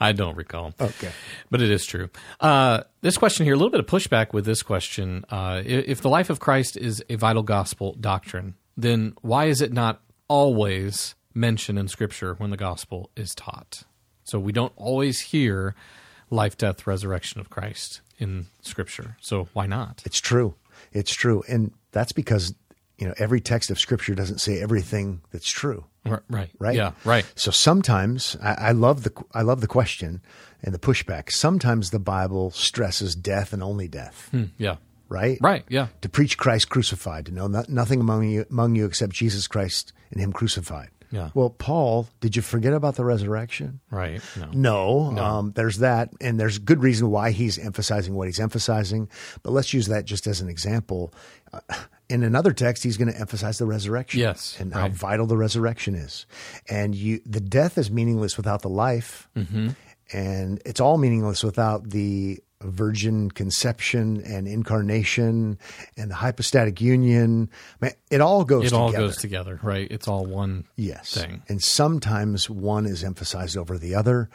I 0.00 0.12
don't 0.12 0.36
recall. 0.36 0.74
Okay. 0.80 1.10
But 1.50 1.62
it 1.62 1.70
is 1.70 1.84
true. 1.84 2.10
Uh, 2.40 2.82
this 3.00 3.16
question 3.16 3.44
here, 3.44 3.54
a 3.54 3.56
little 3.56 3.70
bit 3.70 3.80
of 3.80 3.86
pushback 3.86 4.32
with 4.32 4.44
this 4.44 4.62
question. 4.62 5.24
Uh, 5.30 5.62
if 5.64 6.00
the 6.00 6.08
life 6.08 6.30
of 6.30 6.40
Christ 6.40 6.76
is 6.76 7.02
a 7.08 7.16
vital 7.16 7.42
gospel 7.42 7.96
doctrine, 8.00 8.54
then 8.76 9.14
why 9.22 9.46
is 9.46 9.60
it 9.60 9.72
not 9.72 10.00
always 10.28 11.14
mentioned 11.34 11.78
in 11.78 11.88
Scripture 11.88 12.34
when 12.34 12.50
the 12.50 12.56
gospel 12.56 13.10
is 13.16 13.34
taught? 13.34 13.84
So 14.24 14.38
we 14.38 14.52
don't 14.52 14.72
always 14.76 15.20
hear 15.20 15.74
life, 16.30 16.56
death, 16.56 16.86
resurrection 16.86 17.40
of 17.40 17.50
Christ 17.50 18.02
in 18.18 18.46
Scripture. 18.60 19.16
So 19.20 19.48
why 19.52 19.66
not? 19.66 20.02
It's 20.04 20.20
true. 20.20 20.54
It's 20.92 21.12
true, 21.12 21.42
and 21.48 21.72
that's 21.90 22.12
because 22.12 22.54
you 22.98 23.06
know 23.06 23.14
every 23.18 23.40
text 23.40 23.70
of 23.70 23.78
Scripture 23.80 24.14
doesn't 24.14 24.38
say 24.38 24.60
everything 24.60 25.22
that's 25.32 25.50
true. 25.50 25.84
Right. 26.28 26.50
Right. 26.58 26.76
Yeah. 26.76 26.92
Right. 27.04 27.24
So 27.34 27.50
sometimes 27.50 28.36
I, 28.42 28.54
I 28.68 28.72
love 28.72 29.02
the 29.04 29.12
I 29.32 29.42
love 29.42 29.60
the 29.60 29.66
question 29.66 30.20
and 30.62 30.74
the 30.74 30.78
pushback. 30.78 31.30
Sometimes 31.32 31.90
the 31.90 31.98
Bible 31.98 32.50
stresses 32.50 33.14
death 33.14 33.52
and 33.52 33.62
only 33.62 33.88
death. 33.88 34.30
Yeah. 34.56 34.76
Right. 35.08 35.38
Right. 35.40 35.64
Yeah. 35.68 35.86
To 36.02 36.08
preach 36.08 36.36
Christ 36.36 36.68
crucified, 36.68 37.26
to 37.26 37.32
know 37.32 37.46
no, 37.46 37.64
nothing 37.68 38.00
among 38.00 38.28
you 38.28 38.44
among 38.50 38.74
you 38.76 38.84
except 38.86 39.12
Jesus 39.12 39.46
Christ 39.46 39.92
and 40.10 40.20
Him 40.20 40.32
crucified. 40.32 40.90
Yeah. 41.10 41.30
Well, 41.32 41.48
Paul, 41.48 42.06
did 42.20 42.36
you 42.36 42.42
forget 42.42 42.74
about 42.74 42.96
the 42.96 43.04
resurrection? 43.04 43.80
Right. 43.90 44.20
No. 44.52 45.10
No, 45.10 45.24
Um, 45.24 45.52
there's 45.56 45.78
that, 45.78 46.10
and 46.20 46.38
there's 46.38 46.58
good 46.58 46.82
reason 46.82 47.10
why 47.10 47.30
he's 47.30 47.58
emphasizing 47.58 48.14
what 48.14 48.28
he's 48.28 48.38
emphasizing. 48.38 49.08
But 49.42 49.52
let's 49.54 49.72
use 49.72 49.86
that 49.86 50.04
just 50.04 50.26
as 50.26 50.42
an 50.42 50.50
example. 50.50 51.14
Uh, 51.50 51.60
in 52.08 52.22
another 52.22 52.52
text, 52.52 52.82
he's 52.82 52.96
going 52.96 53.12
to 53.12 53.18
emphasize 53.20 53.58
the 53.58 53.66
resurrection, 53.66 54.20
Yes, 54.20 54.56
and 54.58 54.72
how 54.72 54.88
vital 54.88 55.26
the 55.26 55.36
resurrection 55.36 55.94
is. 55.94 56.26
And 56.68 56.94
you, 56.94 57.20
the 57.26 57.40
death 57.40 57.76
is 57.78 57.90
meaningless 57.90 58.36
without 58.36 58.62
the 58.62 58.68
life, 58.70 59.28
Mm-hmm. 59.36 59.68
and 60.12 60.62
it's 60.64 60.80
all 60.80 60.98
meaningless 60.98 61.44
without 61.44 61.90
the 61.90 62.38
virgin 62.60 63.30
conception 63.30 64.20
and 64.22 64.48
incarnation 64.48 65.58
and 65.96 66.10
the 66.10 66.14
hypostatic 66.16 66.80
union. 66.80 67.48
Man, 67.80 67.92
it 68.10 68.20
all 68.20 68.44
goes. 68.44 68.64
It 68.64 68.72
all 68.72 68.88
together. 68.88 69.06
goes 69.06 69.16
together. 69.18 69.60
Right. 69.62 69.86
It's 69.90 70.08
all 70.08 70.26
one 70.26 70.64
Yes. 70.74 71.14
thing. 71.14 71.42
And 71.48 71.62
sometimes 71.62 72.50
one 72.50 72.84
is 72.86 73.04
emphasized 73.04 73.56
over 73.56 73.78
the 73.78 73.94
other. 73.94 74.28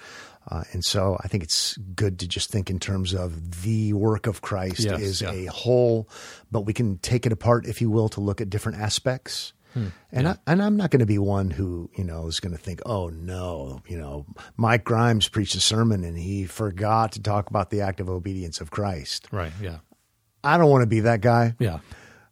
Uh, 0.49 0.63
and 0.73 0.83
so 0.83 1.17
I 1.23 1.27
think 1.27 1.43
it's 1.43 1.77
good 1.95 2.19
to 2.19 2.27
just 2.27 2.49
think 2.51 2.69
in 2.69 2.79
terms 2.79 3.13
of 3.13 3.61
the 3.63 3.93
work 3.93 4.27
of 4.27 4.41
Christ 4.41 4.81
Yes, 4.81 4.99
is 4.99 5.21
yeah. 5.21 5.31
a 5.31 5.45
whole, 5.45 6.09
but 6.51 6.61
we 6.61 6.73
can 6.73 6.97
take 6.97 7.25
it 7.25 7.31
apart, 7.31 7.65
if 7.65 7.81
you 7.81 7.89
will, 7.89 8.09
to 8.09 8.19
look 8.21 8.41
at 8.41 8.49
different 8.49 8.79
aspects. 8.79 9.53
Hmm. 9.73 9.87
And 10.11 10.27
I, 10.27 10.37
and 10.45 10.61
I'm 10.61 10.77
not 10.77 10.91
going 10.91 10.99
to 10.99 11.05
be 11.05 11.17
one 11.17 11.49
who 11.49 11.89
you 11.97 12.03
know 12.03 12.27
is 12.27 12.39
going 12.39 12.51
to 12.51 12.61
think, 12.61 12.81
oh 12.85 13.09
no, 13.09 13.81
you 13.87 13.97
know, 13.97 14.25
Mike 14.55 14.83
Grimes 14.83 15.27
preached 15.29 15.55
a 15.55 15.61
sermon 15.61 16.03
and 16.03 16.17
he 16.17 16.45
forgot 16.45 17.13
to 17.13 17.21
talk 17.21 17.49
about 17.49 17.69
the 17.71 17.81
active 17.81 18.09
obedience 18.09 18.61
of 18.61 18.69
Christ. 18.69 19.27
Right. 19.31 19.51
Yeah. 19.61 19.77
I 20.43 20.57
don't 20.57 20.69
want 20.69 20.83
to 20.83 20.87
be 20.87 20.99
that 21.01 21.21
guy. 21.21 21.55
Yeah. 21.57 21.79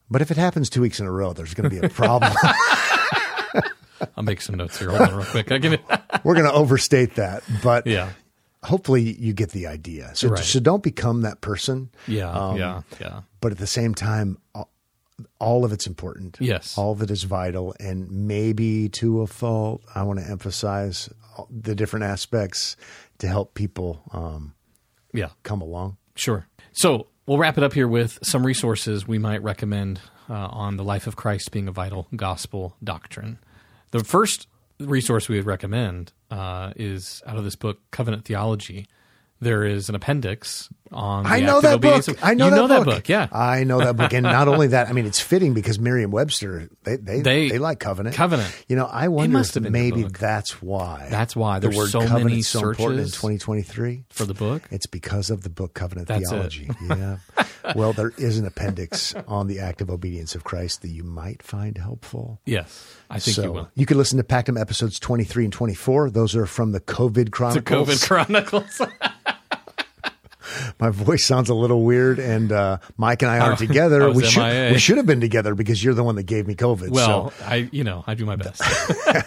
But 0.10 0.22
if 0.22 0.30
it 0.30 0.38
happens 0.38 0.70
two 0.70 0.82
weeks 0.82 1.00
in 1.00 1.06
a 1.08 1.12
row, 1.12 1.32
there's 1.34 1.54
going 1.54 1.70
to 1.70 1.82
be 1.82 1.84
a 1.84 1.90
problem. 1.90 2.34
I'll 4.18 4.24
make 4.24 4.42
some 4.42 4.56
notes 4.56 4.78
here. 4.80 4.90
Hold 4.90 5.02
on 5.02 5.16
real 5.16 5.26
quick. 5.26 5.52
I 5.52 5.60
can, 5.60 5.78
We're 6.24 6.36
going 6.36 6.46
to 6.48 6.54
overstate 6.54 7.16
that, 7.16 7.44
but 7.64 7.86
yeah. 7.88 8.10
hopefully 8.64 9.02
you 9.02 9.34
get 9.34 9.52
the 9.52 9.68
idea. 9.68 10.12
So, 10.16 10.30
Right. 10.30 10.44
so 10.44 10.60
don't 10.60 10.84
become 10.84 11.22
that 11.22 11.42
person. 11.42 11.90
Yeah. 12.08 12.32
Um, 12.32 12.58
yeah. 12.58 12.82
Yeah. 13.00 13.22
But 13.40 13.52
at 13.52 13.58
the 13.58 13.68
same 13.68 13.94
time, 13.96 14.38
all, 14.54 14.70
all 15.40 15.66
of 15.66 15.72
it's 15.72 15.88
important. 15.88 16.38
Yes. 16.40 16.78
All 16.78 16.92
of 16.92 17.02
it 17.02 17.12
is 17.12 17.24
vital. 17.24 17.76
And 17.80 18.10
maybe 18.12 18.90
to 18.90 19.22
a 19.22 19.28
fault, 19.28 19.82
I 19.96 20.04
want 20.04 20.20
to 20.20 20.26
emphasize 20.26 21.10
the 21.50 21.76
different 21.76 22.06
aspects 22.06 22.76
to 23.20 23.28
help 23.28 23.54
people 23.54 24.02
um, 24.12 24.54
Yeah. 25.14 25.30
come 25.44 25.62
along. 25.62 25.98
Sure. 26.16 26.48
So 26.74 27.08
we'll 27.26 27.38
wrap 27.38 27.58
it 27.58 27.64
up 27.64 27.74
here 27.74 27.88
with 27.88 28.20
some 28.24 28.46
resources 28.46 29.08
we 29.08 29.18
might 29.18 29.42
recommend 29.44 30.02
uh, 30.30 30.34
on 30.34 30.78
the 30.78 30.84
life 30.84 31.08
of 31.08 31.16
Christ 31.16 31.52
being 31.52 31.68
a 31.68 31.72
vital 31.72 32.08
gospel 32.16 32.76
doctrine. 32.84 33.38
The 33.92 34.04
first 34.04 34.48
resource 34.80 35.30
we 35.30 35.36
would 35.36 35.46
recommend 35.46 36.14
uh, 36.30 36.74
is 36.76 37.22
out 37.26 37.38
of 37.38 37.44
this 37.44 37.56
book, 37.56 37.80
Covenant 37.92 38.26
Theology. 38.26 38.88
There 39.40 39.64
is 39.64 39.90
an 39.90 39.96
appendix 39.96 40.70
on. 40.92 41.24
The 41.24 41.30
I 41.30 41.40
know 41.42 41.62
that 41.62 41.82
book. 41.82 42.08
of- 42.08 42.18
I 42.24 42.34
know, 42.34 42.46
you 42.46 42.52
that, 42.52 42.56
know 42.58 42.68
book. 42.68 42.86
that 42.86 42.92
book. 42.96 43.10
Yeah. 43.10 43.28
I 43.32 43.64
know 43.64 43.80
that 43.80 43.96
book. 43.98 44.14
And 44.14 44.24
not 44.24 44.48
only 44.50 44.68
that, 44.68 44.88
I 44.90 44.94
mean, 44.94 45.06
it's 45.06 45.20
fitting 45.20 45.54
because 45.54 45.80
Merriam-Webster, 45.80 46.70
they, 46.84 46.96
they, 46.98 47.22
They- 47.22 47.50
they, 47.50 47.58
like 47.60 47.80
covenant. 47.80 48.16
Covenant. 48.16 48.54
You 48.68 48.76
know, 48.76 48.86
I 48.86 49.08
wonder 49.08 49.40
if 49.40 49.54
have 49.54 49.54
been 49.56 49.64
the 49.64 49.70
maybe 49.72 50.04
that's 50.04 50.62
why. 50.62 51.08
That's 51.10 51.36
why 51.36 51.60
the 51.60 51.70
word 51.70 51.90
so 51.90 52.06
covenant 52.08 52.44
so 52.46 52.70
important 52.70 53.00
in 53.02 53.06
2023. 53.08 54.06
for 54.10 54.26
the 54.26 54.34
book. 54.34 54.64
It's 54.72 54.86
because 54.86 55.30
of 55.30 55.42
the 55.44 55.50
book 55.50 55.74
Covenant 55.74 56.08
That's. 56.08 56.30
Theology. 56.30 56.70
Yeah. 56.92 57.18
well, 57.76 57.94
there 57.94 58.12
is 58.18 58.38
an 58.38 58.46
appendix 58.46 59.14
on 59.28 59.48
the 59.48 59.60
active 59.60 59.90
obedience 59.90 60.36
of 60.36 60.44
Christ 60.44 60.82
that 60.82 60.90
you 60.90 61.04
might 61.04 61.42
find 61.42 61.78
helpful. 61.78 62.40
Yes, 62.46 62.96
I 63.10 63.20
think 63.20 63.36
so 63.36 63.44
you 63.44 63.52
will. 63.54 63.70
You 63.76 63.86
can 63.86 63.98
listen 63.98 64.18
to 64.18 64.24
Pactum 64.24 64.60
episodes 64.60 65.00
23 65.00 65.46
and 65.46 65.54
24. 65.54 66.10
Those 66.12 66.36
are 66.36 66.46
from 66.46 66.72
the 66.74 66.82
COVID 66.82 67.32
Chronicles. 67.32 67.88
The 67.88 67.94
COVID 67.96 68.08
Chronicles. 68.08 68.82
My 70.80 70.90
voice 70.90 71.26
sounds 71.26 71.50
a 71.50 71.54
little 71.54 71.84
weird, 71.84 72.20
and 72.20 72.52
uh, 72.52 72.78
Mike 72.98 73.22
and 73.22 73.32
I 73.32 73.40
aren't 73.40 73.60
together. 73.60 74.04
I 74.04 74.10
we 74.10 74.24
should 74.26 74.42
MIA. 74.44 74.72
we 74.72 74.80
should 74.80 74.98
have 74.98 75.06
been 75.06 75.22
together 75.22 75.56
because 75.56 75.84
you're 75.84 75.94
the 75.94 76.04
one 76.04 76.16
that 76.16 76.24
gave 76.24 76.48
me 76.48 76.56
COVID. 76.56 76.90
well, 76.90 77.34
I 77.44 77.70
you 77.72 77.84
know 77.84 78.04
I 78.08 78.14
do 78.16 78.26
my 78.26 78.36
best. 78.36 78.62
so, 78.64 79.22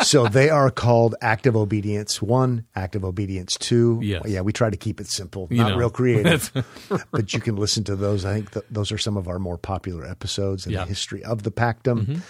so 0.02 0.28
they 0.28 0.50
are 0.50 0.70
called 0.70 1.14
Active 1.20 1.56
Obedience 1.56 2.20
One, 2.22 2.66
Active 2.74 3.04
Obedience 3.04 3.56
Two. 3.58 4.00
Yes. 4.02 4.22
Yeah, 4.26 4.40
we 4.42 4.52
try 4.52 4.70
to 4.70 4.76
keep 4.76 5.00
it 5.00 5.06
simple, 5.08 5.48
You 5.50 5.58
not 5.58 5.70
know. 5.70 5.76
real 5.76 5.90
creative. 5.90 6.50
but 7.10 7.32
you 7.32 7.40
can 7.40 7.56
listen 7.56 7.84
to 7.84 7.96
those. 7.96 8.24
I 8.24 8.34
think 8.34 8.52
th- 8.52 8.66
those 8.70 8.90
are 8.92 8.98
some 8.98 9.16
of 9.16 9.28
our 9.28 9.38
more 9.38 9.58
popular 9.58 10.06
episodes 10.06 10.66
in 10.66 10.72
Yeah. 10.72 10.78
Mm-hmm. 10.80 10.84
the 10.84 10.88
history 10.88 11.24
of 11.24 11.42
the 11.42 11.50
Pactum. 11.50 12.20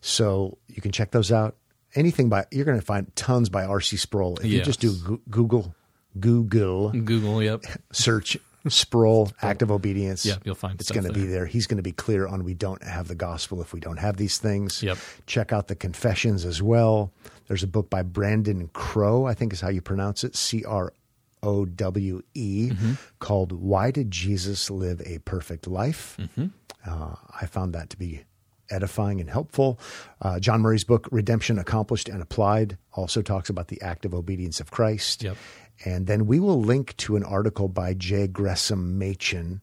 So 0.00 0.58
you 0.68 0.82
can 0.82 0.92
check 0.92 1.10
those 1.12 1.32
out. 1.32 1.56
Anything 1.94 2.28
by 2.28 2.44
you're 2.50 2.64
going 2.64 2.78
to 2.78 2.84
find 2.84 3.14
tons 3.16 3.48
by 3.48 3.64
R.C. 3.64 3.96
Sproul. 3.96 4.36
If 4.38 4.46
you 4.46 4.62
just 4.62 4.80
do 4.80 5.20
Google 5.30 5.74
Google 6.18 6.90
Google. 6.90 7.42
Yep. 7.42 7.64
search 7.92 8.36
Sproul 8.66 9.30
active 9.42 9.70
obedience. 9.70 10.24
Yeah, 10.24 10.36
you'll 10.42 10.54
find 10.54 10.80
it's 10.80 10.90
going 10.90 11.04
to 11.06 11.12
be 11.12 11.26
there. 11.26 11.44
He's 11.44 11.66
going 11.66 11.76
to 11.76 11.82
be 11.82 11.92
clear 11.92 12.26
on 12.26 12.44
we 12.44 12.54
don't 12.54 12.82
have 12.82 13.08
the 13.08 13.14
gospel 13.14 13.60
if 13.60 13.74
we 13.74 13.80
don't 13.80 13.98
have 13.98 14.16
these 14.16 14.38
things. 14.38 14.82
Yep. 14.82 14.96
Check 15.26 15.52
out 15.52 15.68
the 15.68 15.74
confessions 15.74 16.46
as 16.46 16.62
well. 16.62 17.12
There's 17.46 17.62
a 17.62 17.66
book 17.66 17.90
by 17.90 18.00
Brandon 18.02 18.70
Crowe, 18.72 19.26
I 19.26 19.34
think 19.34 19.52
is 19.52 19.60
how 19.60 19.68
you 19.68 19.82
pronounce 19.82 20.24
it, 20.24 20.34
C 20.34 20.64
R 20.64 20.94
O 21.42 21.66
W 21.66 22.22
E, 22.32 22.70
Mm-hmm. 22.72 22.92
called 23.18 23.52
"Why 23.52 23.90
Did 23.90 24.10
Jesus 24.10 24.70
Live 24.70 25.02
a 25.04 25.18
Perfect 25.18 25.66
Life?" 25.66 26.16
Mm-hmm. 26.18 26.46
Uh, 26.86 27.16
I 27.38 27.44
found 27.44 27.74
that 27.74 27.90
to 27.90 27.98
be 27.98 28.24
edifying 28.70 29.20
and 29.20 29.28
helpful. 29.28 29.78
Uh, 30.22 30.40
John 30.40 30.62
Murray's 30.62 30.84
book, 30.84 31.06
Redemption 31.10 31.58
Accomplished 31.58 32.08
and 32.08 32.22
Applied, 32.22 32.78
also 32.94 33.20
talks 33.20 33.50
about 33.50 33.68
the 33.68 33.82
active 33.82 34.14
obedience 34.14 34.58
of 34.58 34.70
Christ. 34.70 35.22
Yep. 35.22 35.36
And 35.84 36.06
then 36.06 36.26
we 36.26 36.40
will 36.40 36.60
link 36.60 36.96
to 36.98 37.16
an 37.16 37.24
article 37.24 37.68
by 37.68 37.94
J. 37.94 38.26
Gresham 38.26 38.98
Machen 38.98 39.60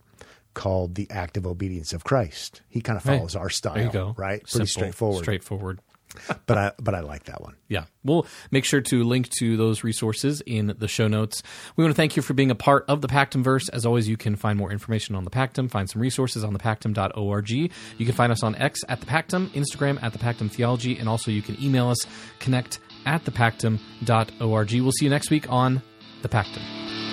called 0.53 0.95
The 0.95 1.07
Active 1.09 1.47
Obedience 1.47 1.93
of 1.93 2.03
Christ. 2.03 2.61
He 2.69 2.81
kind 2.81 2.97
of 2.97 3.03
follows 3.03 3.35
our 3.35 3.49
style, 3.49 3.75
There 3.75 3.83
you 3.85 3.91
go. 3.91 4.13
right? 4.17 4.39
Pretty 4.41 4.49
Simple, 4.49 4.67
straightforward. 4.67 5.23
Straightforward. 5.23 5.79
but 6.45 6.57
I 6.57 6.71
but 6.77 6.93
I 6.93 6.99
like 6.99 7.23
that 7.23 7.41
one. 7.41 7.55
Yeah. 7.69 7.85
We'll 8.03 8.27
make 8.51 8.65
sure 8.65 8.81
to 8.81 9.03
link 9.03 9.29
to 9.39 9.55
those 9.55 9.83
resources 9.83 10.41
in 10.45 10.75
the 10.77 10.89
show 10.89 11.07
notes. 11.07 11.41
We 11.77 11.85
want 11.85 11.93
to 11.93 11.95
thank 11.95 12.17
you 12.17 12.21
for 12.21 12.33
being 12.33 12.51
a 12.51 12.55
part 12.55 12.83
of 12.89 12.99
the 12.99 13.07
Pactumverse. 13.07 13.69
As 13.71 13.85
always, 13.85 14.09
you 14.09 14.17
can 14.17 14.35
find 14.35 14.57
more 14.57 14.73
information 14.73 15.15
on 15.15 15.23
the 15.23 15.29
Pactum, 15.29 15.71
find 15.71 15.89
some 15.89 16.01
resources 16.01 16.43
on 16.43 16.51
the 16.51 16.59
Pactum.org. 16.59 17.49
You 17.49 17.69
can 17.97 18.11
find 18.11 18.29
us 18.31 18.43
on 18.43 18.55
X 18.55 18.81
at 18.89 18.99
the 18.99 19.05
Pactum, 19.05 19.47
Instagram 19.51 20.03
at 20.03 20.11
the 20.11 20.19
Pactum 20.19 20.51
Theology, 20.51 20.97
and 20.97 21.07
also 21.07 21.31
you 21.31 21.41
can 21.41 21.61
email 21.63 21.89
us 21.89 21.99
connect 22.39 22.79
at 23.05 23.23
the 23.23 23.31
Pactum.org. 23.31 24.73
We'll 24.73 24.91
see 24.91 25.05
you 25.05 25.09
next 25.11 25.31
week 25.31 25.49
on 25.49 25.81
the 26.21 26.29
Pactum. 26.29 27.10